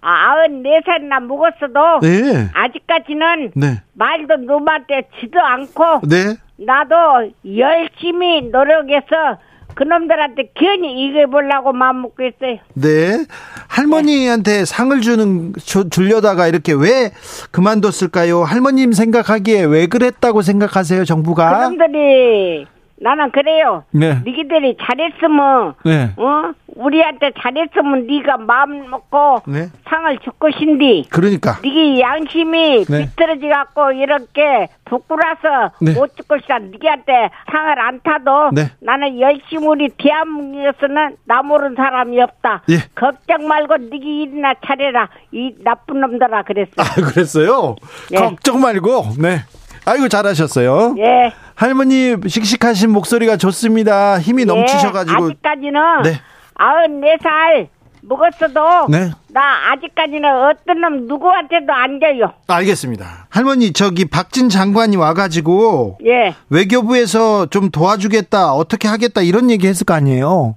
아흔 0.00 0.62
네 0.62 0.80
살이나 0.84 1.20
먹었어도 1.20 2.00
네. 2.02 2.48
아직까지는 2.54 3.52
네. 3.54 3.82
말도 3.94 4.36
누구한테 4.38 5.02
지도 5.20 5.40
않고 5.40 6.00
네. 6.08 6.34
나도 6.56 7.30
열심히 7.56 8.42
노력해서 8.50 9.38
그놈들한테 9.74 10.50
괜히 10.54 11.06
이겨보려고 11.06 11.72
마음먹고 11.72 12.22
있어요. 12.24 12.58
네. 12.74 13.24
할머니한테 13.68 14.52
네. 14.58 14.64
상을 14.64 15.00
주는, 15.00 15.52
주, 15.58 15.88
주려다가 15.88 16.48
이렇게 16.48 16.72
왜 16.72 17.12
그만뒀을까요? 17.50 18.42
할머님 18.42 18.92
생각하기에 18.92 19.64
왜 19.64 19.86
그랬다고 19.86 20.42
생각하세요, 20.42 21.04
정부가? 21.04 21.68
그놈들이 21.70 22.66
나는 23.00 23.30
그래요. 23.30 23.84
네. 23.92 24.16
니들이 24.24 24.76
잘했으면 24.80 25.74
네. 25.84 26.10
어 26.16 26.52
우리한테 26.74 27.32
잘했으면 27.40 28.06
네가 28.06 28.38
마음 28.38 28.90
먹고 28.90 29.42
네. 29.46 29.68
상을 29.88 30.18
줄 30.18 30.32
것인데. 30.38 31.04
그러니까. 31.10 31.58
네게 31.62 32.00
양심이 32.00 32.84
네. 32.86 33.06
비틀어지 33.06 33.48
갖고 33.48 33.92
이렇게 33.92 34.68
부끄러서 34.84 35.72
네. 35.80 35.92
못줄 35.92 36.26
것이다. 36.26 36.58
네한테 36.58 37.30
상을 37.50 37.78
안 37.78 38.00
타도 38.02 38.50
네. 38.52 38.70
나는 38.80 39.18
열심히 39.20 39.66
우리 39.66 39.88
대한민국에서는 39.96 41.16
나 41.24 41.42
모르는 41.42 41.76
사람이 41.76 42.20
없다. 42.20 42.62
예. 42.70 42.76
걱정 42.94 43.46
말고 43.46 43.76
네게 43.76 44.22
일이나 44.22 44.54
차려라. 44.64 45.08
이 45.32 45.54
나쁜 45.62 46.00
놈들아 46.00 46.42
그랬어. 46.42 46.72
아 46.78 46.84
그랬어요? 46.94 47.76
네. 48.10 48.18
걱정 48.18 48.60
말고. 48.60 49.04
네. 49.20 49.38
아이고 49.84 50.08
잘하셨어요. 50.08 50.96
예. 50.98 51.32
할머니 51.58 52.14
씩씩하신 52.24 52.90
목소리가 52.90 53.36
좋습니다. 53.36 54.20
힘이 54.20 54.42
예. 54.42 54.44
넘치셔가지고. 54.46 55.24
아직까지는 55.24 55.80
네. 56.04 56.12
94살 56.54 57.66
먹었어도 58.02 58.86
네. 58.88 59.10
나 59.30 59.72
아직까지는 59.72 60.24
어떤 60.24 60.80
놈 60.80 61.06
누구한테도 61.08 61.72
안 61.72 61.98
져요. 61.98 62.32
알겠습니다. 62.46 63.26
할머니 63.28 63.72
저기 63.72 64.04
박진 64.04 64.48
장관이 64.48 64.94
와가지고 64.96 65.98
예. 66.06 66.32
외교부에서 66.48 67.46
좀 67.46 67.70
도와주겠다 67.70 68.52
어떻게 68.52 68.86
하겠다 68.86 69.22
이런 69.22 69.50
얘기 69.50 69.66
했을 69.66 69.84
거 69.84 69.94
아니에요. 69.94 70.54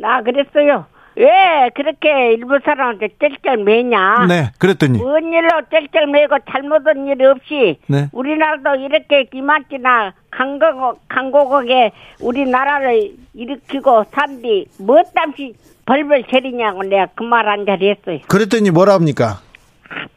나 0.00 0.22
그랬어요. 0.24 0.86
왜 1.16 1.70
그렇게 1.74 2.32
일부 2.34 2.58
사람한테 2.64 3.08
쩔쩔 3.20 3.58
매냐? 3.58 4.26
네, 4.28 4.50
그랬더니. 4.58 4.98
뭔 4.98 5.32
일로 5.32 5.48
쩔쩔 5.70 6.06
매고 6.06 6.36
잘못한 6.50 7.06
일이 7.06 7.24
없이 7.24 7.78
네. 7.86 8.08
우리나라도 8.12 8.76
이렇게 8.82 9.24
기만지나 9.24 10.14
강국, 10.30 11.00
강국에 11.08 11.92
우리나라를 12.20 13.10
일으키고 13.34 14.04
산뒤 14.12 14.66
무엇담시 14.78 15.54
벌벌 15.84 16.24
세리냐고 16.30 16.82
내가 16.84 17.06
그 17.14 17.24
말 17.24 17.46
한 17.48 17.66
자리 17.66 17.90
했어요. 17.90 18.18
그랬더니 18.28 18.70
뭐라 18.70 18.94
합니까? 18.94 19.40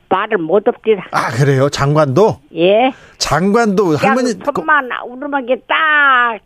말을 0.10 0.38
못 0.38 0.66
없디다. 0.68 1.08
아, 1.12 1.32
그래요? 1.32 1.68
장관도? 1.70 2.38
예. 2.56 2.94
장관도 3.18 3.98
할머니. 3.98 4.30
손만 4.54 4.90
우르막에 5.06 5.58
딱 5.68 6.38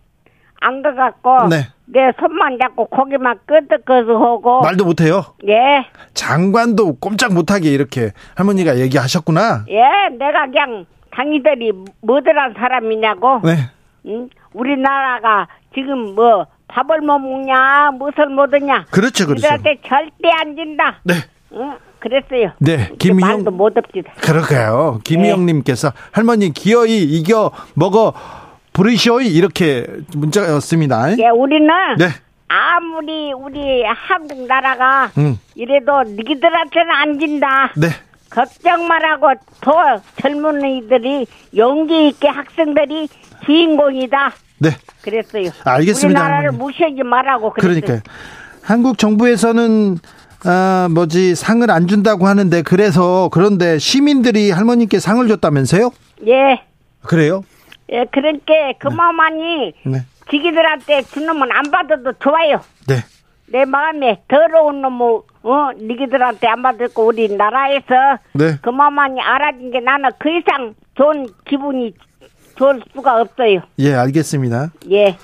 안 0.61 0.81
가갖고. 0.81 1.47
네. 1.49 1.67
내 1.91 2.11
손만 2.19 2.57
잡고 2.61 2.85
고기만 2.85 3.39
끄덕끄덕 3.47 4.21
하고 4.21 4.61
말도 4.61 4.85
못해요. 4.85 5.23
예. 5.47 5.87
장관도 6.13 6.97
꼼짝 6.99 7.33
못하게 7.33 7.69
이렇게 7.69 8.11
할머니가 8.35 8.77
얘기하셨구나. 8.77 9.65
예, 9.69 9.81
내가 10.19 10.45
그냥 10.45 10.85
당이들이 11.11 11.71
뭐들한 12.01 12.53
사람이냐고. 12.53 13.41
네. 13.43 13.71
응? 14.05 14.29
우리나라가 14.53 15.47
지금 15.73 16.13
뭐 16.13 16.45
밥을 16.67 17.01
못 17.01 17.17
먹냐, 17.17 17.91
무엇을 17.97 18.27
못하냐. 18.27 18.85
그렇죠, 18.91 19.25
그렇죠. 19.25 19.47
이들한테 19.47 19.81
절대 19.87 20.29
안 20.31 20.55
진다. 20.55 20.99
네. 21.03 21.15
응? 21.53 21.75
그랬어요. 21.97 22.51
네, 22.59 22.91
김희영. 22.99 23.29
말도 23.29 23.51
못 23.51 23.75
없지다. 23.77 24.13
그럴까요? 24.21 24.99
김희영님께서 25.03 25.89
네. 25.89 25.95
할머니 26.11 26.53
기어이 26.53 27.01
이겨 27.03 27.51
먹어 27.73 28.13
부르시오이 28.79 29.27
이렇게 29.27 29.85
문자였습니다. 30.15 31.17
예, 31.17 31.27
우리는 31.27 31.67
네. 31.97 32.07
아무리 32.47 33.33
우리 33.33 33.83
한국 33.83 34.47
나라가 34.47 35.11
음. 35.17 35.37
이래도 35.55 36.01
니들한테는 36.03 36.89
안 36.89 37.19
진다. 37.19 37.73
네. 37.75 37.89
걱정 38.29 38.87
말하고 38.87 39.33
더 39.59 39.73
젊은이들이 40.21 41.27
용기 41.57 42.07
있게 42.07 42.29
학생들이 42.29 43.09
주인공이다. 43.45 44.31
네. 44.59 44.69
그랬어요. 45.01 45.49
알겠습니다. 45.65 46.21
우리나라를 46.21 46.51
무시하지 46.53 47.03
말라고 47.03 47.51
그랬어요. 47.51 47.81
그러니까 47.81 48.09
한국 48.63 48.97
정부에서는 48.97 49.97
아, 50.45 50.87
뭐지 50.91 51.35
상을 51.35 51.69
안 51.69 51.87
준다고 51.87 52.27
하는데 52.27 52.61
그래서 52.61 53.27
그런데 53.33 53.77
시민들이 53.77 54.51
할머니께 54.51 54.99
상을 54.99 55.27
줬다면서요? 55.27 55.91
예. 56.27 56.61
그래요? 57.03 57.43
예, 57.91 58.05
그러니까 58.11 58.53
그마만이 58.79 59.73
네. 59.85 59.99
지기들한테 60.29 61.01
준 61.03 61.25
놈은 61.25 61.49
안 61.51 61.71
받아도 61.71 62.13
좋아요. 62.13 62.61
네. 62.87 62.95
내 63.47 63.65
마음에 63.65 64.21
더러운 64.27 64.81
놈은 64.81 65.21
어 65.41 65.69
니기들한테 65.75 66.47
안 66.47 66.61
받을거 66.61 67.01
우리 67.01 67.35
나라에서 67.35 67.87
네. 68.33 68.57
그마만이 68.61 69.19
알아진 69.21 69.71
게 69.71 69.79
나는 69.79 70.09
그 70.19 70.29
이상 70.29 70.75
좋은 70.95 71.27
기분이 71.47 71.93
좋을 72.57 72.81
수가 72.93 73.21
없어요. 73.21 73.61
예, 73.79 73.93
알겠습니다. 73.95 74.71
예. 74.91 75.17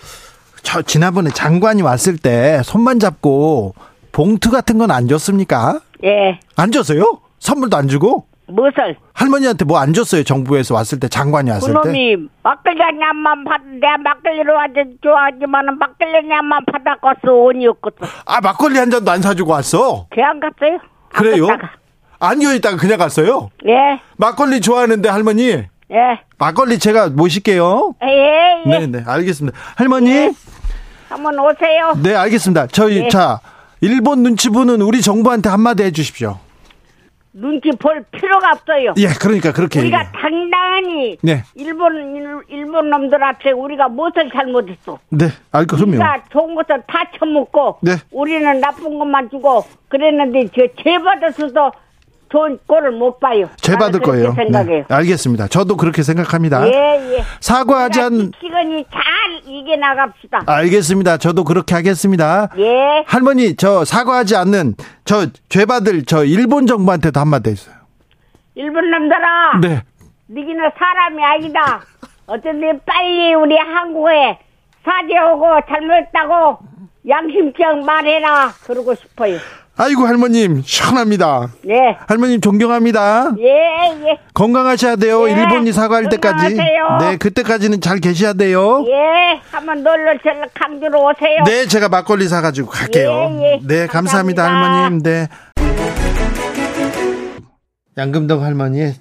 저 0.64 0.82
지난번에 0.82 1.30
장관이 1.30 1.84
왔을 1.84 2.18
때 2.18 2.62
손만 2.64 2.98
잡고 3.00 3.76
봉투 4.12 4.50
같은 4.50 4.78
건 4.80 4.90
안 4.90 5.08
줬습니까? 5.08 5.82
예. 6.04 6.40
안 6.56 6.72
줬어요? 6.72 7.20
선물도 7.40 7.78
안 7.78 7.88
주고? 7.88 8.26
무엇을? 8.48 8.96
할머니한테 9.14 9.66
뭐 9.66 9.80
안 9.80 9.94
줬어요 9.94 10.24
정부에서 10.24 10.74
왔을 10.76 11.00
때 11.00 11.08
장관이 11.08 11.50
왔을 11.52 11.74
때. 11.74 11.80
그놈이 11.80 12.18
막걸리 12.44 12.80
한 12.82 13.00
잔만 13.00 13.44
받, 13.44 13.62
내가 13.66 13.98
막걸리로 13.98 14.54
와서 14.54 14.74
좋아하지만은 15.02 15.78
막걸리 15.80 16.14
한 16.14 16.30
잔만 16.30 16.64
받아갔어 16.72 17.32
온이 17.34 17.68
없거든. 17.68 18.08
아 18.26 18.42
막걸리 18.42 18.78
한 18.78 18.90
잔도 18.92 19.10
안 19.12 19.22
사주고 19.22 19.52
왔어? 19.52 20.08
걔 20.12 20.22
안 20.22 20.40
갔어요. 20.40 20.80
그래요? 21.10 21.48
안겨 22.20 22.54
있다가 22.54 22.78
그냥 22.78 22.98
갔어요? 22.98 23.50
예. 23.68 24.00
막걸리 24.18 24.62
좋아하는데 24.62 25.08
할머니. 25.10 25.50
예. 25.52 25.68
막걸리 26.38 26.80
제가 26.80 27.10
모실게요. 27.10 27.94
예, 28.04 28.64
예. 28.66 28.80
네, 28.80 28.88
네, 28.88 29.04
알겠습니다. 29.06 29.58
할머니. 29.76 30.10
예. 30.12 30.32
한번 31.10 31.38
오세요. 31.40 31.94
네, 32.02 32.16
알겠습니다. 32.16 32.68
저희 32.68 33.04
예. 33.04 33.10
자 33.10 33.40
일본 33.82 34.24
눈치 34.24 34.50
보는 34.50 34.82
우리 34.82 35.02
정부한테 35.02 35.50
한마디 35.50 35.84
해주십시오. 35.84 36.40
눈치 37.38 37.70
볼 37.72 38.04
필요가 38.12 38.52
없어요. 38.52 38.94
예, 38.98 39.08
그러니까 39.20 39.52
그렇게. 39.52 39.82
우리가 39.82 40.00
얘기해. 40.06 40.12
당당히 40.22 41.18
네. 41.22 41.44
일본 41.56 42.44
일본 42.48 42.90
놈들한테 42.90 43.52
우리가 43.52 43.90
무엇을 43.90 44.30
잘못했어. 44.32 45.00
네, 45.10 45.26
알 45.52 45.66
그럼요. 45.68 45.90
우리가 45.90 46.24
좋은 46.32 46.56
것을 46.56 46.82
다 46.88 47.04
처먹고 47.20 47.80
네. 47.82 47.92
우리는 48.12 48.60
나쁜 48.62 48.98
것만 48.98 49.30
주고 49.30 49.66
그랬는데 49.90 50.48
저 50.56 50.68
죄받았어도 50.82 51.72
좋은 52.30 52.58
꼴을 52.68 52.92
못 52.92 53.20
봐요. 53.20 53.50
죄 53.58 53.76
받을 53.76 54.00
거예요. 54.02 54.34
생각해요. 54.34 54.86
네, 54.88 54.96
알겠습니다. 54.96 55.48
저도 55.48 55.78
그렇게 55.78 56.04
생각합니다. 56.04 56.66
예, 56.68 56.72
예. 57.18 57.24
사과하지 57.40 58.02
않. 58.02 58.32
시간이 58.42 58.86
잘 58.92 59.02
이겨 59.46 59.76
나갑시다. 59.76 60.44
알겠습니다. 60.46 61.18
저도 61.18 61.44
그렇게 61.44 61.76
하겠습니다. 61.76 62.50
예. 62.58 63.04
할머니 63.08 63.56
저 63.56 63.86
사과하지 63.86 64.36
않는 64.36 64.76
저 65.06 65.28
죄 65.50 65.66
받을 65.66 66.04
저 66.06 66.24
일본 66.26 66.68
정부한테도 66.68 67.20
한마디 67.20 67.52
있어요. 67.52 67.76
일본 68.56 68.90
놈들아. 68.90 69.60
네. 69.62 69.82
니기는 70.30 70.72
사람이 70.78 71.24
아니다. 71.24 71.82
어쨌든 72.26 72.80
빨리 72.86 73.34
우리 73.36 73.56
한국에 73.58 74.40
사죄하고 74.84 75.46
잘못했다고 75.70 76.58
양심적 77.08 77.86
말해라. 77.86 78.52
그러고 78.66 78.96
싶어요. 78.96 79.38
아이고 79.78 80.08
할머님 80.08 80.62
시원합니다. 80.66 81.50
네. 81.64 81.98
할머님 82.08 82.40
존경합니다. 82.40 83.34
예, 83.40 84.08
예. 84.10 84.18
건강하셔야 84.34 84.96
돼요. 84.96 85.28
예, 85.28 85.34
일본이 85.34 85.74
사과할 85.74 86.08
때까지. 86.10 86.56
네, 86.56 87.18
그때까지는 87.18 87.82
잘 87.82 88.00
계셔야 88.00 88.34
돼요. 88.34 88.86
예. 88.88 89.42
한번 89.52 89.84
놀러 89.84 90.18
절 90.24 90.48
강주로 90.54 91.00
오세요. 91.06 91.44
네, 91.46 91.68
제가 91.68 91.90
막걸리 91.90 92.28
사 92.30 92.42
가지고 92.42 92.70
갈게요. 92.70 93.10
예, 93.42 93.54
예. 93.54 93.60
네, 93.64 93.88
감사합니다, 93.88 94.44
감사합니다, 94.44 94.74
할머님. 94.82 95.04
네. 95.04 95.28
양금덕 97.98 98.42
할머니의 98.42 98.96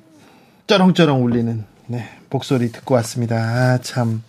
쩌렁쩌렁 0.67 1.25
울리는 1.25 1.65
네, 1.87 2.09
목소리 2.31 2.73
듣고 2.73 2.95
왔습니다. 2.97 3.37
아, 3.37 3.79
참. 3.83 4.23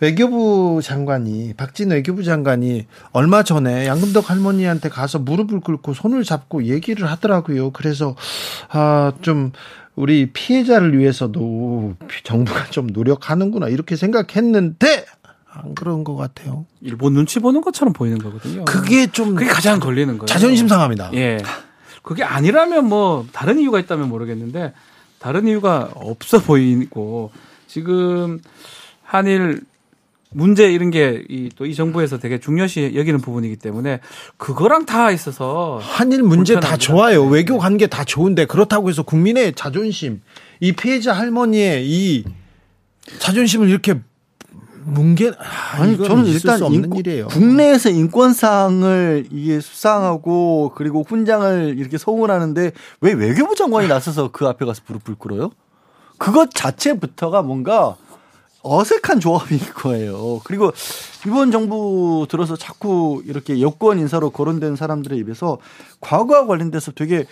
외교부 0.00 0.80
장관이 0.82 1.54
박진 1.56 1.90
외교부 1.90 2.22
장관이 2.22 2.86
얼마 3.12 3.42
전에 3.42 3.86
양금덕 3.86 4.28
할머니한테 4.30 4.88
가서 4.88 5.18
무릎을 5.18 5.60
꿇고 5.60 5.94
손을 5.94 6.22
잡고 6.24 6.64
얘기를 6.64 7.10
하더라고요. 7.10 7.70
그래서 7.70 8.14
아 8.68 9.12
좀 9.22 9.52
우리 9.94 10.30
피해자를 10.30 10.96
위해서도 10.98 11.94
정부가 12.22 12.66
좀 12.66 12.86
노력하는구나 12.88 13.68
이렇게 13.68 13.96
생각했는데 13.96 15.06
안 15.50 15.74
그런 15.74 16.04
것 16.04 16.16
같아요. 16.16 16.66
일본 16.82 17.14
눈치 17.14 17.40
보는 17.40 17.62
것처럼 17.62 17.94
보이는 17.94 18.18
거거든요. 18.18 18.66
그게 18.66 19.06
좀 19.06 19.34
그게 19.34 19.50
가장 19.50 19.80
걸리는 19.80 20.18
거예요. 20.18 20.26
자존심 20.26 20.68
상합니다. 20.68 21.10
예. 21.14 21.38
그게 22.02 22.22
아니라면 22.22 22.86
뭐 22.86 23.26
다른 23.32 23.58
이유가 23.58 23.80
있다면 23.80 24.08
모르겠는데 24.10 24.74
다른 25.18 25.48
이유가 25.48 25.90
없어 25.94 26.40
보이고 26.40 27.32
지금 27.66 28.38
한일 29.02 29.62
문제 30.36 30.70
이런 30.70 30.90
게이또이 30.90 31.74
정부에서 31.74 32.18
되게 32.18 32.38
중요시 32.38 32.92
여기는 32.94 33.22
부분이기 33.22 33.56
때문에 33.56 34.00
그거랑 34.36 34.84
다 34.84 35.10
있어서 35.10 35.80
한일 35.82 36.22
문제 36.22 36.52
불편합니다. 36.52 36.60
다 36.60 36.76
좋아요. 36.76 37.24
외교 37.24 37.56
관계 37.56 37.86
다 37.86 38.04
좋은데 38.04 38.44
그렇다고 38.44 38.90
해서 38.90 39.02
국민의 39.02 39.54
자존심, 39.54 40.20
이 40.60 40.72
피해자 40.72 41.14
할머니의 41.14 41.88
이 41.88 42.24
자존심을 43.18 43.70
이렇게 43.70 43.98
뭉개 44.84 45.32
아, 45.38 45.86
니 45.86 45.96
저는 45.96 46.26
일단 46.26 46.62
인권, 46.70 46.98
일이에요. 46.98 47.28
국내에서 47.28 47.88
인권상을 47.88 49.28
이게 49.32 49.58
수상하고 49.60 50.72
그리고 50.76 51.02
훈장을 51.02 51.76
이렇게 51.78 51.96
서운하는데 51.96 52.72
왜 53.00 53.12
외교부 53.14 53.54
장관이 53.54 53.88
나서서 53.88 54.32
그 54.32 54.46
앞에 54.46 54.66
가서 54.66 54.82
무릎을 54.86 55.14
꿇어요? 55.14 55.50
그것 56.18 56.50
자체부터가 56.52 57.40
뭔가 57.40 57.96
어색한 58.66 59.20
조합인 59.20 59.58
거예요. 59.74 60.40
그리고 60.44 60.72
이번 61.26 61.50
정부 61.50 62.26
들어서 62.28 62.56
자꾸 62.56 63.22
이렇게 63.26 63.60
여권 63.60 63.98
인사로 63.98 64.30
거론된 64.30 64.76
사람들의 64.76 65.18
입에서 65.18 65.58
과거와 66.00 66.46
관련돼서 66.46 66.92
되게 66.92 67.26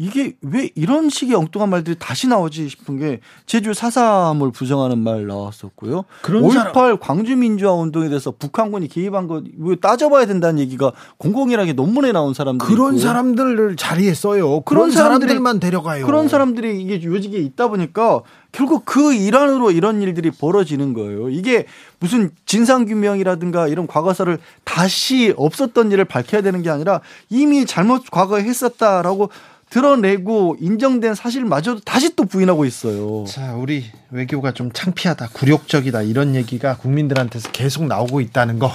이게 0.00 0.32
왜 0.40 0.70
이런 0.76 1.10
식의 1.10 1.34
엉뚱한 1.34 1.68
말들이 1.68 1.94
다시 1.98 2.26
나오지 2.26 2.70
싶은 2.70 2.98
게 2.98 3.20
제주 3.44 3.72
4.3을 3.72 4.50
부정하는 4.50 4.98
말 4.98 5.26
나왔었고요. 5.26 6.06
5.18 6.22 6.98
광주민주화 6.98 7.74
운동에 7.74 8.08
대해서 8.08 8.30
북한군이 8.30 8.88
개입한 8.88 9.28
거 9.28 9.42
따져봐야 9.78 10.24
된다는 10.24 10.58
얘기가 10.58 10.92
공공이라게 11.18 11.74
논문에 11.74 12.12
나온 12.12 12.32
사람들 12.32 12.66
그런 12.66 12.94
있고. 12.94 13.02
사람들을 13.02 13.76
자리에 13.76 14.14
써요. 14.14 14.62
그런, 14.62 14.88
그런 14.88 14.90
사람들만 14.90 15.60
데려가요. 15.60 16.06
그런 16.06 16.28
사람들이 16.28 16.80
이게 16.80 17.02
요직에 17.04 17.36
있다 17.36 17.68
보니까 17.68 18.22
결국 18.52 18.86
그 18.86 19.12
일환으로 19.12 19.70
이런 19.70 20.00
일들이 20.00 20.30
벌어지는 20.30 20.94
거예요. 20.94 21.28
이게 21.28 21.66
무슨 21.98 22.30
진상규명이라든가 22.46 23.68
이런 23.68 23.86
과거사를 23.86 24.38
다시 24.64 25.34
없었던 25.36 25.92
일을 25.92 26.06
밝혀야 26.06 26.40
되는 26.40 26.62
게 26.62 26.70
아니라 26.70 27.02
이미 27.28 27.66
잘못 27.66 28.04
과거에 28.10 28.42
했었다라고 28.44 29.28
드러내고 29.70 30.56
인정된 30.60 31.14
사실마저도 31.14 31.80
다시 31.80 32.14
또 32.16 32.24
부인하고 32.24 32.64
있어요. 32.64 33.24
자, 33.26 33.54
우리 33.54 33.84
외교가 34.10 34.52
좀 34.52 34.72
창피하다, 34.72 35.28
굴욕적이다 35.32 36.02
이런 36.02 36.34
얘기가 36.34 36.76
국민들한테서 36.76 37.52
계속 37.52 37.86
나오고 37.86 38.20
있다는 38.20 38.58
거. 38.58 38.72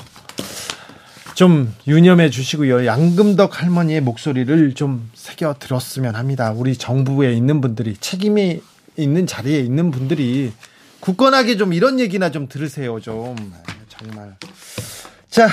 좀 1.36 1.74
유념해 1.86 2.30
주시고요. 2.30 2.86
양금덕 2.86 3.62
할머니의 3.62 4.00
목소리를 4.00 4.74
좀 4.74 5.12
새겨 5.14 5.56
들었으면 5.60 6.16
합니다. 6.16 6.54
우리 6.56 6.78
정부에 6.78 7.34
있는 7.34 7.60
분들이 7.60 7.98
책임이 7.98 8.62
있는 8.96 9.28
자리에 9.28 9.60
있는 9.60 9.92
분들이 9.92 10.54
굳건하게 11.02 11.58
좀 11.58 11.74
이런 11.74 12.00
얘기나 12.00 12.32
좀 12.32 12.48
들으세요. 12.48 13.02
좀 13.02 13.36
정말. 13.90 14.38
자, 15.30 15.50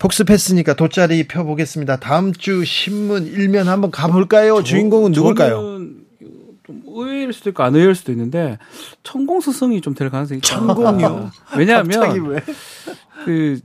복습했으니까 0.00 0.74
돗자리 0.74 1.28
펴보겠습니다. 1.28 1.96
다음 1.98 2.32
주 2.32 2.64
신문 2.64 3.26
일면 3.26 3.68
한번 3.68 3.90
가볼까요? 3.90 4.56
저, 4.56 4.62
주인공은 4.64 5.12
누굴까요? 5.12 5.60
좀 6.66 6.82
의외일 6.86 7.32
수도 7.32 7.50
있고 7.50 7.62
안 7.62 7.74
의외일 7.74 7.94
수도 7.94 8.10
있는데 8.12 8.58
천공 9.02 9.40
스승이 9.40 9.80
좀 9.80 9.94
될 9.94 10.08
가능성이 10.10 10.40
천공이요. 10.40 11.30
왜냐하면 11.56 12.40
그 13.24 13.60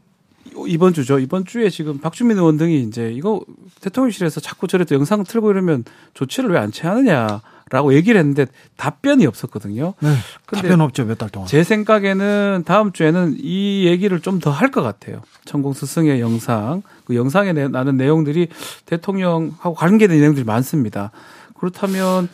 이번 0.68 0.94
주죠. 0.94 1.20
이번 1.20 1.46
주에 1.46 1.70
지금 1.70 2.00
박주민 2.00 2.38
의원 2.38 2.58
등이 2.58 2.82
이제 2.84 3.12
이거 3.14 3.42
대통령실에서 3.82 4.40
자꾸 4.40 4.68
저래 4.68 4.86
또 4.86 4.96
영상 4.96 5.24
틀고 5.24 5.52
이러면 5.52 5.84
조치를 6.14 6.52
왜 6.52 6.60
안 6.60 6.72
취하느냐. 6.72 7.42
라고 7.72 7.96
얘기를 7.96 8.20
했는데 8.20 8.46
답변이 8.78 9.26
없었거든요. 9.26 9.96
네, 10.00 10.14
답변 10.46 10.82
없죠 10.82 11.04
몇 11.04 11.18
달 11.18 11.30
동안. 11.30 11.48
제 11.48 11.64
생각에는 11.64 12.62
다음 12.64 12.92
주에는 12.92 13.38
이 13.40 13.86
얘기를 13.88 14.20
좀 14.20 14.40
더 14.40 14.52
할 14.52 14.70
것 14.70 14.84
같아요. 14.84 15.24
천공 15.46 15.74
스승의 15.74 16.22
영상, 16.22 16.84
그 17.06 17.16
영상에 17.16 17.54
나는 17.54 17.98
내용들이 17.98 18.50
대통령하고 18.86 19.74
관계된 19.74 20.20
내용들이 20.20 20.46
많습니다. 20.46 21.10
그렇다면 21.60 22.30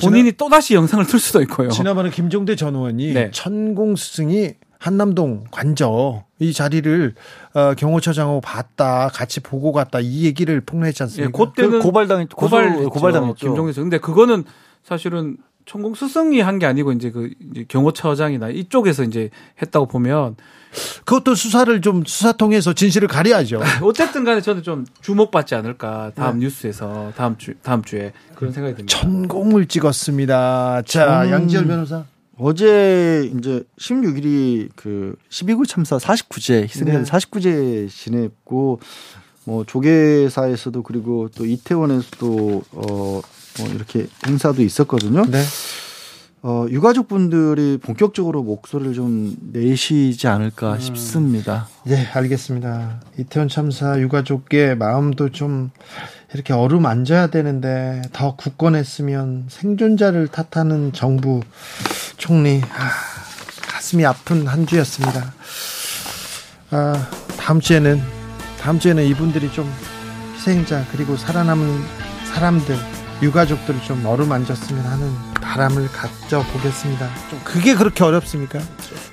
본인이 0.00 0.30
또 0.30 0.48
다시 0.48 0.74
영상을 0.74 1.04
틀 1.06 1.18
수도 1.18 1.42
있고요. 1.42 1.70
지난번에 1.70 2.10
김종대 2.10 2.54
전 2.54 2.76
의원이 2.76 3.14
네. 3.14 3.30
천공 3.32 3.96
스승이 3.96 4.52
한남동 4.78 5.44
관저 5.50 6.24
이 6.38 6.52
자리를 6.52 7.14
어, 7.54 7.74
경호처장하고 7.74 8.40
봤다 8.40 9.08
같이 9.12 9.40
보고 9.40 9.72
갔다 9.72 9.98
이 10.00 10.24
얘기를 10.24 10.60
폭로했지 10.60 11.02
않습니까? 11.04 11.28
예, 11.36 11.44
그때는 11.46 11.80
고발당 11.80 12.28
고발 12.34 12.84
고발당했죠. 12.84 13.46
김종대 13.46 13.72
근데 13.80 13.98
그거는 13.98 14.44
사실은 14.84 15.36
천공 15.66 15.94
스승이 15.94 16.40
한 16.40 16.58
게 16.58 16.64
아니고 16.66 16.92
이제 16.92 17.10
그 17.10 17.30
이제 17.52 17.64
경호처장이나 17.68 18.48
이쪽에서 18.48 19.02
이제 19.04 19.28
했다고 19.60 19.86
보면 19.86 20.36
그것도 21.04 21.34
수사를 21.34 21.80
좀 21.82 22.04
수사 22.06 22.32
통해서 22.32 22.72
진실을 22.72 23.06
가려야죠. 23.08 23.60
어쨌든 23.82 24.24
간에 24.24 24.40
저는 24.40 24.62
좀 24.62 24.86
주목받지 25.02 25.54
않을까 25.56 26.12
다음 26.14 26.38
네. 26.38 26.46
뉴스에서 26.46 27.12
다음 27.16 27.36
주 27.36 27.52
다음 27.62 27.82
주에 27.82 28.12
그런 28.34 28.52
생각이 28.52 28.76
듭니다. 28.76 28.96
천공을 28.98 29.66
찍었습니다. 29.66 30.82
자, 30.86 31.04
전... 31.24 31.30
양지열 31.32 31.66
변호사. 31.66 32.04
어제 32.38 33.30
이제 33.36 33.62
16일이 33.80 34.68
그 34.76 35.16
12구 35.30 35.66
참사 35.68 35.96
49제 35.98 36.62
희생자들 36.62 37.04
네. 37.04 37.10
49제 37.10 37.88
지냈고 37.90 38.80
뭐 39.44 39.64
조계사에서도 39.64 40.82
그리고 40.82 41.28
또 41.34 41.44
이태원에서도 41.44 42.62
어 42.72 43.20
뭐 43.58 43.68
이렇게 43.68 44.06
행사도 44.26 44.62
있었거든요. 44.62 45.24
네. 45.26 45.42
어, 46.40 46.66
유가족분들이 46.70 47.78
본격적으로 47.78 48.44
목소리를 48.44 48.94
좀 48.94 49.36
내시지 49.52 50.28
않을까 50.28 50.74
음. 50.74 50.80
싶습니다. 50.80 51.66
네, 51.84 52.06
알겠습니다. 52.06 53.00
이태원 53.18 53.48
참사 53.48 53.98
유가족의 53.98 54.76
마음도 54.76 55.30
좀 55.30 55.70
이렇게 56.32 56.52
어루만져야 56.52 57.28
되는데 57.28 58.02
더 58.12 58.36
굳건했으면 58.36 59.46
생존자를 59.48 60.28
탓하는 60.28 60.92
정부 60.92 61.40
총리 62.18 62.60
아, 62.74 62.90
가슴이 63.62 64.04
아픈 64.04 64.46
한 64.46 64.66
주였습니다. 64.66 65.32
아, 66.70 67.08
다음 67.38 67.60
주에는 67.60 68.02
다음 68.60 68.78
주에는 68.78 69.04
이분들이 69.04 69.50
좀 69.52 69.72
희생자 70.34 70.84
그리고 70.92 71.16
살아남은 71.16 71.84
사람들 72.34 72.76
유가족들을 73.22 73.82
좀 73.82 74.04
어루만졌으면 74.04 74.84
하는 74.84 75.14
바람을 75.40 75.88
가져보겠습니다. 75.88 77.08
좀 77.30 77.40
그게 77.44 77.74
그렇게 77.74 78.04
어렵습니까? 78.04 78.58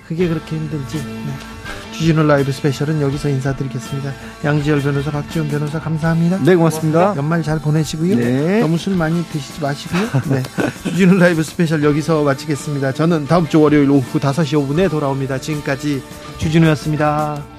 그게 0.08 0.28
그렇게 0.28 0.56
힘든지. 0.56 0.98
네. 0.98 1.34
주진우 1.98 2.24
라이브 2.24 2.52
스페셜은 2.52 3.02
여기서 3.02 3.30
인사드리겠습니다. 3.30 4.12
양지열 4.44 4.82
변호사, 4.82 5.12
박지훈 5.12 5.48
변호사 5.48 5.80
감사합니다. 5.80 6.40
네, 6.44 6.56
고맙습니다. 6.56 7.14
연말 7.16 7.42
잘 7.42 7.60
보내시고요. 7.60 8.16
네. 8.18 8.60
너무 8.60 8.78
술 8.78 8.96
많이 8.96 9.24
드시지 9.26 9.62
마시고요. 9.62 10.02
네. 10.30 10.44
주진우 10.84 11.18
라이브 11.18 11.42
스페셜 11.42 11.84
여기서 11.84 12.24
마치겠습니다. 12.24 12.92
저는 12.92 13.28
다음 13.28 13.48
주 13.48 13.62
월요일 13.62 13.90
오후 13.90 14.20
5시 14.20 14.68
5분에 14.68 14.90
돌아옵니다. 14.90 15.40
지금까지 15.40 16.04
주진우였습니다. 16.38 17.55